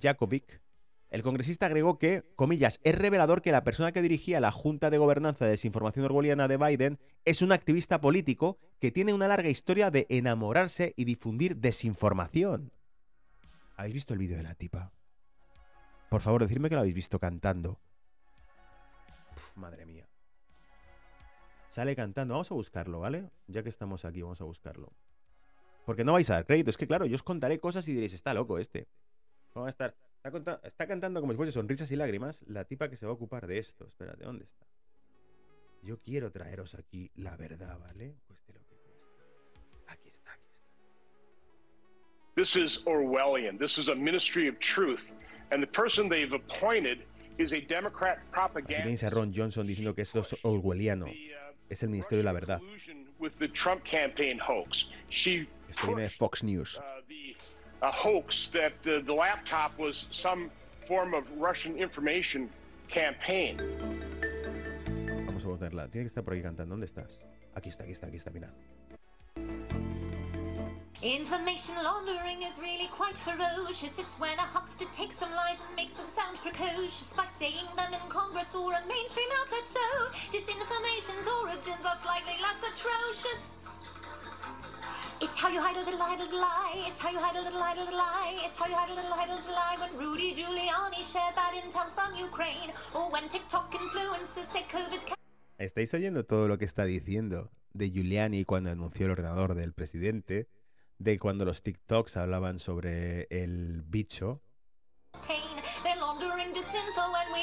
el 1.12 1.22
congresista 1.22 1.66
agregó 1.66 1.98
que, 1.98 2.24
comillas, 2.36 2.80
es 2.84 2.94
revelador 2.94 3.42
que 3.42 3.52
la 3.52 3.64
persona 3.64 3.92
que 3.92 4.00
dirigía 4.00 4.40
la 4.40 4.50
Junta 4.50 4.88
de 4.88 4.96
Gobernanza 4.96 5.44
de 5.44 5.50
Desinformación 5.50 6.06
Orwelliana 6.06 6.48
de 6.48 6.56
Biden 6.56 6.98
es 7.26 7.42
un 7.42 7.52
activista 7.52 8.00
político 8.00 8.56
que 8.80 8.90
tiene 8.92 9.12
una 9.12 9.28
larga 9.28 9.50
historia 9.50 9.90
de 9.90 10.06
enamorarse 10.08 10.94
y 10.96 11.04
difundir 11.04 11.58
desinformación. 11.58 12.72
¿Habéis 13.76 13.92
visto 13.92 14.14
el 14.14 14.20
vídeo 14.20 14.38
de 14.38 14.42
la 14.42 14.54
tipa? 14.54 14.90
Por 16.08 16.22
favor, 16.22 16.40
decidme 16.40 16.70
que 16.70 16.76
lo 16.76 16.80
habéis 16.80 16.94
visto 16.94 17.18
cantando. 17.18 17.78
madre 19.54 19.84
mía. 19.84 20.08
Sale 21.68 21.94
cantando. 21.94 22.32
Vamos 22.32 22.50
a 22.50 22.54
buscarlo, 22.54 23.00
¿vale? 23.00 23.28
Ya 23.48 23.62
que 23.62 23.68
estamos 23.68 24.06
aquí, 24.06 24.22
vamos 24.22 24.40
a 24.40 24.44
buscarlo. 24.44 24.90
Porque 25.84 26.04
no 26.04 26.14
vais 26.14 26.30
a 26.30 26.34
dar 26.34 26.46
crédito. 26.46 26.70
Es 26.70 26.78
que, 26.78 26.86
claro, 26.86 27.04
yo 27.04 27.16
os 27.16 27.22
contaré 27.22 27.60
cosas 27.60 27.86
y 27.88 27.92
diréis, 27.92 28.14
está 28.14 28.32
loco 28.32 28.58
este. 28.58 28.88
Vamos 29.54 29.66
a 29.66 29.70
estar. 29.70 29.94
Está, 30.24 30.86
cantando 30.86 31.20
como 31.20 31.32
si 31.32 31.36
fuese 31.36 31.52
sonrisas 31.52 31.90
y 31.90 31.96
lágrimas 31.96 32.42
la 32.46 32.64
tipa 32.64 32.88
que 32.88 32.96
se 32.96 33.06
va 33.06 33.10
a 33.10 33.14
ocupar 33.14 33.46
de 33.46 33.58
esto. 33.58 33.86
Espérate, 33.86 34.24
¿dónde 34.24 34.44
está? 34.44 34.66
Yo 35.82 35.98
quiero 35.98 36.30
traeros 36.30 36.74
aquí 36.74 37.10
la 37.16 37.36
verdad, 37.36 37.76
¿vale? 37.80 38.14
Cueste 38.28 38.52
lo 38.52 38.60
que 38.60 38.76
cueste. 38.76 39.18
Aquí 39.88 40.08
está, 40.08 40.32
aquí 40.32 40.48
está. 40.52 40.70
This 42.36 42.54
is 42.54 42.86
Orwellian. 42.86 43.58
This 43.58 43.78
is 43.78 43.88
a 43.88 43.94
ministry 43.96 44.48
of 44.48 44.58
truth. 44.60 45.12
And 45.50 45.60
the 45.60 45.66
person 45.66 46.08
they've 46.08 46.32
appointed 46.32 47.04
is 47.38 47.52
a 47.52 47.60
Democrat 47.60 48.18
propaganda. 48.30 48.84
Aquí 48.84 49.04
a 49.04 49.10
Ron 49.10 49.32
Johnson 49.34 49.66
diciendo 49.66 49.94
que 49.94 50.02
esto 50.02 50.20
es 50.20 50.36
orwelliano. 50.42 51.06
Uh, 51.06 51.32
es 51.68 51.82
el 51.82 51.90
Ministerio 51.90 52.18
de 52.18 52.24
la 52.24 52.32
Verdad. 52.32 52.60
Esto 55.68 55.86
viene 55.86 56.02
de 56.02 56.10
Fox 56.10 56.44
News. 56.44 56.80
A 57.82 57.90
hoax 57.90 58.48
that 58.52 58.74
uh, 58.86 59.00
the 59.04 59.12
laptop 59.12 59.76
was 59.76 60.06
some 60.12 60.52
form 60.86 61.14
of 61.14 61.24
Russian 61.36 61.76
information 61.76 62.48
campaign. 62.88 63.58
Vamos 65.26 65.44
a 65.44 65.48
botarla. 65.48 65.88
Tiene 65.90 66.04
que 66.04 66.08
estar 66.14 66.22
por 66.22 66.34
aquí 66.34 66.42
cantando. 66.42 66.76
¿Dónde 66.76 66.86
estás? 66.86 67.18
Aquí 67.56 67.70
está, 67.70 67.82
aquí 67.82 67.92
está, 67.92 68.06
aquí 68.06 68.16
está, 68.18 68.30
mira. 68.30 68.50
Information 71.02 71.74
laundering 71.82 72.42
is 72.44 72.56
really 72.60 72.86
quite 72.86 73.18
ferocious. 73.18 73.98
It's 73.98 74.16
when 74.20 74.38
a 74.38 74.46
huckster 74.46 74.86
takes 74.92 75.18
some 75.18 75.32
lies 75.34 75.58
and 75.66 75.74
makes 75.74 75.90
them 75.94 76.06
sound 76.06 76.38
precocious 76.38 77.12
by 77.14 77.26
saying 77.26 77.66
them 77.74 77.92
in 77.92 78.08
Congress 78.08 78.54
or 78.54 78.70
a 78.70 78.86
mainstream 78.86 79.26
outlet. 79.42 79.66
So, 79.66 79.82
disinformation's 80.30 81.26
origins 81.26 81.84
are 81.84 81.98
slightly 81.98 82.38
less 82.38 82.62
atrocious. 82.62 83.52
It's 85.22 85.36
how 85.36 85.48
you 85.50 85.60
hide 85.60 85.76
a 85.76 85.84
little, 85.84 86.02
a 86.02 86.18
little 86.18 86.40
lie. 86.40 86.82
It's 86.88 86.98
how 86.98 87.10
you 87.10 87.20
hide 87.20 87.36
a 87.36 87.42
little, 87.42 87.60
a 87.60 87.70
little 87.78 87.96
lie. 87.96 88.34
It's 88.44 88.58
how 88.58 88.66
you 88.66 88.74
hide 88.74 88.90
a 88.90 88.94
little, 88.94 89.12
hide 89.12 89.30
a 89.30 89.36
little 89.36 89.54
lie. 89.54 89.76
When 89.78 89.96
Rudy 89.96 90.34
Giuliani 90.34 91.04
shared 91.04 91.36
that 91.36 91.54
intel 91.54 91.94
from 91.94 92.12
Ukraine, 92.18 92.72
or 92.92 93.08
when 93.12 93.28
TikTok 93.28 93.72
influencers 93.72 94.50
say 94.50 94.64
COVID. 94.68 95.14
¿Estáis 95.58 95.94
oyendo 95.94 96.24
todo 96.24 96.48
lo 96.48 96.58
que 96.58 96.64
está 96.64 96.84
diciendo 96.84 97.52
de 97.72 97.92
Giuliani 97.92 98.44
cuando 98.44 98.70
anunció 98.70 99.06
el 99.06 99.12
ordenador 99.12 99.54
del 99.54 99.72
presidente? 99.72 100.48
De 100.98 101.20
cuando 101.20 101.44
los 101.44 101.62
TikToks 101.62 102.16
hablaban 102.16 102.58
sobre 102.58 103.28
el 103.30 103.82
bicho. 103.82 104.42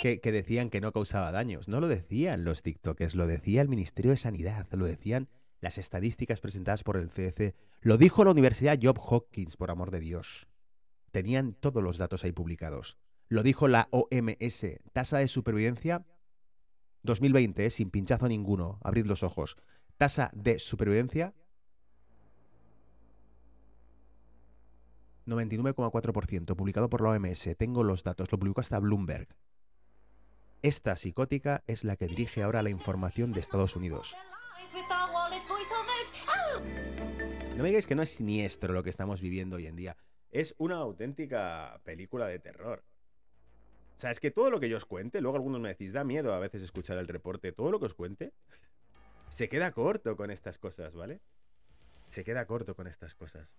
Que, 0.01 0.19
que, 0.19 0.32
decían 0.34 0.69
que 0.69 0.82
no 0.82 0.91
causaba 0.91 1.32
daños. 1.32 1.69
No 1.69 1.80
lo 1.80 1.88
decían 1.88 2.43
los 2.43 2.61
TikTokers, 2.61 3.15
lo 3.15 3.25
decía 3.25 3.61
el 3.61 3.69
Ministerio 3.69 4.11
de 4.11 4.17
Sanidad, 4.17 4.67
lo 4.71 4.86
decían 4.86 5.30
las 5.62 5.78
estadísticas 5.78 6.39
presentadas 6.39 6.84
por 6.84 6.97
el 6.97 7.10
CDC. 7.10 7.55
Lo 7.82 7.97
dijo 7.97 8.24
la 8.24 8.32
Universidad 8.32 8.80
Job 8.82 8.99
Hopkins, 8.99 9.57
por 9.57 9.72
amor 9.72 9.91
de 9.91 9.99
Dios. 9.99 10.47
Tenían 11.12 11.53
todos 11.53 11.84
los 11.84 11.97
datos 11.97 12.24
ahí 12.24 12.32
publicados. 12.32 12.97
Lo 13.28 13.43
dijo 13.43 13.68
la 13.68 13.88
OMS. 13.91 14.66
Tasa 14.93 15.20
de 15.20 15.28
supervivencia 15.28 16.05
2020, 17.03 17.66
eh, 17.66 17.70
sin 17.70 17.89
pinchazo 17.89 18.28
ninguno. 18.28 18.80
Abrid 18.84 19.05
los 19.05 19.24
ojos. 19.24 19.57
Tasa 19.97 20.32
de 20.34 20.60
supervivencia 20.60 21.34
99,4%, 25.30 26.55
publicado 26.55 26.89
por 26.89 27.01
la 27.01 27.12
OMS. 27.12 27.55
Tengo 27.57 27.84
los 27.84 28.03
datos, 28.03 28.32
lo 28.32 28.39
publicó 28.39 28.62
hasta 28.62 28.80
Bloomberg. 28.80 29.28
Esta 30.62 30.97
psicótica 30.97 31.64
es 31.68 31.84
la 31.84 31.95
que 31.95 32.07
dirige 32.07 32.43
ahora 32.43 32.64
la 32.64 32.70
información 32.70 33.32
de 33.32 33.39
Estados 33.39 33.76
Unidos. 33.76 34.16
No 37.55 37.63
me 37.63 37.70
digáis 37.70 37.86
que 37.86 37.95
no 37.95 38.03
es 38.03 38.11
siniestro 38.11 38.74
lo 38.74 38.84
que 38.84 38.89
estamos 38.89 39.20
viviendo 39.20 39.57
hoy 39.57 39.67
en 39.67 39.76
día. 39.76 39.97
Es 40.32 40.55
una 40.57 40.76
auténtica 40.78 41.82
película 41.84 42.28
de 42.28 42.39
terror. 42.39 42.84
O 43.97 43.99
sea, 43.99 44.11
es 44.11 44.20
que 44.20 44.32
todo 44.32 44.49
lo 44.49 44.59
que 44.59 44.70
yo 44.70 44.78
os 44.78 44.86
cuente, 44.86 45.20
luego 45.20 45.38
algunos 45.38 45.59
me 45.59 45.70
decís, 45.70 45.91
da 45.91 46.03
miedo 46.03 46.34
a 46.34 46.39
veces 46.39 46.61
escuchar 46.61 46.97
el 46.97 47.07
reporte, 47.07 47.51
todo 47.51 47.72
lo 47.72 47.80
que 47.80 47.88
os 47.88 47.93
cuente, 47.93 48.32
se 49.28 49.49
queda 49.49 49.72
corto 49.72 50.15
con 50.15 50.32
estas 50.32 50.57
cosas, 50.57 50.93
¿vale? 50.95 51.20
Se 52.09 52.24
queda 52.24 52.45
corto 52.45 52.76
con 52.76 52.88
estas 52.88 53.13
cosas. 53.15 53.55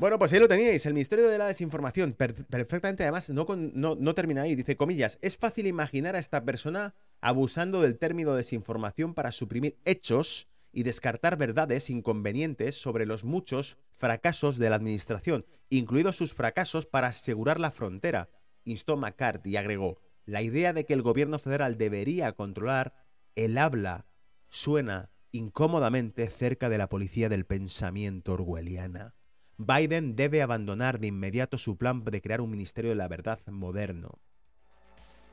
Bueno, 0.00 0.18
pues 0.18 0.32
ahí 0.32 0.38
lo 0.38 0.48
teníais, 0.48 0.86
el 0.86 0.94
Ministerio 0.94 1.28
de 1.28 1.36
la 1.36 1.44
Desinformación. 1.44 2.14
perfectamente, 2.14 3.02
además, 3.02 3.28
no, 3.28 3.46
no, 3.54 3.96
no 3.96 4.14
termina 4.14 4.40
ahí. 4.40 4.54
Dice, 4.54 4.74
comillas, 4.74 5.18
es 5.20 5.36
fácil 5.36 5.66
imaginar 5.66 6.16
a 6.16 6.18
esta 6.18 6.42
persona 6.42 6.94
abusando 7.20 7.82
del 7.82 7.98
término 7.98 8.34
desinformación 8.34 9.12
para 9.12 9.30
suprimir 9.30 9.76
hechos 9.84 10.48
y 10.72 10.84
descartar 10.84 11.36
verdades 11.36 11.90
inconvenientes 11.90 12.76
sobre 12.80 13.04
los 13.04 13.24
muchos 13.24 13.76
fracasos 13.94 14.56
de 14.56 14.70
la 14.70 14.76
administración, 14.76 15.44
incluidos 15.68 16.16
sus 16.16 16.32
fracasos 16.32 16.86
para 16.86 17.08
asegurar 17.08 17.60
la 17.60 17.70
frontera, 17.70 18.30
instó 18.64 18.96
McCarthy 18.96 19.50
y 19.50 19.56
agregó, 19.58 20.00
la 20.24 20.40
idea 20.40 20.72
de 20.72 20.86
que 20.86 20.94
el 20.94 21.02
gobierno 21.02 21.38
federal 21.38 21.76
debería 21.76 22.32
controlar 22.32 22.94
el 23.34 23.58
habla 23.58 24.06
suena 24.48 25.10
incómodamente 25.30 26.26
cerca 26.30 26.70
de 26.70 26.78
la 26.78 26.88
policía 26.88 27.28
del 27.28 27.44
pensamiento 27.44 28.32
orwelliana. 28.32 29.14
Biden 29.62 30.16
debe 30.16 30.40
abandonar 30.40 31.00
de 31.00 31.08
inmediato 31.08 31.58
su 31.58 31.76
plan 31.76 32.02
de 32.02 32.22
crear 32.22 32.40
un 32.40 32.50
Ministerio 32.50 32.92
de 32.92 32.96
la 32.96 33.08
Verdad 33.08 33.40
moderno. 33.48 34.18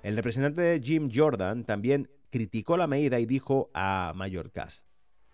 El 0.03 0.17
representante 0.17 0.82
Jim 0.84 1.09
Jordan 1.13 1.63
también 1.63 2.11
criticó 2.30 2.75
la 2.75 2.88
medida 2.88 3.21
y 3.21 3.25
dijo 3.25 3.71
a 3.73 4.11
Mallorcas, 4.17 4.86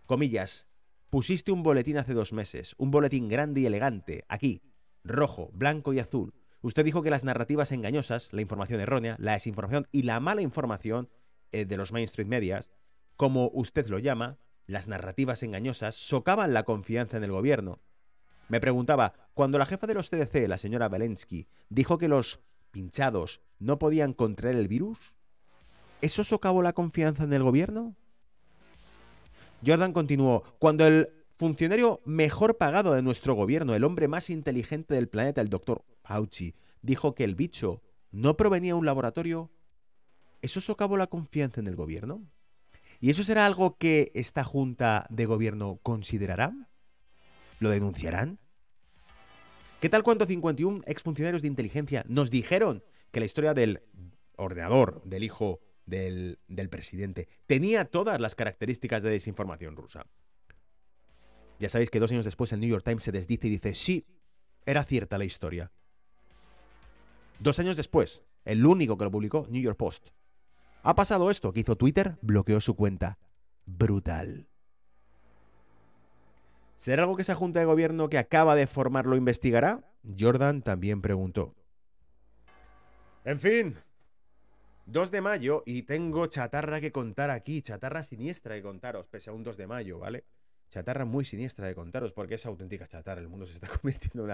comillas, 0.06 0.68
pusiste 1.10 1.52
un 1.52 1.64
boletín 1.64 1.98
hace 1.98 2.14
dos 2.14 2.34
meses, 2.34 2.76
un 2.78 2.91
boletín 2.91 3.30
grande 3.30 3.62
y 3.62 3.66
elegante, 3.66 4.26
aquí, 4.28 4.62
rojo, 5.04 5.50
blanco 5.54 5.91
y 5.94 5.98
azul. 5.98 6.36
Usted 6.62 6.86
dijo 6.86 7.02
que 7.02 7.10
las 7.10 7.24
narrativas 7.24 7.72
engañosas, 7.72 8.32
la 8.32 8.44
información 8.44 8.80
errónea, 8.80 9.16
la 9.18 9.34
desinformación 9.34 9.88
y 9.91 10.04
la 10.04 10.20
mala 10.20 10.44
información 10.44 11.10
eh, 11.52 11.66
de 11.66 11.78
los 11.78 11.91
mainstream 11.91 12.30
medias, 12.30 12.70
como 13.16 13.50
usted 13.56 13.88
lo 13.88 13.98
llama, 13.98 14.38
las 14.68 14.88
narrativas 14.88 15.41
engañosas, 15.41 15.96
socavan 15.96 16.54
la 16.54 16.62
confianza 16.62 17.18
en 17.18 17.24
el 17.24 17.32
gobierno. 17.32 17.82
Me 18.50 18.60
preguntaba, 18.60 19.14
cuando 19.34 19.58
la 19.58 19.66
jefa 19.66 19.88
de 19.88 19.94
los 19.94 20.10
CDC, 20.10 20.48
la 20.48 20.58
señora 20.58 20.89
Belensky, 20.89 21.48
dijo 21.70 21.98
que 21.98 22.08
los 22.08 22.39
pinchados 22.72 23.41
no 23.60 23.80
podían 23.80 24.14
contraer 24.14 24.56
el 24.56 24.68
virus, 24.68 24.98
¿eso 26.02 26.24
socavó 26.24 26.62
la 26.62 26.74
confianza 26.74 27.24
en 27.24 27.34
el 27.34 27.44
gobierno? 27.44 27.96
Jordan 29.66 29.94
continuó, 29.94 30.44
cuando 30.60 30.86
el 30.86 31.10
funcionario 31.38 32.02
mejor 32.06 32.58
pagado 32.58 32.94
de 32.94 33.02
nuestro 33.02 33.34
gobierno, 33.34 33.76
el 33.76 33.84
hombre 33.84 34.08
más 34.08 34.30
inteligente 34.30 34.94
del 34.94 35.08
planeta, 35.08 35.41
el 35.41 35.50
doctor 35.50 35.84
Fauci, 36.04 36.56
dijo 36.82 37.16
que 37.16 37.24
el 37.24 37.36
bicho 37.36 37.82
no 38.12 38.36
provenía 38.36 38.74
de 38.74 38.80
un 38.80 38.86
laboratorio, 38.86 39.52
¿eso 40.41 40.62
socavó 40.62 40.98
la 40.98 41.08
confianza 41.08 41.62
en 41.62 41.68
el 41.68 41.76
gobierno? 41.76 42.22
¿Y 43.00 43.10
eso 43.10 43.24
será 43.24 43.46
algo 43.46 43.78
que 43.78 44.12
esta 44.14 44.44
junta 44.44 45.08
de 45.10 45.26
gobierno 45.26 45.80
considerará? 45.82 46.54
¿Lo 47.64 47.70
denunciarán? 47.70 48.39
¿Qué 49.80 49.88
tal 49.88 50.03
cuando 50.03 50.26
51 50.26 50.82
exfuncionarios 50.86 51.41
de 51.43 51.47
inteligencia 51.47 52.03
nos 52.09 52.30
dijeron 52.30 52.84
que 53.09 53.22
la 53.22 53.26
historia 53.26 53.53
del 53.53 53.84
ordenador 54.36 55.01
del 55.05 55.24
hijo 55.24 55.61
del, 55.86 56.39
del, 56.49 56.68
presidente 56.68 57.30
tenía 57.45 57.86
todas 57.86 58.20
las 58.20 58.36
características 58.36 59.01
de 59.01 59.11
desinformación 59.11 59.78
rusa? 59.78 60.05
Ya 61.57 61.70
sabéis 61.70 61.89
que 61.89 62.01
dos 62.01 62.11
años 62.11 62.26
después 62.26 62.51
el 62.51 62.59
New 62.59 62.70
York 62.70 62.84
Times 62.84 63.03
se 63.03 63.14
desdice 63.14 63.47
y 63.47 63.51
dice, 63.51 63.76
sí, 63.76 64.05
era 64.66 64.84
cierta 64.84 65.18
la 65.18 65.24
historia. 65.24 65.72
Dos 67.39 67.59
años 67.59 67.78
después, 67.78 68.26
el 68.43 68.66
único 68.66 68.97
que 68.97 69.05
lo 69.05 69.11
publicó, 69.11 69.47
New 69.49 69.61
York 69.61 69.78
Post. 69.78 70.09
Ha 70.82 70.95
pasado 70.95 71.32
esto, 71.32 71.53
que 71.53 71.61
hizo 71.61 71.78
Twitter, 71.78 72.18
bloqueó 72.22 72.59
su 72.59 72.76
cuenta. 72.76 73.20
Brutal. 73.66 74.49
¿Será 76.84 77.04
algo 77.04 77.16
que 77.16 77.22
esa 77.22 77.34
junta 77.34 77.62
de 77.62 77.66
gobierno 77.66 78.10
que 78.10 78.18
acaba 78.18 78.58
de 78.58 78.68
formar 78.68 79.06
lo 79.06 79.16
investigará? 79.16 79.86
Jordan 80.20 80.62
también 80.62 81.02
preguntó. 81.02 81.56
En 83.24 83.40
fin, 83.40 83.78
2 84.88 85.10
de 85.10 85.22
mayo 85.22 85.64
y 85.66 85.84
tengo 85.84 86.28
chatarra 86.28 86.82
que 86.82 86.92
contar 86.92 87.30
aquí, 87.30 87.62
chatarra 87.62 88.04
siniestra 88.04 88.56
que 88.56 88.64
contaros, 88.64 89.08
pese 89.08 89.30
a 89.30 89.34
un 89.34 89.46
2 89.46 89.56
de 89.56 89.66
mayo, 89.66 90.00
¿vale? 90.00 90.26
Chatarra 90.72 91.06
muy 91.06 91.24
siniestra 91.24 91.68
de 91.68 91.74
contaros 91.74 92.12
porque 92.12 92.36
es 92.36 92.46
auténtica 92.46 92.86
chatarra, 92.86 93.22
el 93.22 93.30
mundo 93.30 93.46
se 93.46 93.54
está 93.54 93.68
convirtiendo 93.82 94.28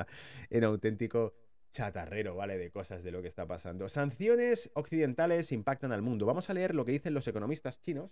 en 0.50 0.64
auténtico 0.64 1.36
chatarrero, 1.70 2.36
¿vale? 2.36 2.58
De 2.58 2.72
cosas 2.72 3.04
de 3.04 3.12
lo 3.12 3.22
que 3.22 3.28
está 3.28 3.46
pasando. 3.46 3.88
Sanciones 3.90 4.72
occidentales 4.74 5.52
impactan 5.52 5.92
al 5.92 6.02
mundo. 6.02 6.26
Vamos 6.26 6.50
a 6.50 6.56
leer 6.56 6.74
lo 6.74 6.84
que 6.84 6.94
dicen 6.94 7.14
los 7.14 7.28
economistas 7.28 7.80
chinos 7.80 8.10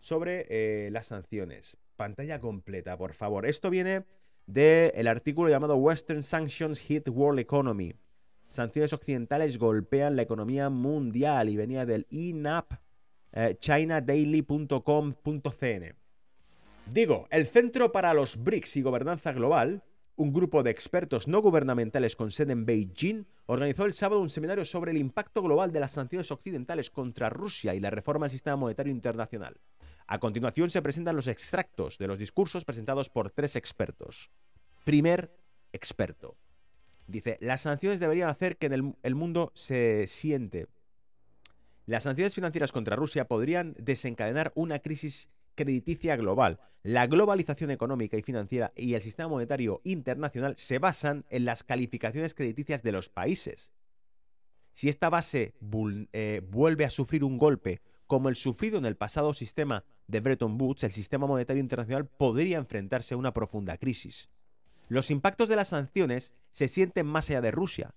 sobre 0.00 0.46
eh, 0.48 0.90
las 0.90 1.06
sanciones. 1.06 1.76
Pantalla 1.96 2.40
completa, 2.40 2.96
por 2.96 3.14
favor. 3.14 3.46
Esto 3.46 3.70
viene 3.70 4.04
del 4.46 5.06
artículo 5.06 5.48
llamado 5.48 5.76
Western 5.76 6.22
Sanctions 6.22 6.80
Hit 6.80 7.08
World 7.08 7.40
Economy. 7.40 7.94
Sanciones 8.48 8.92
occidentales 8.92 9.58
golpean 9.58 10.16
la 10.16 10.22
economía 10.22 10.70
mundial 10.70 11.48
y 11.48 11.56
venía 11.56 11.86
del 11.86 12.06
INAP 12.10 12.72
eh, 13.32 13.56
chinadaily.com.cn. 13.60 15.94
Digo, 16.86 17.28
el 17.30 17.46
Centro 17.46 17.92
para 17.92 18.12
los 18.12 18.42
BRICS 18.42 18.78
y 18.78 18.82
Gobernanza 18.82 19.30
Global 19.32 19.84
un 20.20 20.34
grupo 20.34 20.62
de 20.62 20.70
expertos 20.70 21.28
no 21.28 21.40
gubernamentales 21.40 22.14
con 22.14 22.30
sede 22.30 22.52
en 22.52 22.66
Beijing 22.66 23.24
organizó 23.46 23.86
el 23.86 23.94
sábado 23.94 24.20
un 24.20 24.28
seminario 24.28 24.66
sobre 24.66 24.90
el 24.90 24.98
impacto 24.98 25.40
global 25.40 25.72
de 25.72 25.80
las 25.80 25.92
sanciones 25.92 26.30
occidentales 26.30 26.90
contra 26.90 27.30
Rusia 27.30 27.74
y 27.74 27.80
la 27.80 27.88
reforma 27.88 28.26
del 28.26 28.32
sistema 28.32 28.56
monetario 28.56 28.92
internacional. 28.92 29.56
A 30.10 30.18
continuación 30.18 30.70
se 30.70 30.82
presentan 30.82 31.14
los 31.14 31.28
extractos 31.28 31.96
de 31.96 32.08
los 32.08 32.18
discursos 32.18 32.64
presentados 32.64 33.08
por 33.08 33.30
tres 33.30 33.54
expertos. 33.54 34.28
Primer 34.82 35.32
experto. 35.72 36.36
Dice, 37.06 37.38
las 37.40 37.60
sanciones 37.60 38.00
deberían 38.00 38.28
hacer 38.28 38.56
que 38.56 38.66
el, 38.66 38.96
el 39.04 39.14
mundo 39.14 39.52
se 39.54 40.08
siente. 40.08 40.66
Las 41.86 42.02
sanciones 42.02 42.34
financieras 42.34 42.72
contra 42.72 42.96
Rusia 42.96 43.28
podrían 43.28 43.76
desencadenar 43.78 44.50
una 44.56 44.80
crisis 44.80 45.28
crediticia 45.54 46.16
global. 46.16 46.58
La 46.82 47.06
globalización 47.06 47.70
económica 47.70 48.16
y 48.16 48.22
financiera 48.22 48.72
y 48.74 48.94
el 48.94 49.02
sistema 49.02 49.28
monetario 49.28 49.80
internacional 49.84 50.54
se 50.56 50.80
basan 50.80 51.24
en 51.30 51.44
las 51.44 51.62
calificaciones 51.62 52.34
crediticias 52.34 52.82
de 52.82 52.90
los 52.90 53.10
países. 53.10 53.70
Si 54.72 54.88
esta 54.88 55.08
base 55.08 55.54
eh, 56.12 56.42
vuelve 56.50 56.84
a 56.84 56.90
sufrir 56.90 57.22
un 57.22 57.38
golpe 57.38 57.80
como 58.10 58.28
el 58.28 58.34
sufrido 58.34 58.76
en 58.76 58.86
el 58.86 58.96
pasado 58.96 59.32
sistema 59.34 59.84
de 60.08 60.18
Bretton 60.18 60.60
Woods, 60.60 60.82
el 60.82 60.90
sistema 60.90 61.28
monetario 61.28 61.60
internacional 61.60 62.06
podría 62.06 62.58
enfrentarse 62.58 63.14
a 63.14 63.16
una 63.16 63.32
profunda 63.32 63.78
crisis. 63.78 64.28
Los 64.88 65.12
impactos 65.12 65.48
de 65.48 65.54
las 65.54 65.68
sanciones 65.68 66.32
se 66.50 66.66
sienten 66.66 67.06
más 67.06 67.30
allá 67.30 67.40
de 67.40 67.52
Rusia, 67.52 67.94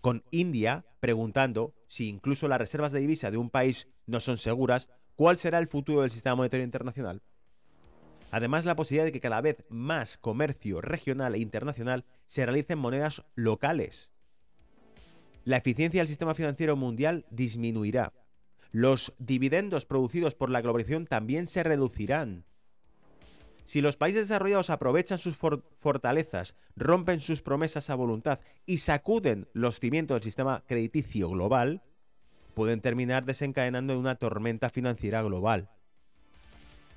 con 0.00 0.22
India 0.30 0.86
preguntando 1.00 1.74
si 1.88 2.08
incluso 2.08 2.46
las 2.46 2.60
reservas 2.60 2.92
de 2.92 3.00
divisa 3.00 3.32
de 3.32 3.38
un 3.38 3.50
país 3.50 3.88
no 4.06 4.20
son 4.20 4.38
seguras 4.38 4.88
¿Cuál 5.16 5.36
será 5.36 5.58
el 5.58 5.66
futuro 5.66 6.02
del 6.02 6.10
sistema 6.10 6.36
monetario 6.36 6.64
internacional? 6.64 7.20
Además, 8.30 8.66
la 8.66 8.76
posibilidad 8.76 9.06
de 9.06 9.12
que 9.12 9.20
cada 9.20 9.40
vez 9.40 9.64
más 9.68 10.16
comercio 10.16 10.80
regional 10.80 11.34
e 11.34 11.38
internacional 11.38 12.04
se 12.26 12.46
realice 12.46 12.74
en 12.74 12.78
monedas 12.78 13.24
locales. 13.34 14.12
La 15.42 15.56
eficiencia 15.56 16.02
del 16.02 16.08
sistema 16.08 16.34
financiero 16.34 16.76
mundial 16.76 17.26
disminuirá. 17.30 18.12
Los 18.72 19.14
dividendos 19.18 19.86
producidos 19.86 20.34
por 20.34 20.50
la 20.50 20.60
globalización 20.60 21.06
también 21.06 21.46
se 21.46 21.62
reducirán. 21.62 22.44
Si 23.64 23.80
los 23.80 23.96
países 23.96 24.28
desarrollados 24.28 24.70
aprovechan 24.70 25.18
sus 25.18 25.36
fortalezas, 25.36 26.54
rompen 26.76 27.20
sus 27.20 27.42
promesas 27.42 27.90
a 27.90 27.96
voluntad 27.96 28.38
y 28.64 28.78
sacuden 28.78 29.48
los 29.52 29.80
cimientos 29.80 30.14
del 30.14 30.22
sistema 30.22 30.62
crediticio 30.68 31.28
global, 31.30 31.82
pueden 32.54 32.80
terminar 32.80 33.24
desencadenando 33.24 33.92
en 33.92 33.98
una 33.98 34.14
tormenta 34.14 34.70
financiera 34.70 35.20
global. 35.22 35.68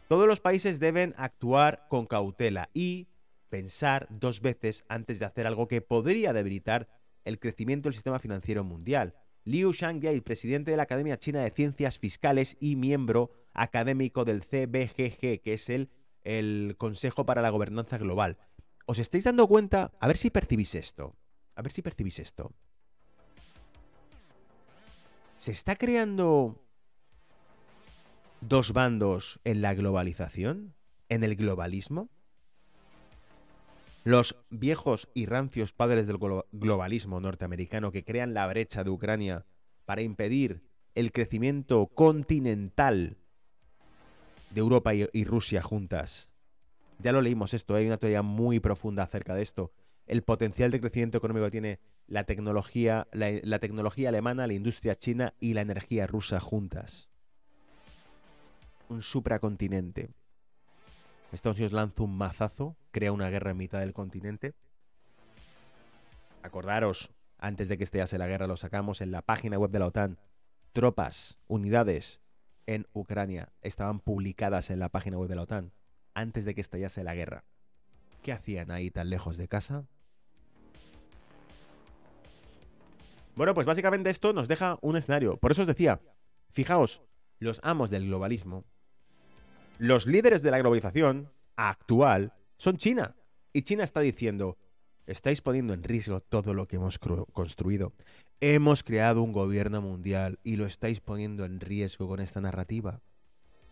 Todos 0.08 0.28
los 0.28 0.40
países 0.40 0.80
deben 0.80 1.16
actuar 1.18 1.88
con 1.90 2.06
cautela 2.06 2.70
y 2.74 3.08
pensar 3.50 4.08
dos 4.10 4.42
veces 4.42 4.86
antes 4.90 5.20
de 5.20 5.26
hacer 5.26 5.48
algo 5.48 5.68
que 5.68 5.82
podría 5.82 6.34
debilitar 6.34 6.88
el 7.26 7.40
crecimiento 7.40 7.90
del 7.90 7.94
sistema 7.94 8.20
financiero 8.20 8.64
mundial. 8.64 9.16
Liu 9.50 9.74
Shangyai, 9.74 10.22
presidente 10.22 10.70
de 10.70 10.78
la 10.78 10.84
Academia 10.84 11.18
China 11.18 11.42
de 11.42 11.50
Ciencias 11.50 11.98
Fiscales 11.98 12.56
y 12.60 12.76
miembro 12.76 13.32
académico 13.56 14.24
del 14.24 14.42
CBGG, 14.42 15.42
que 15.42 15.54
es 15.54 15.70
el, 15.72 15.90
el 16.24 16.76
Consejo 16.78 17.26
para 17.26 17.42
la 17.42 17.50
Gobernanza 17.50 17.98
Global. 17.98 18.38
¿Os 18.86 19.00
estáis 19.00 19.24
dando 19.24 19.48
cuenta? 19.48 19.92
A 20.00 20.06
ver 20.06 20.18
si 20.18 20.30
percibís 20.30 20.76
esto. 20.76 21.16
A 21.56 21.64
ver 21.64 21.72
si 21.72 21.82
percibís 21.82 22.20
esto. 22.20 22.54
¿Se 25.40 25.52
está 25.52 25.76
creando 25.76 26.64
dos 28.42 28.72
bandos 28.72 29.40
en 29.46 29.64
la 29.64 29.74
globalización? 29.74 30.76
¿En 31.08 31.24
el 31.24 31.36
globalismo? 31.36 32.12
Los 34.06 34.38
viejos 34.50 35.10
y 35.14 35.26
rancios 35.26 35.74
padres 35.74 36.08
del 36.08 36.18
globalismo 36.52 37.20
norteamericano 37.20 37.92
que 37.92 38.06
crean 38.06 38.34
la 38.34 38.48
brecha 38.48 38.84
de 38.84 38.90
Ucrania 38.90 39.46
para 39.86 40.02
impedir 40.02 40.64
el 40.96 41.12
crecimiento 41.12 41.88
continental 41.88 43.18
de 44.52 44.60
Europa 44.60 44.94
y, 44.94 45.24
Rusia 45.26 45.62
juntas. 45.62 46.30
Ya 47.00 47.12
lo 47.12 47.22
leímos 47.22 47.54
esto, 47.54 47.76
hay 47.76 47.88
una 47.88 47.98
teoría 47.98 48.22
muy 48.22 48.60
profunda 48.60 49.04
acerca 49.04 49.36
de 49.36 49.42
esto. 49.42 49.72
El 50.06 50.24
potencial 50.24 50.72
de 50.72 50.80
crecimiento 50.80 51.18
económico 51.18 51.46
que 51.46 51.52
tiene 51.52 51.80
la 52.08 52.24
tecnología, 52.24 53.08
la 53.12 53.60
tecnología 53.60 54.10
alemana, 54.10 54.48
la 54.48 54.54
industria 54.54 54.96
china 54.96 55.34
y 55.40 55.54
la 55.54 55.62
energía 55.62 56.08
rusa 56.08 56.40
juntas. 56.40 57.10
Un 58.88 59.04
supracontinente. 59.04 60.10
Estados 61.32 61.58
Unidos 61.58 61.74
lanza 61.74 62.04
un 62.04 62.18
mazazo, 62.18 62.76
crea 62.92 63.12
una 63.12 63.30
guerra 63.30 63.52
en 63.52 63.58
mitad 63.58 63.80
del 63.80 63.94
continente. 63.94 64.54
Acordaros, 66.42 67.12
antes 67.38 67.70
de 67.70 67.78
que 67.78 67.84
estallase 67.84 68.18
la 68.18 68.28
guerra, 68.28 68.48
lo 68.48 68.58
sacamos 68.58 69.02
en 69.02 69.12
la 69.12 69.22
página 69.22 69.58
web 69.58 69.72
de 69.72 69.80
la 69.80 69.88
OTAN. 69.88 70.18
Tropas, 70.74 71.38
unidades 71.48 72.22
en 72.66 72.88
Ucrania 72.94 73.52
estaban 73.62 74.00
publicadas 74.00 74.70
en 74.70 74.80
la 74.80 74.90
página 74.90 75.18
web 75.18 75.30
de 75.30 75.36
la 75.36 75.44
OTAN 75.44 75.72
antes 76.14 76.46
de 76.46 76.56
que 76.56 76.62
estallase 76.62 77.04
la 77.04 77.16
guerra. 77.16 77.46
¿Qué 78.22 78.32
hacían 78.32 78.72
ahí 78.72 78.92
tan 78.92 79.10
lejos 79.10 79.38
de 79.38 79.48
casa? 79.48 79.86
Bueno, 83.36 83.54
pues 83.54 83.66
básicamente 83.66 84.10
esto 84.10 84.34
nos 84.34 84.50
deja 84.50 84.78
un 84.82 84.98
escenario. 84.98 85.38
Por 85.38 85.52
eso 85.52 85.62
os 85.62 85.68
decía, 85.68 86.02
fijaos, 86.50 87.02
los 87.40 87.62
amos 87.64 87.90
del 87.90 88.08
globalismo, 88.08 88.66
los 89.80 90.06
líderes 90.06 90.44
de 90.44 90.52
la 90.52 90.60
globalización 90.60 91.32
actual 91.56 92.34
son 92.58 92.78
China. 92.78 93.16
Y 93.54 93.64
China 93.64 93.84
está 93.84 94.02
diciendo, 94.02 94.58
estáis 95.08 95.42
poniendo 95.42 95.74
en 95.74 95.84
riesgo 95.84 96.20
todo 96.20 96.54
lo 96.54 96.68
que 96.68 96.76
hemos 96.76 97.00
construido. 97.00 97.94
Hemos 98.42 98.84
creado 98.84 99.24
un 99.24 99.32
gobierno 99.32 99.82
mundial 99.82 100.38
y 100.44 100.58
lo 100.58 100.66
estáis 100.66 101.00
poniendo 101.00 101.46
en 101.46 101.62
riesgo 101.62 102.08
con 102.08 102.20
esta 102.20 102.42
narrativa. 102.42 103.02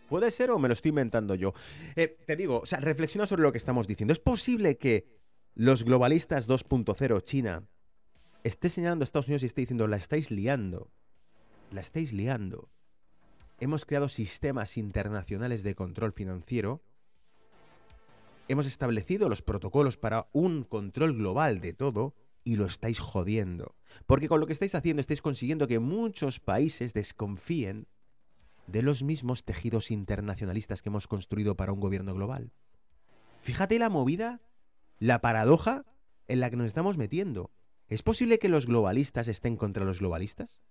¿Puede 0.10 0.32
ser 0.32 0.50
o 0.52 0.60
me 0.60 0.70
lo 0.70 0.74
estoy 0.74 0.90
inventando 0.90 1.36
yo? 1.36 1.54
Eh, 1.98 2.18
te 2.26 2.38
digo, 2.38 2.62
o 2.62 2.66
sea, 2.66 2.80
reflexiona 2.80 3.28
sobre 3.28 3.44
lo 3.44 3.52
que 3.52 3.58
estamos 3.58 3.86
diciendo. 3.86 4.14
¿Es 4.14 4.20
posible 4.20 4.78
que 4.78 5.06
los 5.56 5.84
globalistas 5.84 6.48
2.0 6.48 7.22
China 7.24 7.68
esté 8.46 8.70
señalando 8.70 9.04
a 9.04 9.06
Estados 9.06 9.28
Unidos 9.28 9.44
y 9.44 9.48
esté 9.48 9.62
diciendo, 9.62 9.88
la 9.88 9.98
estáis 9.98 10.32
liando? 10.32 10.90
La 11.72 11.82
estáis 11.82 12.14
liando. 12.14 12.70
Hemos 13.60 13.86
creado 13.86 14.08
sistemas 14.08 14.78
internacionales 14.78 15.64
de 15.64 15.74
control 15.74 16.12
financiero. 16.12 16.84
Hemos 18.48 18.68
establecido 18.68 19.30
los 19.30 19.42
protocolos 19.42 19.98
para 19.98 20.28
un 20.32 20.64
control 20.64 21.16
global 21.16 21.60
de 21.60 21.74
todo 21.74 22.14
y 22.44 22.56
lo 22.56 22.66
estáis 22.66 23.00
jodiendo. 23.00 23.76
Porque 24.06 24.30
con 24.30 24.40
lo 24.40 24.46
que 24.46 24.54
estáis 24.54 24.76
haciendo 24.76 25.02
estáis 25.02 25.24
consiguiendo 25.24 25.68
que 25.68 25.80
muchos 25.80 26.40
países 26.40 26.94
desconfíen 26.94 27.88
de 28.68 28.84
los 28.84 29.02
mismos 29.02 29.44
tejidos 29.44 29.90
internacionalistas 29.90 30.84
que 30.84 30.90
hemos 30.90 31.08
construido 31.08 31.56
para 31.56 31.74
un 31.74 31.80
gobierno 31.80 32.14
global. 32.14 32.52
Fíjate 33.42 33.80
la 33.80 33.90
movida, 33.90 34.40
la 35.00 35.20
paradoja 35.20 35.86
en 36.28 36.42
la 36.42 36.50
que 36.52 36.58
nos 36.58 36.68
estamos 36.68 36.98
metiendo. 36.98 37.50
¿Es 37.88 38.04
posible 38.04 38.38
que 38.38 38.50
los 38.50 38.68
globalistas 38.68 39.28
estén 39.30 39.56
contra 39.56 39.84
los 39.84 40.00
globalistas? 40.00 40.62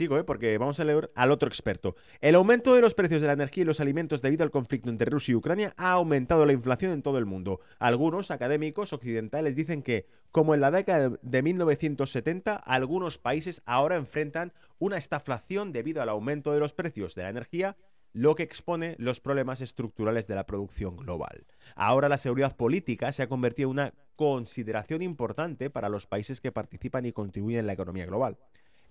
Sigo, 0.00 0.16
¿eh? 0.16 0.24
porque 0.24 0.56
vamos 0.56 0.80
a 0.80 0.84
leer 0.84 1.10
al 1.14 1.30
otro 1.30 1.46
experto. 1.46 1.94
El 2.22 2.34
aumento 2.34 2.74
de 2.74 2.80
los 2.80 2.94
precios 2.94 3.20
de 3.20 3.26
la 3.26 3.34
energía 3.34 3.60
y 3.60 3.66
los 3.66 3.80
alimentos 3.80 4.22
debido 4.22 4.44
al 4.44 4.50
conflicto 4.50 4.88
entre 4.88 5.10
Rusia 5.10 5.32
y 5.32 5.34
Ucrania 5.34 5.74
ha 5.76 5.90
aumentado 5.90 6.46
la 6.46 6.54
inflación 6.54 6.92
en 6.92 7.02
todo 7.02 7.18
el 7.18 7.26
mundo. 7.26 7.60
Algunos 7.78 8.30
académicos 8.30 8.94
occidentales 8.94 9.56
dicen 9.56 9.82
que, 9.82 10.06
como 10.32 10.54
en 10.54 10.62
la 10.62 10.70
década 10.70 11.18
de 11.20 11.42
1970, 11.42 12.56
algunos 12.56 13.18
países 13.18 13.60
ahora 13.66 13.96
enfrentan 13.96 14.54
una 14.78 14.96
estaflación 14.96 15.70
debido 15.70 16.00
al 16.00 16.08
aumento 16.08 16.54
de 16.54 16.60
los 16.60 16.72
precios 16.72 17.14
de 17.14 17.24
la 17.24 17.28
energía 17.28 17.76
lo 18.14 18.34
que 18.34 18.42
expone 18.42 18.96
los 18.98 19.20
problemas 19.20 19.60
estructurales 19.60 20.26
de 20.26 20.34
la 20.34 20.46
producción 20.46 20.96
global. 20.96 21.44
Ahora 21.76 22.08
la 22.08 22.16
seguridad 22.16 22.56
política 22.56 23.12
se 23.12 23.22
ha 23.22 23.28
convertido 23.28 23.68
en 23.68 23.72
una 23.72 23.94
consideración 24.16 25.02
importante 25.02 25.70
para 25.70 25.88
los 25.88 26.06
países 26.06 26.40
que 26.40 26.52
participan 26.52 27.06
y 27.06 27.12
contribuyen 27.12 27.60
en 27.60 27.66
la 27.66 27.74
economía 27.74 28.06
global. 28.06 28.38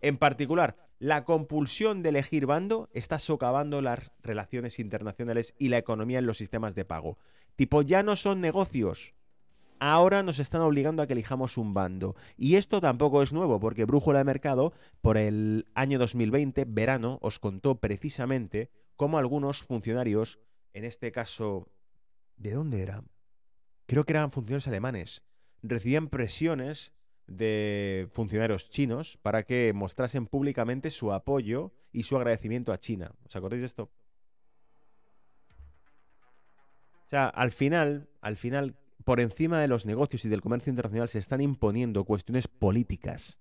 En 0.02 0.18
particular, 0.18 0.78
la 1.00 1.24
compulsión 1.24 2.04
de 2.04 2.10
elegir 2.10 2.46
bando 2.46 2.90
está 2.94 3.20
socavando 3.20 3.82
las 3.82 4.12
relaciones 4.22 4.80
internacionales 4.80 5.56
y 5.58 5.70
la 5.70 5.78
economía 5.78 6.20
en 6.20 6.26
los 6.26 6.38
sistemas 6.38 6.76
de 6.76 6.86
pago. 6.86 7.18
Tipo, 7.56 7.82
ya 7.82 8.04
no 8.04 8.16
son 8.16 8.42
negocios. 8.42 9.14
Ahora 9.80 10.24
nos 10.24 10.40
están 10.40 10.62
obligando 10.62 11.02
a 11.02 11.08
que 11.08 11.14
elijamos 11.14 11.58
un 11.58 11.74
bando. 11.74 12.16
Y 12.36 12.56
esto 12.56 12.82
tampoco 12.82 13.24
es 13.24 13.32
nuevo, 13.32 13.62
porque 13.62 13.86
Brújula 13.86 14.20
de 14.20 14.26
Mercado, 14.26 14.74
por 15.02 15.18
el 15.18 15.68
año 15.74 16.00
2020, 16.00 16.66
verano, 16.66 17.18
os 17.22 17.40
contó 17.40 17.76
precisamente 17.76 18.70
cómo 18.98 19.18
algunos 19.18 19.64
funcionarios, 19.64 20.40
en 20.74 20.84
este 20.84 21.14
caso, 21.14 21.70
¿de 22.36 22.52
dónde 22.52 22.82
eran? 22.82 23.08
Creo 23.86 24.04
que 24.04 24.12
eran 24.12 24.32
funcionarios 24.32 24.68
alemanes, 24.68 25.24
recibían 25.64 26.10
presiones 26.10 26.92
de 27.30 28.08
funcionarios 28.12 28.70
chinos 28.70 29.18
para 29.22 29.44
que 29.44 29.72
mostrasen 29.74 30.28
públicamente 30.28 30.90
su 30.90 31.14
apoyo 31.14 31.72
y 31.92 32.04
su 32.04 32.18
agradecimiento 32.18 32.72
a 32.72 32.80
China. 32.80 33.14
¿Os 33.26 33.36
acordáis 33.36 33.62
de 33.62 33.68
esto? 33.68 33.92
O 37.06 37.10
sea, 37.10 37.28
al 37.28 37.52
final, 37.52 38.10
al 38.22 38.38
final, 38.38 38.76
por 39.04 39.20
encima 39.20 39.60
de 39.60 39.68
los 39.68 39.86
negocios 39.86 40.26
y 40.26 40.30
del 40.30 40.42
comercio 40.42 40.70
internacional 40.70 41.10
se 41.10 41.20
están 41.20 41.42
imponiendo 41.42 42.04
cuestiones 42.04 42.48
políticas, 42.48 43.40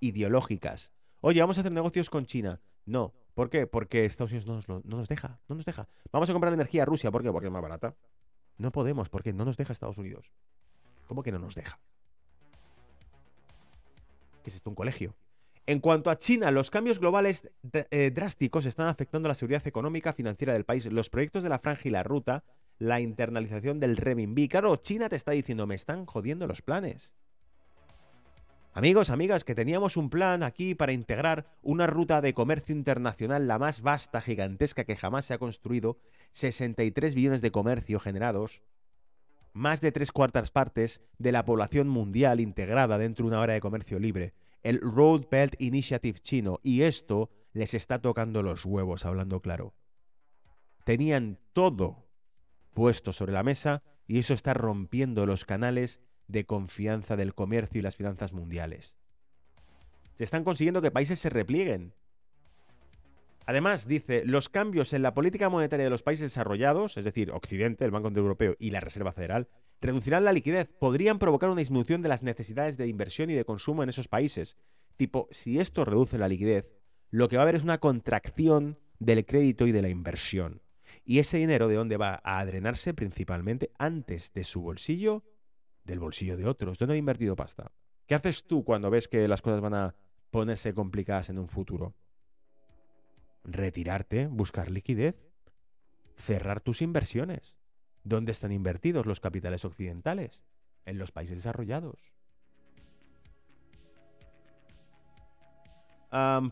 ideológicas. 0.00 0.92
Oye, 1.20 1.40
vamos 1.40 1.56
a 1.56 1.60
hacer 1.60 1.72
negocios 1.72 2.10
con 2.10 2.26
China. 2.26 2.60
No. 2.84 3.14
¿Por 3.34 3.48
qué? 3.48 3.66
Porque 3.66 4.04
Estados 4.04 4.32
Unidos 4.32 4.46
no 4.46 4.54
nos, 4.56 4.68
no 4.68 4.96
nos 4.98 5.08
deja. 5.08 5.40
No 5.48 5.54
nos 5.54 5.64
deja. 5.64 5.88
Vamos 6.10 6.28
a 6.28 6.32
comprar 6.32 6.52
energía 6.52 6.82
a 6.82 6.86
Rusia. 6.86 7.10
¿Por 7.10 7.22
qué? 7.22 7.32
Porque 7.32 7.46
es 7.46 7.52
más 7.52 7.62
barata. 7.62 7.96
No 8.58 8.72
podemos. 8.72 9.08
porque 9.08 9.32
No 9.32 9.46
nos 9.46 9.56
deja 9.56 9.72
Estados 9.72 9.96
Unidos. 9.96 10.30
¿Cómo 11.06 11.22
que 11.22 11.32
no 11.32 11.38
nos 11.38 11.54
deja? 11.54 11.80
¿Qué 14.42 14.50
es 14.50 14.56
esto? 14.56 14.70
¿Un 14.70 14.76
colegio? 14.76 15.14
En 15.66 15.78
cuanto 15.78 16.10
a 16.10 16.18
China, 16.18 16.50
los 16.50 16.70
cambios 16.70 16.98
globales 16.98 17.48
eh, 17.72 18.10
drásticos 18.12 18.66
están 18.66 18.88
afectando 18.88 19.28
la 19.28 19.34
seguridad 19.34 19.66
económica 19.66 20.12
financiera 20.12 20.52
del 20.52 20.64
país. 20.64 20.86
Los 20.86 21.08
proyectos 21.08 21.44
de 21.44 21.48
la 21.48 21.60
franja 21.60 21.82
y 21.84 21.92
la 21.92 22.02
ruta, 22.02 22.42
la 22.78 23.00
internalización 23.00 23.78
del 23.78 23.96
renminbi. 23.96 24.48
Claro, 24.48 24.74
China 24.76 25.08
te 25.08 25.16
está 25.16 25.30
diciendo, 25.32 25.66
me 25.68 25.76
están 25.76 26.04
jodiendo 26.04 26.48
los 26.48 26.62
planes. 26.62 27.14
Amigos, 28.74 29.10
amigas, 29.10 29.44
que 29.44 29.54
teníamos 29.54 29.98
un 29.98 30.08
plan 30.08 30.42
aquí 30.42 30.74
para 30.74 30.92
integrar 30.92 31.46
una 31.62 31.86
ruta 31.86 32.22
de 32.22 32.32
comercio 32.32 32.74
internacional 32.74 33.46
la 33.46 33.58
más 33.58 33.82
vasta, 33.82 34.22
gigantesca 34.22 34.84
que 34.84 34.96
jamás 34.96 35.26
se 35.26 35.34
ha 35.34 35.38
construido, 35.38 35.98
63 36.32 37.14
billones 37.14 37.42
de 37.42 37.50
comercio 37.50 38.00
generados, 38.00 38.62
más 39.52 39.80
de 39.80 39.92
tres 39.92 40.12
cuartas 40.12 40.50
partes 40.50 41.00
de 41.18 41.32
la 41.32 41.44
población 41.44 41.88
mundial 41.88 42.40
integrada 42.40 42.98
dentro 42.98 43.24
de 43.24 43.28
una 43.28 43.40
hora 43.40 43.54
de 43.54 43.60
comercio 43.60 43.98
libre, 43.98 44.34
el 44.62 44.80
Road 44.80 45.26
Belt 45.30 45.60
Initiative 45.60 46.18
chino, 46.20 46.60
y 46.62 46.82
esto 46.82 47.30
les 47.52 47.74
está 47.74 48.00
tocando 48.00 48.42
los 48.42 48.64
huevos, 48.64 49.04
hablando 49.04 49.40
claro. 49.40 49.74
Tenían 50.84 51.38
todo 51.52 52.08
puesto 52.72 53.12
sobre 53.12 53.32
la 53.32 53.42
mesa 53.42 53.82
y 54.06 54.18
eso 54.18 54.34
está 54.34 54.54
rompiendo 54.54 55.26
los 55.26 55.44
canales 55.44 56.00
de 56.28 56.46
confianza 56.46 57.16
del 57.16 57.34
comercio 57.34 57.78
y 57.78 57.82
las 57.82 57.96
finanzas 57.96 58.32
mundiales. 58.32 58.96
Se 60.14 60.24
están 60.24 60.44
consiguiendo 60.44 60.82
que 60.82 60.90
países 60.90 61.18
se 61.18 61.30
replieguen, 61.30 61.94
Además, 63.46 63.86
dice, 63.88 64.22
los 64.24 64.48
cambios 64.48 64.92
en 64.92 65.02
la 65.02 65.14
política 65.14 65.48
monetaria 65.48 65.84
de 65.84 65.90
los 65.90 66.02
países 66.02 66.30
desarrollados, 66.30 66.96
es 66.96 67.04
decir, 67.04 67.30
Occidente, 67.32 67.84
el 67.84 67.90
Banco 67.90 68.08
Central 68.08 68.24
Europeo 68.24 68.56
y 68.58 68.70
la 68.70 68.80
Reserva 68.80 69.12
Federal, 69.12 69.48
reducirán 69.80 70.24
la 70.24 70.32
liquidez, 70.32 70.68
podrían 70.78 71.18
provocar 71.18 71.50
una 71.50 71.58
disminución 71.58 72.02
de 72.02 72.08
las 72.08 72.22
necesidades 72.22 72.76
de 72.76 72.86
inversión 72.86 73.30
y 73.30 73.34
de 73.34 73.44
consumo 73.44 73.82
en 73.82 73.88
esos 73.88 74.08
países. 74.08 74.56
Tipo, 74.96 75.26
si 75.30 75.58
esto 75.58 75.84
reduce 75.84 76.18
la 76.18 76.28
liquidez, 76.28 76.74
lo 77.10 77.28
que 77.28 77.36
va 77.36 77.42
a 77.42 77.44
haber 77.44 77.56
es 77.56 77.64
una 77.64 77.78
contracción 77.78 78.78
del 78.98 79.26
crédito 79.26 79.66
y 79.66 79.72
de 79.72 79.82
la 79.82 79.88
inversión. 79.88 80.62
Y 81.04 81.18
ese 81.18 81.38
dinero 81.38 81.66
de 81.66 81.74
dónde 81.74 81.96
va 81.96 82.20
a 82.22 82.44
drenarse 82.44 82.94
principalmente 82.94 83.72
antes 83.76 84.32
de 84.32 84.44
su 84.44 84.62
bolsillo, 84.62 85.24
del 85.84 85.98
bolsillo 85.98 86.36
de 86.36 86.46
otros. 86.46 86.78
¿Dónde 86.78 86.94
ha 86.94 86.98
invertido 86.98 87.34
pasta? 87.34 87.72
¿Qué 88.06 88.14
haces 88.14 88.44
tú 88.44 88.64
cuando 88.64 88.90
ves 88.90 89.08
que 89.08 89.26
las 89.26 89.42
cosas 89.42 89.60
van 89.60 89.74
a 89.74 89.96
ponerse 90.30 90.74
complicadas 90.74 91.28
en 91.28 91.38
un 91.38 91.48
futuro? 91.48 91.96
Retirarte, 93.44 94.26
buscar 94.26 94.70
liquidez, 94.70 95.28
cerrar 96.16 96.60
tus 96.60 96.82
inversiones. 96.82 97.56
¿Dónde 98.04 98.32
están 98.32 98.52
invertidos 98.52 99.06
los 99.06 99.20
capitales 99.20 99.64
occidentales? 99.64 100.42
En 100.84 100.98
los 100.98 101.12
países 101.12 101.36
desarrollados. 101.36 102.12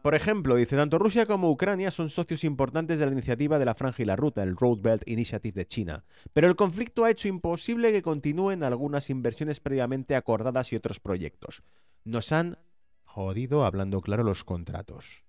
por 0.02 0.14
ejemplo, 0.14 0.56
dice, 0.56 0.74
tanto 0.74 0.98
Rusia 0.98 1.26
como 1.26 1.50
Ucrania 1.50 1.90
son 1.90 2.08
socios 2.08 2.44
importantes 2.44 2.98
de 2.98 3.04
la 3.04 3.12
iniciativa 3.12 3.58
de 3.58 3.66
la 3.66 3.74
Franja 3.74 4.02
y 4.02 4.06
la 4.06 4.16
Ruta, 4.16 4.42
el 4.42 4.56
Road 4.56 4.78
Belt 4.80 5.06
Initiative 5.06 5.52
de 5.52 5.66
China, 5.66 6.04
pero 6.32 6.46
el 6.46 6.56
conflicto 6.56 7.04
ha 7.04 7.10
hecho 7.10 7.28
imposible 7.28 7.92
que 7.92 8.00
continúen 8.00 8.62
algunas 8.62 9.10
inversiones 9.10 9.60
previamente 9.60 10.16
acordadas 10.16 10.72
y 10.72 10.76
otros 10.76 10.98
proyectos. 10.98 11.62
Nos 12.04 12.32
han 12.32 12.58
jodido, 13.04 13.66
hablando 13.66 14.00
claro, 14.00 14.24
los 14.24 14.44
contratos. 14.44 15.24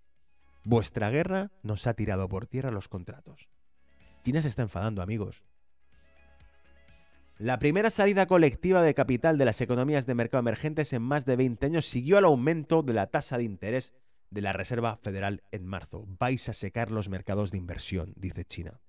Vuestra 0.63 1.09
guerra 1.09 1.51
nos 1.63 1.87
ha 1.87 1.93
tirado 1.93 2.29
por 2.29 2.45
tierra 2.45 2.71
los 2.71 2.87
contratos. 2.87 3.49
China 4.23 4.41
se 4.41 4.47
está 4.47 4.61
enfadando, 4.61 5.01
amigos. 5.01 5.43
La 7.39 7.57
primera 7.57 7.89
salida 7.89 8.27
colectiva 8.27 8.83
de 8.83 8.93
capital 8.93 9.39
de 9.39 9.45
las 9.45 9.61
economías 9.61 10.05
de 10.05 10.13
mercado 10.13 10.41
emergentes 10.41 10.93
en 10.93 11.01
más 11.01 11.25
de 11.25 11.35
20 11.35 11.65
años 11.65 11.87
siguió 11.87 12.19
al 12.19 12.25
aumento 12.25 12.83
de 12.83 12.93
la 12.93 13.07
tasa 13.07 13.39
de 13.39 13.43
interés 13.43 13.93
de 14.29 14.41
la 14.41 14.53
Reserva 14.53 14.97
Federal 14.97 15.41
en 15.51 15.65
marzo. 15.65 16.05
Vais 16.19 16.47
a 16.49 16.53
secar 16.53 16.91
los 16.91 17.09
mercados 17.09 17.49
de 17.49 17.57
inversión, 17.57 18.13
dice 18.15 18.45
China. 18.45 18.79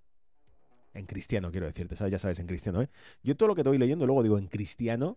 En 0.92 1.06
cristiano, 1.06 1.50
quiero 1.50 1.66
decirte. 1.66 1.96
Ya 2.10 2.18
sabes, 2.18 2.38
en 2.40 2.46
cristiano, 2.46 2.82
¿eh? 2.82 2.90
Yo 3.22 3.36
todo 3.38 3.48
lo 3.48 3.54
que 3.54 3.62
te 3.62 3.70
voy 3.70 3.78
leyendo 3.78 4.04
luego 4.04 4.22
digo 4.22 4.38
en 4.38 4.48
cristiano 4.48 5.16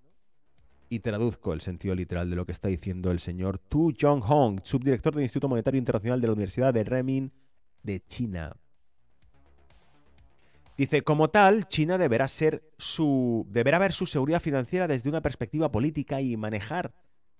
y 0.89 0.99
traduzco 0.99 1.53
el 1.53 1.61
sentido 1.61 1.95
literal 1.95 2.29
de 2.29 2.35
lo 2.35 2.45
que 2.45 2.51
está 2.51 2.67
diciendo 2.67 3.11
el 3.11 3.19
señor 3.19 3.59
Tu 3.59 3.93
Jong-hong, 3.99 4.61
subdirector 4.63 5.13
del 5.13 5.23
Instituto 5.23 5.49
Monetario 5.49 5.79
Internacional 5.79 6.21
de 6.21 6.27
la 6.27 6.33
Universidad 6.33 6.73
de 6.73 6.83
Renmin 6.83 7.31
de 7.83 7.99
China. 8.07 8.55
Dice, 10.77 11.03
como 11.03 11.29
tal, 11.29 11.67
China 11.67 11.97
deberá 11.97 12.27
ser 12.27 12.69
deberá 13.47 13.79
ver 13.79 13.93
su 13.93 14.05
seguridad 14.05 14.41
financiera 14.41 14.87
desde 14.87 15.09
una 15.09 15.21
perspectiva 15.21 15.71
política 15.71 16.21
y 16.21 16.35
manejar 16.35 16.93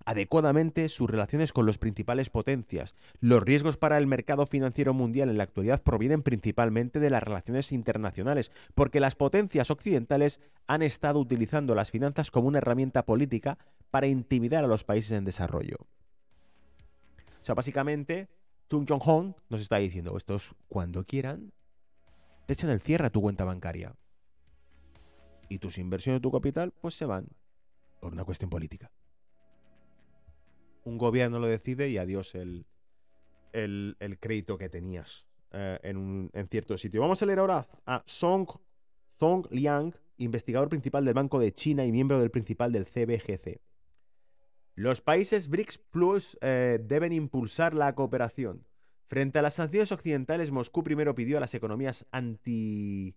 adecuadamente 0.06 0.88
sus 0.88 1.10
relaciones 1.10 1.52
con 1.52 1.66
las 1.66 1.78
principales 1.78 2.30
potencias. 2.30 2.94
Los 3.20 3.42
riesgos 3.42 3.76
para 3.76 3.98
el 3.98 4.06
mercado 4.06 4.46
financiero 4.46 4.94
mundial 4.94 5.28
en 5.28 5.36
la 5.36 5.42
actualidad 5.42 5.82
provienen 5.82 6.22
principalmente 6.22 7.00
de 7.00 7.10
las 7.10 7.22
relaciones 7.22 7.72
internacionales, 7.72 8.52
porque 8.74 9.00
las 9.00 9.16
potencias 9.16 9.70
occidentales 9.70 10.40
han 10.68 10.82
estado 10.82 11.18
utilizando 11.18 11.74
las 11.74 11.90
finanzas 11.90 12.30
como 12.30 12.48
una 12.48 12.58
herramienta 12.58 13.04
política 13.04 13.58
para 13.90 14.06
intimidar 14.06 14.64
a 14.64 14.68
los 14.68 14.84
países 14.84 15.10
en 15.10 15.24
desarrollo. 15.24 15.76
O 17.40 17.44
sea, 17.44 17.56
básicamente, 17.56 18.28
Tung 18.68 18.88
Jong-hong 18.88 19.34
nos 19.48 19.60
está 19.60 19.76
diciendo, 19.78 20.16
estos 20.16 20.54
cuando 20.68 21.04
quieran 21.04 21.52
te 22.46 22.52
echan 22.52 22.70
el 22.70 22.80
cierre 22.80 23.06
a 23.06 23.10
tu 23.10 23.20
cuenta 23.20 23.44
bancaria. 23.44 23.96
Y 25.48 25.58
tus 25.58 25.78
inversiones, 25.78 26.22
tu 26.22 26.30
capital, 26.30 26.72
pues 26.80 26.94
se 26.94 27.06
van 27.06 27.26
por 28.00 28.12
una 28.12 28.24
cuestión 28.24 28.50
política. 28.50 28.90
Un 30.86 30.98
gobierno 30.98 31.38
lo 31.38 31.46
decide 31.46 31.88
y 31.88 31.98
adiós 31.98 32.34
el, 32.34 32.66
el, 33.52 34.18
crédito 34.20 34.56
que 34.56 34.68
tenías 34.68 35.26
eh, 35.52 35.78
en, 35.82 36.30
en, 36.32 36.48
cierto 36.48 36.78
sitio. 36.78 37.00
Vamos 37.00 37.20
a 37.20 37.26
leer 37.26 37.40
ahora 37.40 37.66
a 37.84 38.02
Song, 38.06 38.48
Song 39.18 39.46
Liang, 39.50 39.94
investigador 40.16 40.68
principal 40.68 41.04
del 41.04 41.14
Banco 41.14 41.38
de 41.38 41.52
China 41.52 41.84
y 41.84 41.92
miembro 41.92 42.18
del 42.18 42.30
principal 42.30 42.72
del 42.72 42.86
CBGC. 42.86 43.60
Los 44.74 45.00
países 45.00 45.48
BRICS 45.48 45.78
Plus 45.78 46.38
eh, 46.40 46.78
deben 46.82 47.12
impulsar 47.12 47.74
la 47.74 47.94
cooperación 47.94 48.66
Frente 49.06 49.38
a 49.38 49.42
las 49.42 49.54
sanciones 49.54 49.92
occidentales, 49.92 50.50
Moscú 50.50 50.82
primero 50.82 51.14
pidió 51.14 51.36
a 51.36 51.40
las 51.40 51.54
economías 51.54 52.06
anti 52.10 53.14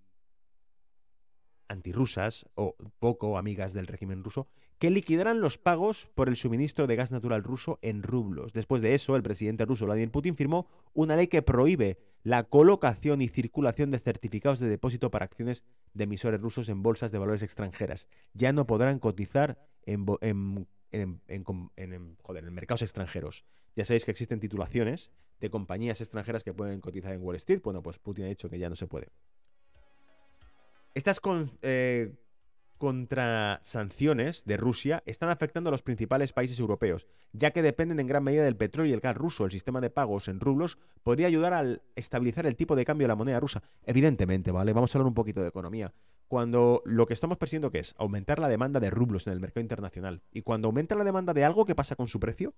antirrusas 1.67 2.47
o 2.55 2.75
poco 2.99 3.37
amigas 3.37 3.73
del 3.73 3.87
régimen 3.87 4.23
ruso 4.23 4.47
que 4.79 4.89
liquidaran 4.89 5.41
los 5.41 5.57
pagos 5.57 6.07
por 6.15 6.29
el 6.29 6.37
suministro 6.37 6.87
de 6.87 6.95
gas 6.95 7.11
natural 7.11 7.43
ruso 7.43 7.79
en 7.81 8.01
rublos. 8.01 8.53
Después 8.53 8.81
de 8.81 8.95
eso, 8.95 9.15
el 9.17 9.23
presidente 9.23 9.65
ruso 9.65 9.85
Vladimir 9.85 10.09
Putin 10.11 10.35
firmó 10.35 10.67
una 10.93 11.17
ley 11.17 11.27
que 11.27 11.41
prohíbe 11.41 11.99
la 12.23 12.43
colocación 12.43 13.21
y 13.21 13.27
circulación 13.27 13.91
de 13.91 13.99
certificados 13.99 14.59
de 14.59 14.69
depósito 14.69 15.11
para 15.11 15.25
acciones 15.25 15.63
de 15.93 16.05
emisores 16.05 16.39
rusos 16.39 16.69
en 16.69 16.81
bolsas 16.81 17.11
de 17.11 17.19
valores 17.19 17.43
extranjeras. 17.43 18.07
Ya 18.33 18.53
no 18.53 18.65
podrán 18.65 18.99
cotizar 18.99 19.57
en, 19.85 20.05
en, 20.21 20.67
en 20.91 22.53
mercados 22.53 22.81
extranjeros. 22.81 23.45
Ya 23.75 23.85
sabéis 23.85 24.05
que 24.05 24.11
existen 24.11 24.39
titulaciones 24.39 25.11
de 25.41 25.49
compañías 25.49 26.01
extranjeras 26.01 26.43
que 26.43 26.53
pueden 26.53 26.79
cotizar 26.79 27.13
en 27.13 27.21
Wall 27.21 27.35
Street. 27.35 27.61
Bueno, 27.61 27.81
pues 27.81 27.99
Putin 27.99 28.25
ha 28.25 28.27
dicho 28.29 28.49
que 28.49 28.59
ya 28.59 28.69
no 28.69 28.75
se 28.75 28.87
puede. 28.87 29.09
Estas 30.93 31.19
con, 31.19 31.49
eh, 31.61 32.13
contrasanciones 32.79 34.43
de 34.45 34.57
Rusia 34.57 35.03
están 35.05 35.29
afectando 35.29 35.67
a 35.67 35.71
los 35.71 35.83
principales 35.83 36.33
países 36.33 36.59
europeos, 36.59 37.05
ya 37.31 37.51
que 37.51 37.61
dependen 37.61 37.99
en 37.99 38.07
gran 38.07 38.23
medida 38.23 38.43
del 38.43 38.55
petróleo 38.55 38.89
y 38.89 38.93
el 38.93 39.01
gas 39.01 39.15
ruso. 39.15 39.45
El 39.45 39.51
sistema 39.51 39.81
de 39.81 39.91
pagos 39.91 40.27
en 40.27 40.39
rublos 40.39 40.79
podría 41.03 41.27
ayudar 41.27 41.53
a 41.53 41.79
estabilizar 41.95 42.47
el 42.47 42.55
tipo 42.55 42.75
de 42.75 42.85
cambio 42.85 43.05
de 43.05 43.09
la 43.09 43.15
moneda 43.15 43.39
rusa. 43.39 43.61
Evidentemente, 43.85 44.51
¿vale? 44.51 44.73
Vamos 44.73 44.95
a 44.95 44.97
hablar 44.97 45.07
un 45.09 45.13
poquito 45.13 45.43
de 45.43 45.49
economía. 45.49 45.93
Cuando 46.27 46.81
lo 46.85 47.05
que 47.05 47.13
estamos 47.13 47.37
persiguiendo 47.37 47.69
que 47.69 47.79
es 47.79 47.93
aumentar 47.99 48.39
la 48.39 48.47
demanda 48.47 48.79
de 48.79 48.89
rublos 48.89 49.27
en 49.27 49.33
el 49.33 49.39
mercado 49.39 49.61
internacional 49.61 50.23
y 50.31 50.41
cuando 50.41 50.67
aumenta 50.67 50.95
la 50.95 51.03
demanda 51.03 51.35
de 51.35 51.45
algo, 51.45 51.65
¿qué 51.65 51.75
pasa 51.75 51.95
con 51.95 52.07
su 52.07 52.19
precio? 52.19 52.55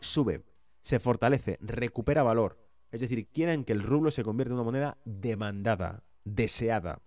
Sube 0.00 0.42
se 0.82 0.98
fortalece, 0.98 1.58
recupera 1.60 2.22
valor. 2.22 2.58
Es 2.90 3.00
decir, 3.00 3.28
quieren 3.28 3.64
que 3.64 3.72
el 3.72 3.82
rublo 3.82 4.10
se 4.10 4.24
convierta 4.24 4.50
en 4.50 4.54
una 4.54 4.64
moneda 4.64 4.98
demandada, 5.04 6.02
deseada. 6.24 7.00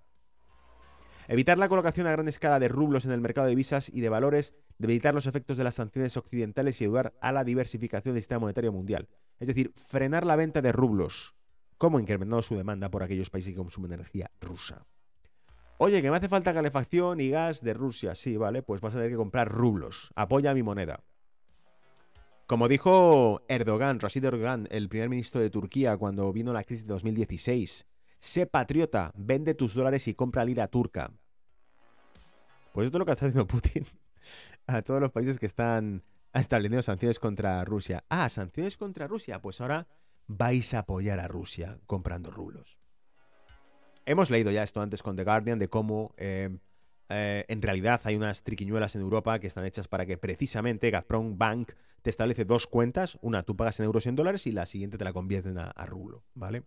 Evitar 1.28 1.58
la 1.58 1.70
colocación 1.70 2.08
a 2.08 2.12
gran 2.12 2.28
escala 2.28 2.60
de 2.60 2.68
rublos 2.68 3.06
en 3.06 3.12
el 3.12 3.22
mercado 3.22 3.46
de 3.46 3.52
divisas 3.52 3.90
y 3.90 4.02
de 4.02 4.10
valores, 4.10 4.54
debilitar 4.78 5.14
los 5.14 5.26
efectos 5.26 5.58
de 5.58 5.64
las 5.64 5.76
sanciones 5.76 6.18
occidentales 6.18 6.82
y 6.82 6.86
ayudar 6.86 7.14
a 7.22 7.32
la 7.32 7.44
diversificación 7.44 8.16
del 8.16 8.22
sistema 8.22 8.40
monetario 8.40 8.72
mundial. 8.72 9.08
Es 9.40 9.48
decir, 9.48 9.72
frenar 9.76 10.26
la 10.26 10.36
venta 10.36 10.62
de 10.62 10.72
rublos, 10.72 11.36
como 11.78 12.00
incrementando 12.00 12.42
su 12.42 12.56
demanda 12.56 12.90
por 12.90 13.04
aquellos 13.04 13.30
países 13.30 13.54
que 13.54 13.58
consumen 13.58 13.94
energía 13.94 14.32
rusa. 14.42 14.86
Oye, 15.78 16.02
que 16.02 16.12
me 16.12 16.18
hace 16.18 16.30
falta 16.30 16.54
calefacción 16.54 17.20
y 17.20 17.30
gas 17.30 17.62
de 17.62 17.74
Rusia. 17.74 18.16
Sí, 18.16 18.38
vale, 18.38 18.62
pues 18.62 18.80
vas 18.80 18.94
a 18.94 18.98
tener 18.98 19.12
que 19.12 19.18
comprar 19.18 19.50
rublos. 19.50 20.12
Apoya 20.16 20.54
mi 20.54 20.64
moneda. 20.64 21.04
Como 22.46 22.68
dijo 22.68 23.42
Erdogan, 23.48 24.00
Rashid 24.00 24.24
Erdogan, 24.24 24.68
el 24.70 24.88
primer 24.88 25.10
ministro 25.10 25.42
de 25.42 25.50
Turquía, 25.50 25.98
cuando 25.98 26.32
vino 26.32 26.54
la 26.54 26.64
crisis 26.64 26.86
de 26.86 26.94
2016, 26.94 27.86
sé 28.24 28.46
patriota, 28.46 29.12
vende 29.16 29.54
tus 29.54 29.74
dólares 29.74 30.08
y 30.08 30.14
compra 30.14 30.46
lira 30.46 30.68
turca. 30.70 31.12
Pues 32.72 32.86
esto 32.86 32.98
es 32.98 33.00
lo 33.00 33.06
que 33.06 33.12
está 33.12 33.26
haciendo 33.26 33.46
Putin 33.46 33.86
a 34.68 34.82
todos 34.82 35.02
los 35.02 35.12
países 35.12 35.38
que 35.38 35.46
están 35.46 36.04
estableciendo 36.34 36.82
sanciones 36.82 37.20
contra 37.20 37.64
Rusia. 37.66 38.06
Ah, 38.08 38.30
sanciones 38.30 38.78
contra 38.78 39.08
Rusia. 39.08 39.42
Pues 39.42 39.60
ahora 39.60 39.88
vais 40.28 40.74
a 40.74 40.80
apoyar 40.80 41.20
a 41.20 41.28
Rusia 41.28 41.78
comprando 41.86 42.32
rublos. 42.32 42.80
Hemos 44.06 44.30
leído 44.30 44.52
ya 44.52 44.64
esto 44.64 44.82
antes 44.82 45.04
con 45.04 45.18
The 45.18 45.26
Guardian 45.26 45.60
de 45.60 45.68
cómo 45.68 46.14
eh, 46.16 46.58
eh, 47.10 47.46
en 47.50 47.62
realidad 47.62 48.00
hay 48.06 48.16
unas 48.16 48.44
triquiñuelas 48.44 48.96
en 48.96 49.02
Europa 49.02 49.38
que 49.40 49.48
están 49.48 49.66
hechas 49.66 49.90
para 49.90 50.06
que 50.06 50.18
precisamente 50.18 50.90
Gazprom 50.90 51.38
Bank 51.38 51.74
te 52.02 52.10
establece 52.10 52.46
dos 52.46 52.68
cuentas, 52.68 53.18
una 53.22 53.44
tú 53.44 53.56
pagas 53.56 53.80
en 53.80 53.86
euros 53.86 54.06
y 54.06 54.10
en 54.10 54.16
dólares 54.16 54.48
y 54.48 54.52
la 54.52 54.66
siguiente 54.66 54.98
te 54.98 55.04
la 55.04 55.14
convierten 55.14 55.58
a, 55.58 55.86
rublo, 55.86 56.24
¿vale? 56.34 56.64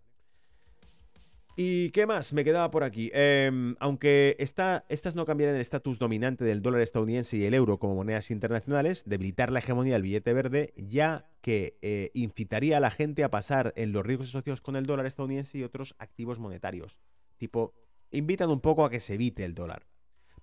¿Y 1.59 1.89
qué 1.89 2.05
más 2.05 2.33
me 2.33 2.43
quedaba 2.43 2.69
por 2.69 2.83
aquí? 2.83 3.09
Em, 3.15 3.75
aunque 3.79 4.35
estas 4.37 5.15
no 5.15 5.25
cambiaran 5.25 5.55
el 5.55 5.61
estatus 5.61 5.97
dominante 5.97 6.45
del 6.45 6.61
dólar 6.61 6.81
estadounidense 6.81 7.35
y 7.35 7.45
el 7.45 7.55
euro 7.55 7.79
como 7.79 7.95
monedas 7.95 8.29
internacionales, 8.29 9.05
debilitar 9.07 9.51
la 9.51 9.57
hegemonía 9.57 9.93
del 9.93 10.03
billete 10.03 10.33
verde, 10.33 10.75
ya 10.77 11.31
que 11.41 11.79
eh, 11.81 12.11
incitaría 12.13 12.77
a 12.77 12.79
la 12.79 12.91
gente 12.91 13.23
a 13.23 13.31
pasar 13.31 13.73
en 13.75 13.91
los 13.91 14.05
riesgos 14.05 14.27
asociados 14.27 14.61
con 14.61 14.75
el 14.75 14.85
dólar 14.85 15.07
estadounidense 15.07 15.57
y 15.57 15.63
otros 15.63 15.95
activos 15.97 16.37
monetarios. 16.37 16.99
Tipo, 17.37 17.73
invitan 18.11 18.51
un 18.51 18.61
poco 18.61 18.85
a 18.85 18.91
que 18.91 18.99
se 18.99 19.15
evite 19.15 19.43
el 19.43 19.55
dólar. 19.55 19.87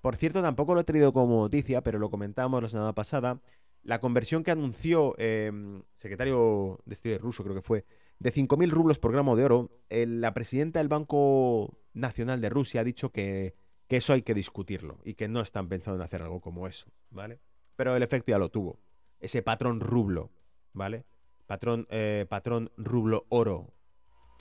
Por 0.00 0.16
cierto, 0.16 0.42
tampoco 0.42 0.74
lo 0.74 0.80
he 0.80 0.84
traído 0.84 1.12
como 1.12 1.42
noticia, 1.42 1.80
pero 1.84 2.00
lo 2.00 2.10
comentamos 2.10 2.60
la 2.60 2.68
semana 2.68 2.92
pasada. 2.92 3.40
La 3.84 4.00
conversión 4.00 4.42
que 4.42 4.50
anunció 4.50 5.14
em, 5.18 5.84
secretario 5.94 6.80
de 6.84 6.94
Estado 6.94 7.18
ruso, 7.18 7.44
creo 7.44 7.54
que 7.54 7.62
fue, 7.62 7.84
de 8.18 8.32
5.000 8.32 8.70
rublos 8.70 8.98
por 8.98 9.12
gramo 9.12 9.36
de 9.36 9.44
oro, 9.44 9.70
la 9.90 10.34
presidenta 10.34 10.78
del 10.78 10.88
Banco 10.88 11.78
Nacional 11.92 12.40
de 12.40 12.48
Rusia 12.48 12.80
ha 12.80 12.84
dicho 12.84 13.10
que, 13.10 13.54
eso 13.88 14.12
hay 14.12 14.22
que 14.22 14.34
discutirlo 14.34 14.98
y 15.04 15.14
que 15.14 15.28
no 15.28 15.40
están 15.40 15.68
pensando 15.68 16.00
en 16.00 16.02
hacer 16.02 16.20
algo 16.20 16.40
como 16.40 16.66
eso, 16.66 16.90
¿vale? 17.10 17.38
Pero 17.76 17.94
el 17.94 18.02
efecto 18.02 18.32
ya 18.32 18.38
lo 18.38 18.50
tuvo. 18.50 18.80
Ese 19.20 19.40
patrón 19.40 19.78
rublo, 19.78 20.32
¿vale? 20.72 21.04
Patrón, 21.46 21.86
eh, 21.90 22.26
patrón 22.28 22.72
rublo 22.76 23.24
oro 23.28 23.72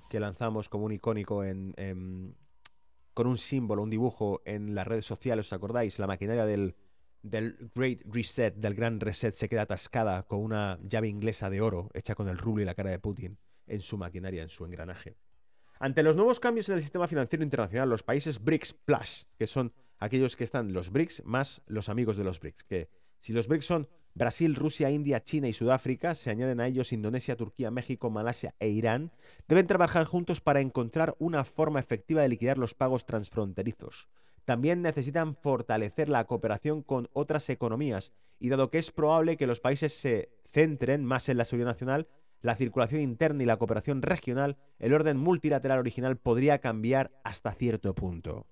que 0.10 0.20
lanzamos 0.20 0.70
como 0.70 0.86
un 0.86 0.94
icónico 0.94 1.44
en, 1.44 2.36
con 3.14 3.28
un 3.28 3.38
símbolo, 3.38 3.84
un 3.84 3.92
dibujo 3.92 4.42
en 4.44 4.74
las 4.74 4.88
redes 4.88 5.06
sociales, 5.06 5.46
¿os 5.46 5.54
acordáis? 5.54 6.00
La 6.00 6.08
maquinaria 6.08 6.48
del, 6.48 6.76
del 7.22 7.72
Great 7.76 8.02
Reset, 8.06 8.56
del 8.56 8.74
Gran 8.74 9.00
Reset, 9.00 9.36
se 9.36 9.48
queda 9.48 9.64
atascada 9.64 10.24
con 10.24 10.40
una 10.40 10.80
llave 10.82 11.10
inglesa 11.10 11.52
de 11.52 11.62
oro 11.62 11.92
hecha 11.94 12.16
con 12.16 12.28
el 12.28 12.40
rublo 12.40 12.64
y 12.64 12.66
la 12.66 12.74
cara 12.74 12.90
de 12.90 12.98
Putin 12.98 13.38
en 13.68 13.82
su 13.82 13.98
maquinaria, 13.98 14.44
en 14.44 14.50
su 14.50 14.66
engranaje. 14.66 15.16
Ante 15.80 16.04
los 16.04 16.16
nuevos 16.16 16.40
cambios 16.40 16.70
en 16.70 16.76
el 16.76 16.82
sistema 16.82 17.08
financiero 17.08 17.44
internacional, 17.44 17.90
los 17.90 18.04
países 18.04 18.44
BRICS 18.44 18.74
Plus, 18.74 19.28
que 19.38 19.48
son 19.48 19.74
aquellos 20.00 20.36
que 20.36 20.44
están 20.44 20.74
los 20.74 20.92
BRICS 20.92 21.24
más 21.26 21.62
los 21.68 21.90
amigos 21.90 22.18
de 22.18 22.24
los 22.24 22.40
BRICS, 22.40 22.64
que 22.64 22.90
si 23.20 23.34
los 23.34 23.48
BRICS 23.48 23.66
son 23.66 23.90
Brasil, 24.16 24.56
Rusia, 24.56 24.92
India, 24.92 25.24
China 25.24 25.48
y 25.48 25.54
Sudáfrica, 25.54 26.14
se 26.14 26.30
añaden 26.30 26.60
a 26.60 26.68
ellos 26.68 26.94
Indonesia, 26.94 27.36
Turquía, 27.36 27.72
México, 27.72 28.12
Malasia 28.12 28.54
e 28.60 28.70
Irán, 28.70 29.12
deben 29.48 29.66
trabajar 29.66 30.06
juntos 30.06 30.40
para 30.40 30.62
encontrar 30.62 31.16
una 31.18 31.44
forma 31.44 31.80
efectiva 31.80 32.22
de 32.22 32.30
liquidar 32.30 32.58
los 32.58 32.76
pagos 32.76 33.06
transfronterizos. 33.06 34.08
También 34.46 34.82
necesitan 34.82 35.36
fortalecer 35.36 36.10
la 36.10 36.26
cooperación 36.26 36.84
con 36.84 37.10
otras 37.14 37.50
economías 37.50 38.14
y 38.40 38.50
dado 38.50 38.70
que 38.70 38.78
es 38.78 38.92
probable 38.92 39.38
que 39.38 39.48
los 39.48 39.62
países 39.62 39.94
se 39.94 40.30
centren 40.52 41.04
más 41.06 41.30
en 41.30 41.38
la 41.38 41.46
seguridad 41.46 41.72
nacional, 41.72 42.08
la 42.44 42.56
circulación 42.56 43.02
interna 43.02 43.42
y 43.42 43.46
la 43.46 43.58
cooperación 43.58 44.02
regional, 44.02 44.58
el 44.78 44.94
orden 44.94 45.18
multilateral 45.18 45.80
original 45.80 46.18
podría 46.18 46.60
cambiar 46.60 47.12
hasta 47.24 47.54
cierto 47.54 47.96
punto. 47.96 48.46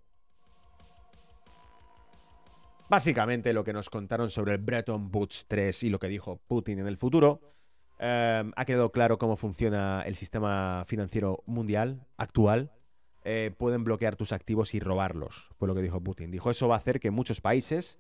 Básicamente 2.89 3.53
lo 3.53 3.63
que 3.63 3.73
nos 3.73 3.89
contaron 3.89 4.29
sobre 4.29 4.53
el 4.53 4.57
Bretton 4.59 5.11
Woods 5.13 5.45
3 5.47 5.83
y 5.83 5.89
lo 5.89 5.99
que 5.99 6.07
dijo 6.07 6.41
Putin 6.47 6.79
en 6.79 6.87
el 6.87 6.97
futuro, 6.97 7.41
eh, 7.99 8.49
ha 8.55 8.65
quedado 8.65 8.91
claro 8.91 9.17
cómo 9.17 9.35
funciona 9.35 10.01
el 10.03 10.15
sistema 10.15 10.83
financiero 10.87 11.43
mundial 11.45 12.07
actual. 12.17 12.71
Eh, 13.23 13.53
pueden 13.57 13.83
bloquear 13.83 14.15
tus 14.15 14.31
activos 14.31 14.73
y 14.73 14.79
robarlos, 14.79 15.49
fue 15.57 15.67
lo 15.67 15.75
que 15.75 15.81
dijo 15.81 16.01
Putin. 16.01 16.31
Dijo, 16.31 16.49
eso 16.49 16.69
va 16.69 16.75
a 16.75 16.79
hacer 16.79 17.01
que 17.01 17.11
muchos 17.11 17.41
países, 17.41 17.99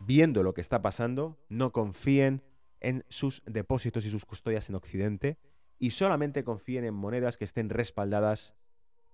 viendo 0.00 0.42
lo 0.42 0.54
que 0.54 0.62
está 0.62 0.80
pasando, 0.80 1.38
no 1.48 1.70
confíen 1.70 2.42
en 2.80 3.04
sus 3.08 3.42
depósitos 3.46 4.04
y 4.06 4.10
sus 4.10 4.24
custodias 4.24 4.68
en 4.68 4.76
Occidente 4.76 5.38
y 5.78 5.90
solamente 5.90 6.44
confíen 6.44 6.84
en 6.84 6.94
monedas 6.94 7.36
que 7.36 7.44
estén 7.44 7.70
respaldadas 7.70 8.54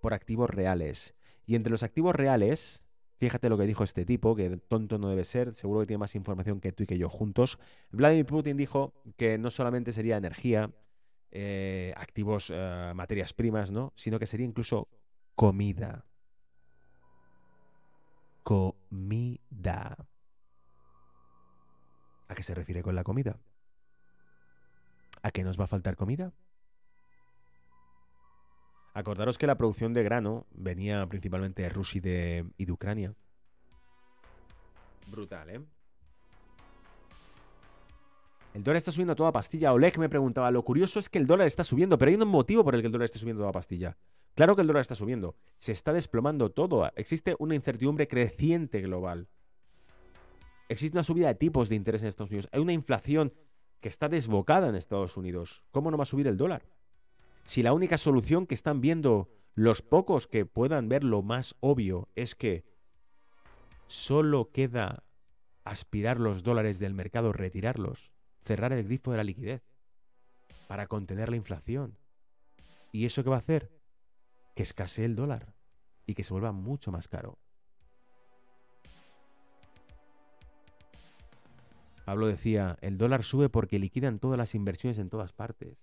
por 0.01 0.15
activos 0.15 0.51
reales. 0.51 1.15
Y 1.47 1.57
entre 1.57 1.71
los 1.71 1.83
activos 1.83 2.15
reales 2.15 2.85
Fíjate 3.17 3.49
lo 3.49 3.57
que 3.57 3.65
dijo 3.65 3.85
este 3.85 4.05
tipo, 4.05 4.35
que 4.35 4.57
tonto 4.57 4.99
no 4.99 5.09
debe 5.09 5.25
ser, 5.25 5.55
seguro 5.55 5.81
que 5.81 5.87
tiene 5.87 5.99
más 5.99 6.15
información 6.15 6.61
que 6.61 6.73
tú 6.73 6.83
y 6.83 6.87
que 6.87 6.99
yo 6.99 7.09
juntos. 7.09 7.59
Vladimir 7.91 8.27
Putin 8.27 8.57
dijo 8.57 8.93
que 9.17 9.39
no 9.39 9.51
solamente 9.51 9.93
sería 9.93 10.17
energía, 10.17 10.73
eh, 11.31 11.95
activos, 11.97 12.51
eh, 12.53 12.93
materias 12.95 13.33
primas, 13.33 13.71
¿no? 13.71 13.93
Sino 13.97 14.19
que 14.19 14.27
sería 14.27 14.47
incluso 14.47 14.89
comida. 15.37 16.05
Comida. 18.43 19.97
¿A 22.29 22.35
qué 22.35 22.43
se 22.43 22.55
refiere 22.55 22.83
con 22.83 22.95
la 22.95 23.05
comida? 23.05 23.39
¿A 25.25 25.31
qué 25.31 25.43
nos 25.43 25.59
va 25.59 25.64
a 25.64 25.66
faltar 25.66 25.97
comida? 25.97 26.35
Acordaros 28.93 29.39
que 29.39 29.47
la 29.47 29.57
producción 29.57 29.95
de 29.95 30.03
grano 30.03 30.47
venía 30.51 31.07
principalmente 31.07 31.62
de 31.62 31.70
Rusia 31.70 31.99
y 31.99 32.64
de, 32.64 32.70
Ucrania. 32.72 33.14
Brutal, 35.11 35.49
¿eh? 35.49 35.61
El 38.53 38.62
dólar 38.62 38.77
está 38.77 38.93
subiendo 38.93 39.14
a 39.14 39.16
toda 39.16 39.33
pastilla. 39.33 39.72
Oleg 39.72 39.99
me 39.99 40.11
preguntaba, 40.11 40.51
lo 40.51 40.62
curioso 40.62 40.99
es 40.99 41.09
que 41.09 41.18
el 41.18 41.27
dólar 41.27 41.47
está 41.47 41.64
subiendo, 41.64 41.97
pero 41.97 42.11
hay 42.11 42.16
un 42.16 42.29
motivo 42.29 42.62
por 42.62 42.75
el 42.75 42.83
que 42.83 42.89
el 42.89 42.93
dólar 42.93 43.07
esté 43.07 43.18
subiendo 43.18 43.43
a 43.43 43.45
toda 43.45 43.53
pastilla. 43.53 43.97
Claro 44.35 44.55
que 44.55 44.61
el 44.61 44.66
dólar 44.66 44.83
está 44.83 44.95
subiendo. 44.95 45.37
Se 45.57 45.72
está 45.72 45.95
desplomando 45.95 46.51
todo. 46.51 46.93
Existe 46.97 47.35
una 47.39 47.55
incertidumbre 47.55 48.07
creciente 48.09 48.83
global. 48.83 49.29
Existe 50.68 50.99
una 50.99 51.05
subida 51.05 51.29
de 51.29 51.35
tipos 51.35 51.70
de 51.70 51.77
interés 51.77 52.03
en 52.03 52.09
Estados 52.09 52.31
Unidos. 52.31 52.49
Hay 52.53 52.61
una 52.61 52.75
inflación 52.75 53.33
que 53.85 53.91
está 53.91 54.09
desbocada 54.09 54.70
en 54.70 54.76
Estados 54.76 55.18
Unidos. 55.18 55.62
¿Cómo 55.70 55.91
no 55.91 55.99
va 55.99 56.05
a 56.05 56.07
subir 56.07 56.26
el 56.26 56.39
dólar? 56.39 56.64
Si 57.45 57.62
la 57.62 57.74
única 57.74 57.99
solución 57.99 58.47
que 58.47 58.55
están 58.55 58.80
viendo 58.80 59.28
los 59.55 59.82
pocos 59.82 60.26
que 60.26 60.47
puedan 60.47 60.89
ver 60.89 61.05
lo 61.05 61.20
más 61.20 61.55
obvio 61.61 62.09
es 62.14 62.35
que 62.35 62.64
solo 63.87 64.51
queda 64.53 65.05
aspirar 65.64 66.18
los 66.18 66.43
dólares 66.43 66.78
del 66.78 66.95
mercado, 66.95 67.35
retirarlos, 67.35 68.11
cerrar 68.47 68.72
el 68.72 68.85
grifo 68.85 69.11
de 69.11 69.18
la 69.18 69.24
liquidez 69.24 69.62
para 70.66 70.87
contener 70.87 71.28
la 71.28 71.37
inflación. 71.37 71.99
¿Y 72.91 73.05
eso 73.05 73.22
qué 73.22 73.28
va 73.28 73.37
a 73.37 73.41
hacer? 73.41 73.70
Que 74.55 74.62
escasee 74.62 75.05
el 75.05 75.14
dólar 75.14 75.53
y 76.07 76.14
que 76.14 76.24
se 76.24 76.32
vuelva 76.32 76.53
mucho 76.53 76.91
más 76.91 77.07
caro. 77.07 77.39
Pablo 82.05 82.26
decía, 82.26 82.76
el 82.80 82.98
dólar 82.98 83.24
sube 83.24 83.48
porque 83.48 83.78
liquidan 83.78 84.18
todas 84.18 84.38
las 84.38 84.55
inversiones 84.55 84.98
en 84.98 85.09
todas 85.09 85.32
partes. 85.32 85.78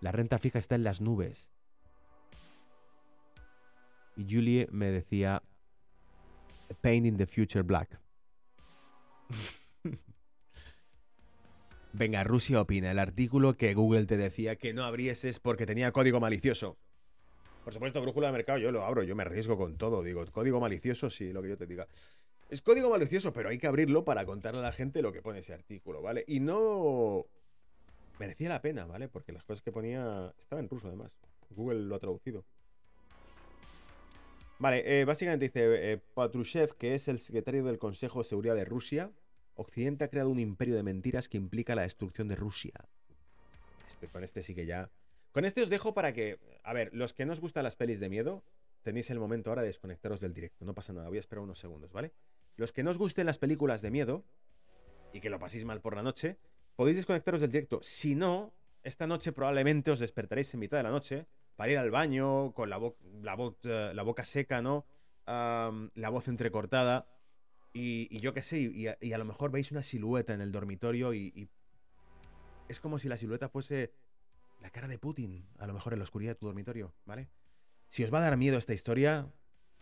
La 0.00 0.12
renta 0.12 0.38
fija 0.38 0.58
está 0.58 0.74
en 0.74 0.84
las 0.84 1.00
nubes. 1.00 1.50
Y 4.16 4.24
Julie 4.24 4.68
me 4.70 4.90
decía, 4.90 5.42
Painting 6.80 7.16
the 7.16 7.26
Future 7.26 7.62
Black. 7.62 8.00
Venga, 11.92 12.22
Rusia 12.24 12.60
opina. 12.60 12.90
El 12.90 12.98
artículo 12.98 13.56
que 13.56 13.74
Google 13.74 14.06
te 14.06 14.16
decía 14.16 14.56
que 14.56 14.74
no 14.74 14.84
abrieses 14.84 15.40
porque 15.40 15.66
tenía 15.66 15.90
código 15.92 16.20
malicioso. 16.20 16.76
Por 17.64 17.72
supuesto, 17.72 18.00
brújula 18.00 18.28
de 18.28 18.32
mercado 18.32 18.58
yo 18.58 18.70
lo 18.72 18.84
abro, 18.84 19.02
yo 19.02 19.16
me 19.16 19.22
arriesgo 19.22 19.56
con 19.56 19.76
todo. 19.76 20.02
Digo, 20.02 20.24
código 20.26 20.60
malicioso, 20.60 21.10
sí, 21.10 21.32
lo 21.32 21.42
que 21.42 21.48
yo 21.50 21.56
te 21.56 21.66
diga. 21.66 21.86
Es 22.48 22.62
código 22.62 22.88
malicioso, 22.88 23.32
pero 23.32 23.50
hay 23.50 23.58
que 23.58 23.66
abrirlo 23.66 24.04
para 24.04 24.24
contarle 24.24 24.60
a 24.60 24.62
la 24.62 24.72
gente 24.72 25.02
lo 25.02 25.12
que 25.12 25.20
pone 25.20 25.40
ese 25.40 25.52
artículo, 25.52 26.00
¿vale? 26.00 26.24
Y 26.26 26.40
no 26.40 27.26
merecía 28.18 28.48
la 28.48 28.62
pena, 28.62 28.86
¿vale? 28.86 29.08
Porque 29.08 29.32
las 29.32 29.44
cosas 29.44 29.62
que 29.62 29.70
ponía 29.70 30.32
estaban 30.38 30.64
en 30.64 30.70
ruso, 30.70 30.88
además. 30.88 31.12
Google 31.50 31.80
lo 31.80 31.94
ha 31.94 31.98
traducido. 31.98 32.44
Vale, 34.58 35.00
eh, 35.00 35.04
básicamente 35.04 35.46
dice 35.46 35.92
eh, 35.92 35.98
Patrushev, 36.14 36.74
que 36.76 36.94
es 36.94 37.08
el 37.08 37.18
secretario 37.18 37.64
del 37.64 37.78
Consejo 37.78 38.22
de 38.22 38.28
Seguridad 38.28 38.56
de 38.56 38.64
Rusia. 38.64 39.12
Occidente 39.54 40.04
ha 40.04 40.08
creado 40.08 40.30
un 40.30 40.38
imperio 40.38 40.74
de 40.74 40.82
mentiras 40.82 41.28
que 41.28 41.36
implica 41.36 41.74
la 41.74 41.82
destrucción 41.82 42.28
de 42.28 42.36
Rusia. 42.36 42.72
Este, 43.88 44.08
con 44.08 44.24
este 44.24 44.42
sí 44.42 44.54
que 44.54 44.66
ya. 44.66 44.90
Con 45.32 45.44
este 45.44 45.62
os 45.62 45.68
dejo 45.68 45.94
para 45.94 46.12
que. 46.12 46.38
A 46.64 46.72
ver, 46.72 46.90
los 46.94 47.12
que 47.12 47.26
no 47.26 47.32
os 47.32 47.40
gustan 47.40 47.64
las 47.64 47.76
pelis 47.76 48.00
de 48.00 48.08
miedo, 48.08 48.42
tenéis 48.82 49.10
el 49.10 49.18
momento 49.18 49.50
ahora 49.50 49.62
de 49.62 49.68
desconectaros 49.68 50.20
del 50.20 50.34
directo. 50.34 50.64
No 50.64 50.74
pasa 50.74 50.92
nada, 50.92 51.08
voy 51.08 51.18
a 51.18 51.20
esperar 51.20 51.44
unos 51.44 51.58
segundos, 51.58 51.92
¿vale? 51.92 52.12
Los 52.58 52.72
que 52.72 52.82
no 52.82 52.90
os 52.90 52.98
gusten 52.98 53.24
las 53.24 53.38
películas 53.38 53.82
de 53.82 53.90
miedo 53.90 54.24
y 55.12 55.20
que 55.20 55.30
lo 55.30 55.38
paséis 55.38 55.64
mal 55.64 55.80
por 55.80 55.94
la 55.94 56.02
noche, 56.02 56.38
podéis 56.74 56.96
desconectaros 56.96 57.40
del 57.40 57.52
directo. 57.52 57.78
Si 57.82 58.16
no, 58.16 58.52
esta 58.82 59.06
noche 59.06 59.32
probablemente 59.32 59.92
os 59.92 60.00
despertaréis 60.00 60.52
en 60.52 60.60
mitad 60.60 60.76
de 60.76 60.82
la 60.82 60.90
noche 60.90 61.26
para 61.54 61.70
ir 61.70 61.78
al 61.78 61.92
baño 61.92 62.52
con 62.54 62.68
la, 62.68 62.78
la, 63.22 63.36
eh, 63.62 63.92
la 63.94 64.02
boca 64.02 64.24
seca, 64.24 64.60
¿no? 64.60 64.84
la 65.26 66.08
voz 66.10 66.26
entrecortada. 66.28 67.06
Y, 67.72 68.18
yo 68.20 68.34
qué 68.34 68.42
sé, 68.42 68.58
y 68.58 69.12
a, 69.12 69.18
lo 69.18 69.24
mejor 69.24 69.52
veis 69.52 69.70
una 69.70 69.82
silueta 69.82 70.34
en 70.34 70.40
el 70.40 70.50
dormitorio 70.50 71.14
y, 71.14 71.48
es 72.68 72.80
como 72.80 72.98
si 72.98 73.08
la 73.08 73.16
silueta 73.16 73.48
fuese 73.48 73.94
la 74.60 74.70
cara 74.70 74.88
de 74.88 74.98
Putin, 74.98 75.46
a 75.58 75.66
lo 75.66 75.74
mejor 75.74 75.92
en 75.92 76.00
la 76.00 76.04
oscuridad 76.04 76.32
de 76.32 76.34
tu 76.34 76.46
dormitorio, 76.46 76.92
¿vale? 77.04 77.30
Si 77.86 78.02
os 78.02 78.12
va 78.12 78.18
a 78.18 78.22
dar 78.22 78.36
miedo 78.36 78.58
esta 78.58 78.74
historia, 78.74 79.32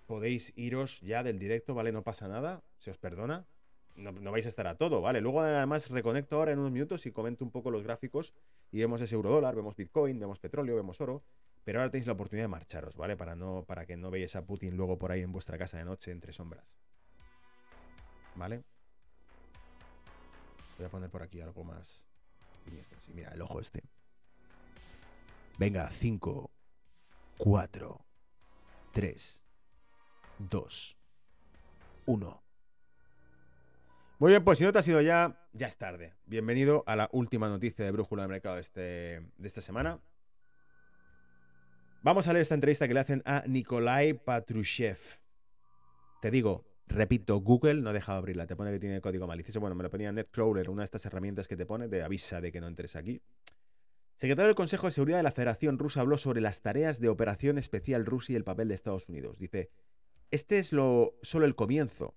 podéis 0.07 0.53
iros 0.57 1.01
ya 1.01 1.23
del 1.23 1.39
directo, 1.39 1.75
¿vale? 1.75 1.93
No 1.93 2.03
pasa 2.03 2.29
nada, 2.29 2.63
se 2.79 2.91
os 2.91 2.99
perdona. 2.99 3.47
No, 3.95 4.13
no, 4.13 4.31
vais 4.31 4.45
a 4.47 4.51
estar 4.51 4.67
a 4.67 4.77
todo, 4.77 5.01
¿vale? 5.01 5.21
Luego 5.21 5.41
además 5.41 5.91
reconecto 5.91 6.37
ahora 6.37 6.53
en 6.53 6.59
unos 6.59 6.71
minutos 6.71 7.07
y 7.07 7.13
comento 7.13 7.45
un 7.45 7.51
poco 7.51 7.71
los 7.71 7.83
gráficos 7.83 8.35
y 8.71 8.79
vemos 8.79 9.01
ese 9.01 9.15
euro 9.15 9.31
dólar, 9.31 9.55
vemos 9.57 9.75
Bitcoin, 9.75 10.19
vemos 10.21 10.39
petróleo, 10.39 10.77
vemos 10.77 11.01
oro 11.01 11.23
pero 11.67 11.81
ahora 11.81 11.91
tenéis 11.91 12.07
la 12.07 12.13
oportunidad 12.13 12.45
de 12.45 12.49
marcharos, 12.49 12.95
¿vale? 12.95 13.17
Para, 13.17 13.35
no, 13.35 13.65
para 13.67 13.87
que 13.87 13.97
no 13.97 14.09
veáis 14.09 14.37
a 14.37 14.47
Putin 14.47 14.77
luego 14.77 14.99
por 15.01 15.11
ahí 15.11 15.23
en 15.23 15.33
vuestra 15.33 15.59
casa 15.59 15.77
de 15.77 15.85
noche 15.85 16.13
entre 16.13 16.33
sombras. 16.33 16.65
¿Vale? 18.37 18.63
Voy 20.79 20.87
a 20.87 20.89
poner 20.89 21.11
por 21.11 21.25
aquí 21.25 21.41
algo 21.41 21.65
más 21.65 22.07
Sí, 23.05 23.13
mira, 23.13 23.31
el 23.31 23.43
ojo 23.43 23.61
este. 23.61 23.83
Venga, 25.59 25.91
5, 25.91 26.51
4, 27.39 28.07
3, 28.93 29.43
2, 30.39 30.97
1. 32.07 32.43
Muy 34.19 34.31
bien, 34.31 34.45
pues 34.45 34.59
si 34.59 34.65
no 34.65 34.73
te 34.73 34.79
has 34.79 34.89
ido 34.89 35.01
ya, 35.01 35.39
ya 35.53 35.67
es 35.67 35.77
tarde. 35.77 36.15
Bienvenido 36.27 36.85
a 36.87 36.97
la 36.97 37.09
última 37.13 37.49
noticia 37.49 37.85
de 37.85 37.91
Brújula 37.91 38.23
de 38.23 38.29
Mercado 38.29 38.55
de, 38.57 38.61
este, 38.61 38.81
de 38.81 39.47
esta 39.47 39.61
semana. 39.61 40.01
Vamos 42.03 42.29
a 42.29 42.33
leer 42.33 42.43
esta 42.43 42.55
entrevista 42.55 42.87
que 42.87 42.95
le 42.95 43.01
hacen 43.01 43.23
a 43.25 43.45
Nikolai 43.47 44.15
Patrushev. 44.15 44.99
Te 46.21 46.31
digo, 46.31 46.65
repito, 46.87 47.41
Google 47.41 47.83
no 47.83 47.91
ha 47.91 47.93
dejado 47.93 48.19
abrirla, 48.19 48.47
te 48.47 48.57
pone 48.57 48.71
que 48.71 48.79
tiene 48.79 49.01
código 49.01 49.27
malicioso. 49.27 49.61
Bueno, 49.61 49.75
me 49.75 49.83
lo 49.83 49.91
ponía 49.91 50.13
Netcrawler, 50.13 50.71
una 50.71 50.83
de 50.83 50.87
estas 50.87 51.05
herramientas 51.07 51.49
que 51.49 51.57
te 51.57 51.67
pone, 51.67 51.89
te 51.89 52.03
avisa 52.03 52.41
de 52.41 52.53
que 52.53 52.61
no 52.61 52.69
entres 52.69 52.95
aquí. 52.97 53.21
Secretario 54.17 54.47
del 54.47 54.55
Consejo 54.55 54.87
de 54.87 54.93
Seguridad 54.93 55.19
de 55.19 55.25
la 55.25 55.31
Federación 55.31 55.79
Rusa 55.79 56.01
habló 56.01 56.17
sobre 56.17 56.41
las 56.41 56.63
tareas 56.63 57.01
de 57.01 57.11
operación 57.11 57.59
especial 57.59 58.07
Rusia 58.07 58.33
y 58.33 58.37
el 58.37 58.45
papel 58.45 58.69
de 58.69 58.75
Estados 58.75 59.09
Unidos. 59.11 59.39
Dice, 59.39 59.71
este 60.31 60.59
es 60.59 60.73
lo, 60.73 61.15
solo 61.23 61.47
el 61.47 61.55
comienzo. 61.55 62.15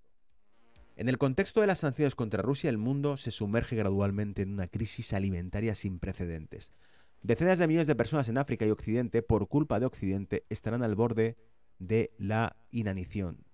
En 0.95 1.07
el 1.07 1.17
contexto 1.17 1.61
de 1.61 1.67
las 1.67 1.79
sanciones 1.79 2.15
contra 2.15 2.41
Rusia, 2.41 2.69
el 2.69 2.77
mundo 2.77 3.15
se 3.15 3.31
sumerge 3.31 3.75
gradualmente 3.75 4.41
en 4.41 4.51
una 4.51 4.67
crisis 4.67 5.13
alimentaria 5.13 5.73
sin 5.73 5.99
precedentes. 5.99 6.73
Decenas 7.21 7.57
de 7.57 7.67
millones 7.67 7.87
de 7.87 7.95
personas 7.95 8.27
en 8.29 8.37
África 8.37 8.65
y 8.65 8.71
Occidente, 8.71 9.21
por 9.21 9.47
culpa 9.47 9.79
de 9.79 9.85
Occidente, 9.85 10.45
estarán 10.49 10.83
al 10.83 10.95
borde 10.95 11.37
de 11.77 12.11
la 12.17 12.57
inanición. 12.71 13.45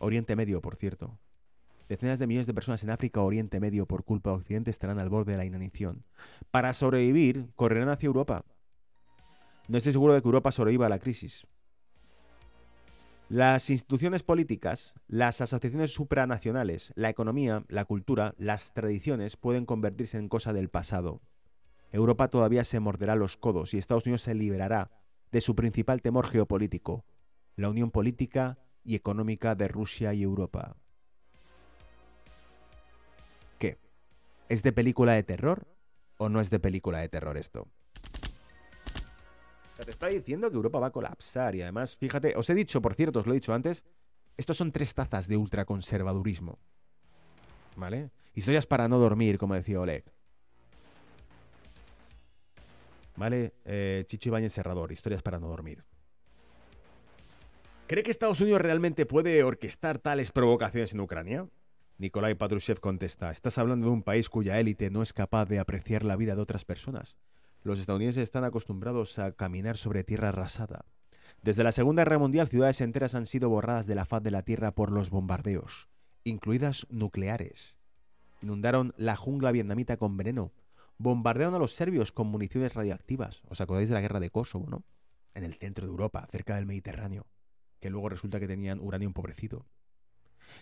Oriente 0.00 0.34
Medio, 0.36 0.60
por 0.60 0.76
cierto. 0.76 1.18
Decenas 1.88 2.18
de 2.18 2.26
millones 2.26 2.46
de 2.46 2.54
personas 2.54 2.82
en 2.82 2.90
África 2.90 3.20
o 3.20 3.26
Oriente 3.26 3.60
Medio, 3.60 3.86
por 3.86 4.04
culpa 4.04 4.30
de 4.30 4.36
Occidente, 4.36 4.70
estarán 4.70 4.98
al 4.98 5.10
borde 5.10 5.32
de 5.32 5.38
la 5.38 5.44
inanición. 5.44 6.04
Para 6.50 6.72
sobrevivir, 6.72 7.48
correrán 7.54 7.90
hacia 7.90 8.06
Europa. 8.06 8.44
No 9.68 9.78
estoy 9.78 9.92
seguro 9.92 10.14
de 10.14 10.22
que 10.22 10.28
Europa 10.28 10.50
sobreviva 10.50 10.86
a 10.86 10.88
la 10.90 10.98
crisis. 10.98 11.46
Las 13.30 13.70
instituciones 13.70 14.22
políticas, 14.22 14.94
las 15.08 15.40
asociaciones 15.40 15.92
supranacionales, 15.94 16.92
la 16.94 17.08
economía, 17.08 17.64
la 17.68 17.86
cultura, 17.86 18.34
las 18.36 18.74
tradiciones 18.74 19.36
pueden 19.36 19.64
convertirse 19.64 20.18
en 20.18 20.28
cosa 20.28 20.52
del 20.52 20.68
pasado. 20.68 21.22
Europa 21.90 22.28
todavía 22.28 22.64
se 22.64 22.80
morderá 22.80 23.16
los 23.16 23.38
codos 23.38 23.72
y 23.72 23.78
Estados 23.78 24.04
Unidos 24.04 24.22
se 24.22 24.34
liberará 24.34 24.90
de 25.32 25.40
su 25.40 25.54
principal 25.54 26.02
temor 26.02 26.26
geopolítico, 26.26 27.06
la 27.56 27.70
unión 27.70 27.90
política 27.90 28.58
y 28.84 28.94
económica 28.94 29.54
de 29.54 29.68
Rusia 29.68 30.12
y 30.12 30.22
Europa. 30.22 30.76
¿Qué? 33.58 33.78
¿Es 34.50 34.62
de 34.62 34.72
película 34.72 35.14
de 35.14 35.22
terror 35.22 35.66
o 36.18 36.28
no 36.28 36.42
es 36.42 36.50
de 36.50 36.60
película 36.60 36.98
de 36.98 37.08
terror 37.08 37.38
esto? 37.38 37.68
Te 39.82 39.90
está 39.90 40.06
diciendo 40.06 40.50
que 40.50 40.56
Europa 40.56 40.78
va 40.78 40.86
a 40.88 40.92
colapsar 40.92 41.54
y 41.54 41.62
además, 41.62 41.96
fíjate, 41.96 42.34
os 42.36 42.48
he 42.48 42.54
dicho, 42.54 42.80
por 42.80 42.94
cierto, 42.94 43.20
os 43.20 43.26
lo 43.26 43.32
he 43.32 43.36
dicho 43.36 43.52
antes, 43.52 43.84
estos 44.36 44.56
son 44.56 44.70
tres 44.70 44.94
tazas 44.94 45.26
de 45.26 45.36
ultraconservadurismo. 45.36 46.58
¿Vale? 47.76 48.10
Historias 48.34 48.66
para 48.66 48.88
no 48.88 48.98
dormir, 48.98 49.38
como 49.38 49.54
decía 49.54 49.80
Oleg. 49.80 50.04
¿Vale? 53.16 53.54
Eh, 53.64 54.04
Chicho 54.06 54.36
historias 54.90 55.22
para 55.22 55.38
no 55.38 55.48
dormir. 55.48 55.84
¿Cree 57.86 58.02
que 58.02 58.10
Estados 58.10 58.40
Unidos 58.40 58.60
realmente 58.60 59.06
puede 59.06 59.42
orquestar 59.42 59.98
tales 59.98 60.32
provocaciones 60.32 60.94
en 60.94 61.00
Ucrania? 61.00 61.46
Nikolai 61.98 62.34
Patrushev 62.34 62.80
contesta, 62.80 63.30
estás 63.30 63.56
hablando 63.58 63.86
de 63.86 63.92
un 63.92 64.02
país 64.02 64.28
cuya 64.28 64.58
élite 64.58 64.90
no 64.90 65.02
es 65.02 65.12
capaz 65.12 65.46
de 65.46 65.60
apreciar 65.60 66.04
la 66.04 66.16
vida 66.16 66.34
de 66.34 66.40
otras 66.40 66.64
personas. 66.64 67.18
Los 67.64 67.80
estadounidenses 67.80 68.22
están 68.22 68.44
acostumbrados 68.44 69.18
a 69.18 69.32
caminar 69.32 69.78
sobre 69.78 70.04
tierra 70.04 70.28
arrasada. 70.28 70.84
Desde 71.40 71.64
la 71.64 71.72
Segunda 71.72 72.04
Guerra 72.04 72.18
Mundial, 72.18 72.46
ciudades 72.46 72.82
enteras 72.82 73.14
han 73.14 73.24
sido 73.24 73.48
borradas 73.48 73.86
de 73.86 73.94
la 73.94 74.04
faz 74.04 74.22
de 74.22 74.30
la 74.30 74.42
tierra 74.42 74.74
por 74.74 74.92
los 74.92 75.08
bombardeos, 75.08 75.88
incluidas 76.24 76.86
nucleares. 76.90 77.78
Inundaron 78.42 78.92
la 78.98 79.16
jungla 79.16 79.50
vietnamita 79.50 79.96
con 79.96 80.14
veneno, 80.18 80.52
bombardearon 80.98 81.54
a 81.54 81.58
los 81.58 81.72
serbios 81.72 82.12
con 82.12 82.26
municiones 82.26 82.74
radioactivas. 82.74 83.42
¿Os 83.48 83.62
acordáis 83.62 83.88
de 83.88 83.94
la 83.94 84.02
guerra 84.02 84.20
de 84.20 84.28
Kosovo, 84.28 84.68
no? 84.68 84.84
En 85.32 85.42
el 85.42 85.54
centro 85.54 85.86
de 85.86 85.90
Europa, 85.90 86.28
cerca 86.30 86.56
del 86.56 86.66
Mediterráneo, 86.66 87.26
que 87.80 87.88
luego 87.88 88.10
resulta 88.10 88.40
que 88.40 88.46
tenían 88.46 88.78
uranio 88.78 89.08
empobrecido. 89.08 89.64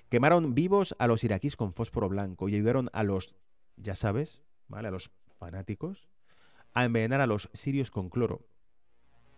Quemaron 0.09 0.55
vivos 0.55 0.95
a 1.01 1.09
los 1.09 1.25
iraquíes 1.25 1.57
con 1.57 1.75
fósforo 1.75 2.09
blanco 2.09 2.49
y 2.49 2.55
ayudaron 2.55 2.91
a 2.93 3.03
los, 3.03 3.39
ya 3.77 3.97
sabes, 3.97 4.45
¿vale? 4.69 4.87
A 4.87 4.93
los 4.93 5.11
fanáticos 5.41 6.13
a 6.75 6.85
envenenar 6.85 7.21
a 7.21 7.27
los 7.27 7.51
sirios 7.53 7.91
con 7.91 8.09
cloro. 8.09 8.47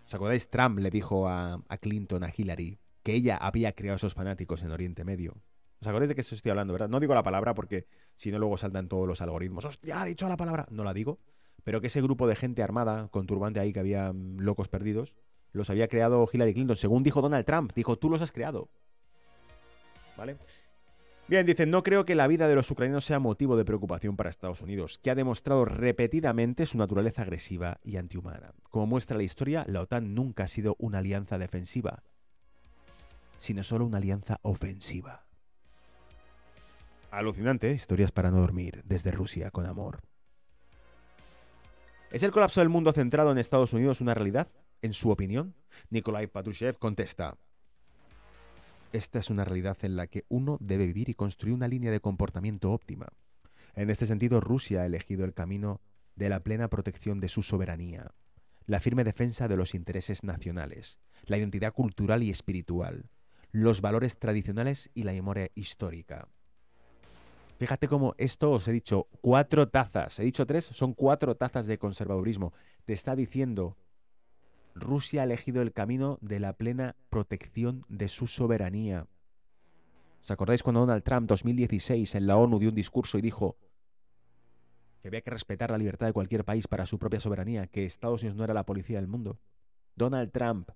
¿Os 0.06 0.14
acordáis? 0.14 0.50
Trump 0.50 0.78
le 0.78 0.90
dijo 0.90 1.28
a, 1.28 1.62
a 1.68 1.78
Clinton, 1.78 2.24
a 2.24 2.32
Hillary, 2.34 2.78
que 3.02 3.14
ella 3.14 3.36
había 3.36 3.72
creado 3.72 3.96
esos 3.96 4.14
fanáticos 4.14 4.62
en 4.62 4.70
Oriente 4.70 5.04
Medio. 5.04 5.42
¿Os 5.80 5.88
acordáis 5.88 6.08
de 6.08 6.14
qué 6.14 6.22
estoy 6.22 6.50
hablando, 6.50 6.72
verdad? 6.72 6.88
No 6.88 7.00
digo 7.00 7.14
la 7.14 7.22
palabra 7.22 7.54
porque 7.54 7.86
si 8.16 8.30
no 8.30 8.38
luego 8.38 8.56
saltan 8.56 8.88
todos 8.88 9.06
los 9.06 9.20
algoritmos. 9.20 9.64
¡Hostia, 9.64 10.00
ha 10.00 10.04
dicho 10.04 10.28
la 10.28 10.36
palabra! 10.36 10.66
No 10.70 10.84
la 10.84 10.94
digo. 10.94 11.18
Pero 11.62 11.80
que 11.80 11.88
ese 11.88 12.02
grupo 12.02 12.26
de 12.26 12.36
gente 12.36 12.62
armada, 12.62 13.08
con 13.08 13.26
turbante 13.26 13.60
ahí, 13.60 13.72
que 13.72 13.80
había 13.80 14.12
mm, 14.12 14.38
locos 14.40 14.68
perdidos, 14.68 15.14
los 15.52 15.70
había 15.70 15.88
creado 15.88 16.28
Hillary 16.30 16.54
Clinton. 16.54 16.76
Según 16.76 17.02
dijo 17.02 17.22
Donald 17.22 17.44
Trump, 17.44 17.72
dijo, 17.74 17.96
tú 17.96 18.10
los 18.10 18.22
has 18.22 18.32
creado. 18.32 18.68
¿Vale? 20.16 20.36
Bien, 21.26 21.46
dicen, 21.46 21.70
no 21.70 21.82
creo 21.82 22.04
que 22.04 22.14
la 22.14 22.26
vida 22.26 22.48
de 22.48 22.54
los 22.54 22.70
ucranianos 22.70 23.06
sea 23.06 23.18
motivo 23.18 23.56
de 23.56 23.64
preocupación 23.64 24.14
para 24.14 24.28
Estados 24.28 24.60
Unidos, 24.60 24.98
que 25.02 25.10
ha 25.10 25.14
demostrado 25.14 25.64
repetidamente 25.64 26.66
su 26.66 26.76
naturaleza 26.76 27.22
agresiva 27.22 27.80
y 27.82 27.96
antihumana. 27.96 28.52
Como 28.68 28.86
muestra 28.86 29.16
la 29.16 29.22
historia, 29.22 29.64
la 29.66 29.80
OTAN 29.80 30.14
nunca 30.14 30.44
ha 30.44 30.48
sido 30.48 30.76
una 30.78 30.98
alianza 30.98 31.38
defensiva, 31.38 32.02
sino 33.38 33.62
solo 33.62 33.86
una 33.86 33.98
alianza 33.98 34.38
ofensiva. 34.42 35.24
Alucinante, 37.10 37.70
¿eh? 37.70 37.74
historias 37.74 38.12
para 38.12 38.30
no 38.30 38.40
dormir, 38.40 38.82
desde 38.84 39.10
Rusia 39.10 39.50
con 39.50 39.64
amor. 39.64 40.00
¿Es 42.10 42.22
el 42.22 42.32
colapso 42.32 42.60
del 42.60 42.68
mundo 42.68 42.92
centrado 42.92 43.32
en 43.32 43.38
Estados 43.38 43.72
Unidos 43.72 44.02
una 44.02 44.12
realidad? 44.12 44.48
En 44.82 44.92
su 44.92 45.08
opinión, 45.08 45.54
Nikolai 45.88 46.26
Patrushev 46.26 46.76
contesta, 46.78 47.38
esta 48.94 49.18
es 49.18 49.28
una 49.28 49.44
realidad 49.44 49.76
en 49.82 49.96
la 49.96 50.06
que 50.06 50.24
uno 50.28 50.56
debe 50.60 50.86
vivir 50.86 51.08
y 51.08 51.14
construir 51.14 51.52
una 51.52 51.66
línea 51.66 51.90
de 51.90 52.00
comportamiento 52.00 52.70
óptima. 52.70 53.08
En 53.74 53.90
este 53.90 54.06
sentido, 54.06 54.40
Rusia 54.40 54.82
ha 54.82 54.86
elegido 54.86 55.24
el 55.24 55.34
camino 55.34 55.80
de 56.14 56.28
la 56.28 56.40
plena 56.44 56.68
protección 56.68 57.18
de 57.18 57.28
su 57.28 57.42
soberanía, 57.42 58.12
la 58.66 58.78
firme 58.78 59.02
defensa 59.02 59.48
de 59.48 59.56
los 59.56 59.74
intereses 59.74 60.22
nacionales, 60.22 61.00
la 61.24 61.38
identidad 61.38 61.72
cultural 61.72 62.22
y 62.22 62.30
espiritual, 62.30 63.10
los 63.50 63.80
valores 63.80 64.16
tradicionales 64.18 64.92
y 64.94 65.02
la 65.02 65.12
memoria 65.12 65.50
histórica. 65.56 66.28
Fíjate 67.58 67.88
cómo 67.88 68.14
esto 68.16 68.52
os 68.52 68.68
he 68.68 68.72
dicho 68.72 69.08
cuatro 69.20 69.68
tazas, 69.68 70.20
he 70.20 70.24
dicho 70.24 70.46
tres, 70.46 70.66
son 70.66 70.92
cuatro 70.92 71.34
tazas 71.34 71.66
de 71.66 71.78
conservadurismo. 71.78 72.52
Te 72.84 72.92
está 72.92 73.16
diciendo 73.16 73.76
Rusia 74.74 75.22
ha 75.22 75.24
elegido 75.24 75.62
el 75.62 75.72
camino 75.72 76.18
de 76.20 76.40
la 76.40 76.52
plena 76.54 76.96
protección 77.08 77.84
de 77.88 78.08
su 78.08 78.26
soberanía. 78.26 79.06
¿Os 80.20 80.30
acordáis 80.30 80.62
cuando 80.62 80.80
Donald 80.80 81.04
Trump 81.04 81.28
2016 81.28 82.14
en 82.14 82.26
la 82.26 82.36
ONU 82.36 82.58
dio 82.58 82.70
un 82.70 82.74
discurso 82.74 83.18
y 83.18 83.22
dijo 83.22 83.56
que 85.00 85.08
había 85.08 85.20
que 85.20 85.30
respetar 85.30 85.70
la 85.70 85.78
libertad 85.78 86.06
de 86.06 86.12
cualquier 86.12 86.44
país 86.44 86.66
para 86.66 86.86
su 86.86 86.98
propia 86.98 87.20
soberanía, 87.20 87.66
que 87.66 87.84
Estados 87.84 88.22
Unidos 88.22 88.36
no 88.36 88.44
era 88.44 88.54
la 88.54 88.66
policía 88.66 88.98
del 88.98 89.06
mundo? 89.06 89.38
Donald 89.94 90.32
Trump, 90.32 90.70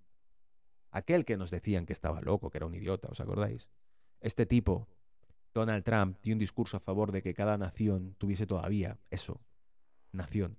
aquel 0.90 1.24
que 1.24 1.36
nos 1.36 1.50
decían 1.50 1.86
que 1.86 1.92
estaba 1.92 2.20
loco, 2.20 2.50
que 2.50 2.58
era 2.58 2.66
un 2.66 2.74
idiota, 2.74 3.08
¿os 3.08 3.20
acordáis? 3.20 3.68
Este 4.20 4.46
tipo, 4.46 4.86
Donald 5.54 5.82
Trump, 5.82 6.18
dio 6.22 6.34
un 6.34 6.38
discurso 6.38 6.76
a 6.76 6.80
favor 6.80 7.10
de 7.10 7.22
que 7.22 7.34
cada 7.34 7.58
nación 7.58 8.14
tuviese 8.18 8.46
todavía 8.46 8.98
eso, 9.10 9.40
nación. 10.12 10.58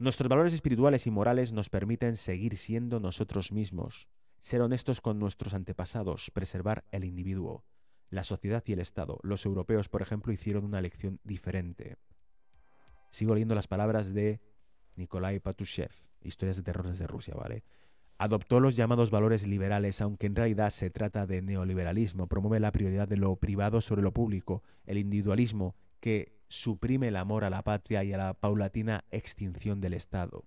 Nuestros 0.00 0.30
valores 0.30 0.54
espirituales 0.54 1.06
y 1.06 1.10
morales 1.10 1.52
nos 1.52 1.68
permiten 1.68 2.16
seguir 2.16 2.56
siendo 2.56 3.00
nosotros 3.00 3.52
mismos, 3.52 4.08
ser 4.40 4.62
honestos 4.62 5.02
con 5.02 5.18
nuestros 5.18 5.52
antepasados, 5.52 6.30
preservar 6.30 6.86
el 6.90 7.04
individuo, 7.04 7.66
la 8.08 8.24
sociedad 8.24 8.62
y 8.64 8.72
el 8.72 8.78
Estado. 8.78 9.20
Los 9.22 9.44
europeos, 9.44 9.90
por 9.90 10.00
ejemplo, 10.00 10.32
hicieron 10.32 10.64
una 10.64 10.78
elección 10.78 11.20
diferente. 11.22 11.98
Sigo 13.10 13.34
leyendo 13.34 13.54
las 13.54 13.68
palabras 13.68 14.14
de 14.14 14.40
Nikolai 14.96 15.38
Patushev, 15.38 15.90
Historias 16.22 16.56
de 16.56 16.62
terror 16.62 16.88
desde 16.88 17.06
Rusia, 17.06 17.34
¿vale? 17.34 17.62
Adoptó 18.16 18.58
los 18.58 18.76
llamados 18.76 19.10
valores 19.10 19.46
liberales, 19.46 20.00
aunque 20.00 20.28
en 20.28 20.34
realidad 20.34 20.70
se 20.70 20.88
trata 20.88 21.26
de 21.26 21.42
neoliberalismo. 21.42 22.26
Promueve 22.26 22.58
la 22.58 22.72
prioridad 22.72 23.06
de 23.06 23.18
lo 23.18 23.36
privado 23.36 23.82
sobre 23.82 24.00
lo 24.00 24.14
público, 24.14 24.62
el 24.86 24.96
individualismo 24.96 25.76
que 26.00 26.39
suprime 26.50 27.08
el 27.08 27.16
amor 27.16 27.44
a 27.44 27.50
la 27.50 27.62
patria 27.62 28.02
y 28.02 28.12
a 28.12 28.18
la 28.18 28.34
paulatina 28.34 29.04
extinción 29.10 29.80
del 29.80 29.94
Estado. 29.94 30.44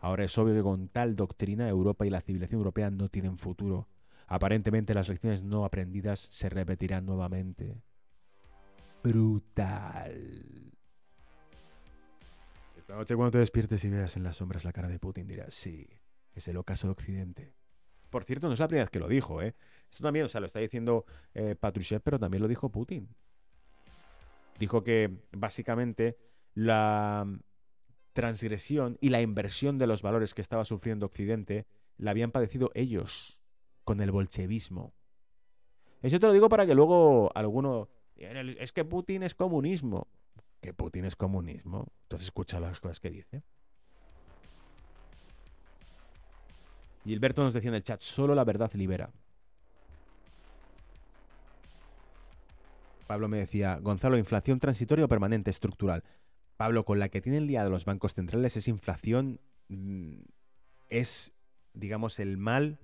Ahora 0.00 0.24
es 0.24 0.36
obvio 0.36 0.54
que 0.54 0.62
con 0.62 0.88
tal 0.88 1.16
doctrina 1.16 1.68
Europa 1.68 2.06
y 2.06 2.10
la 2.10 2.20
civilización 2.20 2.60
europea 2.60 2.90
no 2.90 3.08
tienen 3.08 3.38
futuro. 3.38 3.88
Aparentemente 4.26 4.94
las 4.94 5.08
lecciones 5.08 5.42
no 5.42 5.64
aprendidas 5.64 6.20
se 6.20 6.48
repetirán 6.48 7.06
nuevamente. 7.06 7.80
Brutal. 9.02 10.72
Esta 12.76 12.94
noche 12.94 13.16
cuando 13.16 13.32
te 13.32 13.38
despiertes 13.38 13.82
y 13.84 13.88
veas 13.88 14.16
en 14.16 14.24
las 14.24 14.36
sombras 14.36 14.64
la 14.64 14.72
cara 14.72 14.88
de 14.88 14.98
Putin 14.98 15.26
dirás, 15.26 15.54
sí, 15.54 15.88
es 16.34 16.46
el 16.46 16.58
ocaso 16.58 16.88
de 16.88 16.92
Occidente. 16.92 17.54
Por 18.10 18.24
cierto, 18.24 18.48
no 18.48 18.52
es 18.52 18.60
la 18.60 18.68
primera 18.68 18.84
vez 18.84 18.90
que 18.90 18.98
lo 18.98 19.08
dijo, 19.08 19.40
¿eh? 19.40 19.54
Esto 19.90 20.02
también, 20.02 20.26
o 20.26 20.28
sea, 20.28 20.40
lo 20.40 20.46
está 20.46 20.58
diciendo 20.58 21.06
eh, 21.32 21.56
Patrushev, 21.58 22.02
pero 22.02 22.18
también 22.18 22.42
lo 22.42 22.48
dijo 22.48 22.70
Putin 22.70 23.08
dijo 24.62 24.84
que 24.84 25.26
básicamente 25.32 26.16
la 26.54 27.26
transgresión 28.12 28.96
y 29.00 29.08
la 29.08 29.20
inversión 29.20 29.76
de 29.76 29.88
los 29.88 30.02
valores 30.02 30.34
que 30.34 30.40
estaba 30.40 30.64
sufriendo 30.64 31.06
Occidente 31.06 31.66
la 31.96 32.12
habían 32.12 32.30
padecido 32.30 32.70
ellos 32.74 33.40
con 33.82 34.00
el 34.00 34.12
bolchevismo. 34.12 34.94
Eso 36.00 36.20
te 36.20 36.28
lo 36.28 36.32
digo 36.32 36.48
para 36.48 36.64
que 36.64 36.76
luego 36.76 37.36
alguno... 37.36 37.88
Es 38.14 38.70
que 38.70 38.84
Putin 38.84 39.24
es 39.24 39.34
comunismo. 39.34 40.06
¿Que 40.60 40.72
Putin 40.72 41.06
es 41.06 41.16
comunismo? 41.16 41.88
Entonces 42.02 42.28
escucha 42.28 42.60
las 42.60 42.78
cosas 42.78 43.00
que 43.00 43.10
dice. 43.10 43.42
Gilberto 47.02 47.42
nos 47.42 47.52
decía 47.52 47.70
en 47.70 47.74
el 47.74 47.82
chat, 47.82 48.00
solo 48.00 48.32
la 48.36 48.44
verdad 48.44 48.70
libera. 48.74 49.10
Pablo 53.06 53.28
me 53.28 53.38
decía, 53.38 53.78
Gonzalo, 53.80 54.18
inflación 54.18 54.58
transitoria 54.58 55.04
o 55.04 55.08
permanente 55.08 55.50
estructural. 55.50 56.04
Pablo, 56.56 56.84
con 56.84 56.98
la 56.98 57.08
que 57.08 57.20
tienen 57.20 57.46
de 57.46 57.70
los 57.70 57.84
bancos 57.84 58.14
centrales 58.14 58.56
es 58.56 58.68
inflación, 58.68 59.40
mm, 59.68 60.20
es, 60.88 61.32
digamos, 61.74 62.18
el 62.18 62.36
mal 62.36 62.78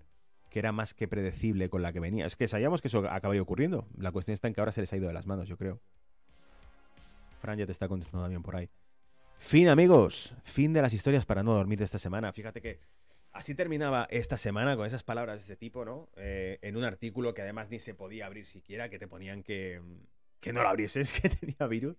que 0.50 0.58
era 0.58 0.72
más 0.72 0.94
que 0.94 1.08
predecible 1.08 1.68
con 1.68 1.82
la 1.82 1.92
que 1.92 2.00
venía. 2.00 2.26
Es 2.26 2.36
que 2.36 2.48
sabíamos 2.48 2.80
que 2.80 2.88
eso 2.88 3.08
acaba 3.10 3.40
ocurriendo. 3.40 3.86
La 3.96 4.12
cuestión 4.12 4.32
está 4.32 4.48
en 4.48 4.54
que 4.54 4.60
ahora 4.60 4.72
se 4.72 4.80
les 4.80 4.92
ha 4.92 4.96
ido 4.96 5.06
de 5.06 5.12
las 5.12 5.26
manos, 5.26 5.48
yo 5.48 5.56
creo. 5.56 5.80
Fran 7.40 7.58
ya 7.58 7.66
te 7.66 7.72
está 7.72 7.86
contestando 7.86 8.24
también 8.24 8.42
por 8.42 8.56
ahí. 8.56 8.70
Fin, 9.38 9.68
amigos. 9.68 10.34
Fin 10.42 10.72
de 10.72 10.82
las 10.82 10.92
historias 10.92 11.26
para 11.26 11.42
no 11.42 11.54
dormir 11.54 11.78
de 11.78 11.84
esta 11.84 11.98
semana. 11.98 12.32
Fíjate 12.32 12.60
que 12.60 12.80
así 13.32 13.54
terminaba 13.54 14.06
esta 14.10 14.36
semana 14.36 14.76
con 14.76 14.86
esas 14.86 15.02
palabras 15.02 15.40
de 15.40 15.44
ese 15.44 15.56
tipo, 15.56 15.84
¿no? 15.84 16.08
Eh, 16.16 16.58
en 16.62 16.76
un 16.76 16.84
artículo 16.84 17.34
que 17.34 17.42
además 17.42 17.70
ni 17.70 17.80
se 17.80 17.94
podía 17.94 18.26
abrir 18.26 18.46
siquiera, 18.46 18.88
que 18.88 18.98
te 18.98 19.08
ponían 19.08 19.42
que, 19.42 19.80
que 20.40 20.52
no 20.52 20.62
lo 20.62 20.68
abrieses, 20.68 21.12
que 21.20 21.28
tenía 21.28 21.66
virus. 21.68 21.96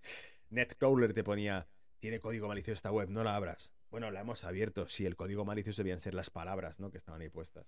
Netcrawler 0.50 1.14
te 1.14 1.24
ponía, 1.24 1.68
tiene 2.00 2.20
código 2.20 2.48
malicioso 2.48 2.74
esta 2.74 2.92
web, 2.92 3.10
no 3.10 3.24
la 3.24 3.36
abras. 3.36 3.74
Bueno, 3.92 4.12
la 4.12 4.22
hemos 4.22 4.44
abierto, 4.44 4.88
sí, 4.88 5.06
el 5.06 5.16
código 5.16 5.46
malicioso 5.46 5.82
debían 5.82 6.00
ser 6.00 6.14
las 6.14 6.30
palabras, 6.30 6.80
¿no? 6.80 6.92
Que 6.92 6.98
estaban 6.98 7.22
ahí 7.22 7.30
puestas. 7.30 7.66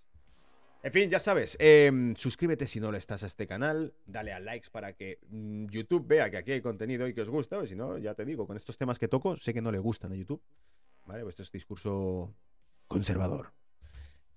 En 0.83 0.91
fin, 0.91 1.09
ya 1.11 1.19
sabes, 1.19 1.57
em, 1.59 2.15
suscríbete 2.15 2.65
si 2.65 2.79
no 2.79 2.91
lo 2.91 2.97
estás 2.97 3.21
a 3.21 3.27
este 3.27 3.45
canal, 3.45 3.93
dale 4.07 4.33
a 4.33 4.39
likes 4.39 4.69
para 4.71 4.93
que 4.93 5.19
mm, 5.29 5.67
YouTube 5.67 6.07
vea 6.07 6.31
que 6.31 6.37
aquí 6.37 6.53
hay 6.53 6.61
contenido 6.61 7.07
y 7.07 7.13
que 7.13 7.21
os 7.21 7.29
gusta, 7.29 7.59
o 7.59 7.65
si 7.67 7.75
no, 7.75 7.99
ya 7.99 8.15
te 8.15 8.25
digo, 8.25 8.47
con 8.47 8.57
estos 8.57 8.77
temas 8.77 8.97
que 8.97 9.07
toco, 9.07 9.37
sé 9.37 9.53
que 9.53 9.61
no 9.61 9.71
le 9.71 9.77
gustan 9.77 10.11
a 10.11 10.15
YouTube, 10.15 10.41
¿vale? 11.05 11.21
Pues 11.21 11.33
esto 11.33 11.43
es 11.43 11.51
discurso 11.51 12.33
conservador. 12.91 13.53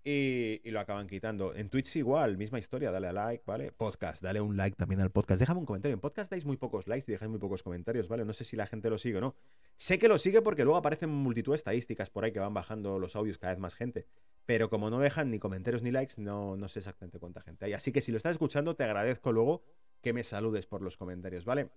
Y, 0.04 0.60
lo 0.70 0.80
acaban 0.80 1.08
quitando. 1.08 1.54
En 1.54 1.70
Twitch 1.70 1.96
igual, 1.96 2.36
misma 2.36 2.58
historia, 2.58 2.90
dale 2.90 3.08
a 3.08 3.12
like, 3.12 3.42
¿vale? 3.46 3.72
Podcast, 3.72 4.22
dale 4.22 4.40
un 4.40 4.56
like 4.56 4.76
también 4.76 5.00
al 5.00 5.10
podcast. 5.10 5.40
Déjame 5.40 5.60
un 5.60 5.66
comentario. 5.66 5.94
En 5.94 6.00
podcast 6.00 6.30
dais 6.30 6.44
muy 6.44 6.56
pocos 6.56 6.86
likes 6.86 7.10
y 7.10 7.12
dejáis 7.12 7.30
muy 7.30 7.40
pocos 7.40 7.62
comentarios, 7.62 8.06
¿vale? 8.06 8.24
No 8.24 8.34
sé 8.34 8.44
si 8.44 8.54
la 8.54 8.66
gente 8.66 8.90
lo 8.90 8.98
sigue 8.98 9.16
o 9.16 9.20
no. 9.22 9.34
Sé 9.76 9.98
que 9.98 10.06
lo 10.06 10.18
sigue 10.18 10.42
porque 10.42 10.62
luego 10.62 10.76
aparecen 10.76 11.08
multitud 11.08 11.52
de 11.52 11.56
estadísticas 11.56 12.10
por 12.10 12.24
ahí 12.24 12.32
que 12.32 12.38
van 12.38 12.52
bajando 12.52 12.98
los 12.98 13.16
audios 13.16 13.38
cada 13.38 13.54
vez 13.54 13.60
más 13.60 13.74
gente. 13.74 14.06
Pero 14.44 14.68
como 14.68 14.90
no 14.90 15.00
dejan 15.00 15.30
ni 15.30 15.38
comentarios 15.38 15.82
ni 15.82 15.90
likes, 15.90 16.20
no, 16.20 16.54
no 16.56 16.68
sé 16.68 16.80
exactamente 16.80 17.18
cuánta 17.18 17.40
gente 17.40 17.64
hay. 17.64 17.72
Así 17.72 17.90
que 17.90 18.02
si 18.02 18.12
lo 18.12 18.18
estás 18.18 18.32
escuchando, 18.32 18.76
te 18.76 18.84
agradezco 18.84 19.32
luego 19.32 19.64
que 20.02 20.12
me 20.12 20.22
saludes 20.22 20.66
por 20.66 20.82
los 20.82 20.98
comentarios, 20.98 21.46
¿vale? 21.46 21.70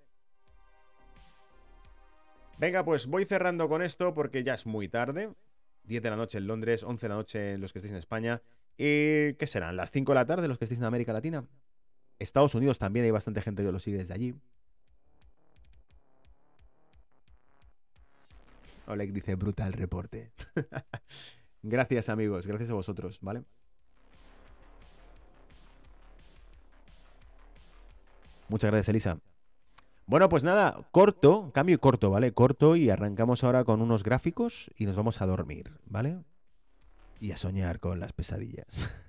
Venga, 2.59 2.83
pues 2.83 3.07
voy 3.07 3.23
cerrando 3.23 3.69
con 3.69 3.81
esto 3.81 4.13
porque 4.13 4.43
ya 4.43 4.55
es 4.55 4.65
muy 4.65 4.89
tarde. 4.89 5.29
10 5.87 6.03
de 6.03 6.09
la 6.09 6.15
noche 6.15 6.37
en 6.37 6.47
Londres, 6.47 6.83
11 6.83 7.01
de 7.01 7.09
la 7.09 7.15
noche 7.15 7.53
en 7.53 7.61
los 7.61 7.73
que 7.73 7.79
estéis 7.79 7.93
en 7.93 7.97
España. 7.97 8.41
¿Y 8.77 9.33
qué 9.33 9.47
serán? 9.47 9.75
¿Las 9.75 9.91
5 9.91 10.11
de 10.11 10.15
la 10.15 10.25
tarde 10.25 10.47
los 10.47 10.57
que 10.57 10.65
estéis 10.65 10.79
en 10.79 10.85
América 10.85 11.13
Latina? 11.13 11.45
Estados 12.19 12.53
Unidos 12.55 12.77
también 12.77 13.05
hay 13.05 13.11
bastante 13.11 13.41
gente 13.41 13.63
que 13.63 13.71
lo 13.71 13.79
sigue 13.79 13.97
desde 13.97 14.13
allí. 14.13 14.35
Oleg 18.87 19.11
dice 19.11 19.35
brutal 19.35 19.73
reporte. 19.73 20.31
gracias 21.61 22.09
amigos, 22.09 22.47
gracias 22.47 22.69
a 22.69 22.73
vosotros, 22.73 23.19
¿vale? 23.21 23.43
Muchas 28.49 28.71
gracias, 28.71 28.89
Elisa. 28.89 29.19
Bueno, 30.09 30.29
pues 30.29 30.45
nada, 30.45 30.87
corto, 30.91 31.51
cambio 31.53 31.75
y 31.75 31.79
corto, 31.79 32.09
¿vale? 32.09 32.31
Corto 32.31 32.77
y 32.77 32.89
arrancamos 32.89 33.43
ahora 33.43 33.65
con 33.65 33.81
unos 33.81 34.03
gráficos 34.03 34.71
y 34.77 34.85
nos 34.85 34.95
vamos 34.95 35.21
a 35.21 35.25
dormir, 35.25 35.81
¿vale? 35.85 36.23
Y 37.19 37.31
a 37.31 37.37
soñar 37.37 37.81
con 37.81 37.99
las 37.99 38.13
pesadillas. 38.13 38.89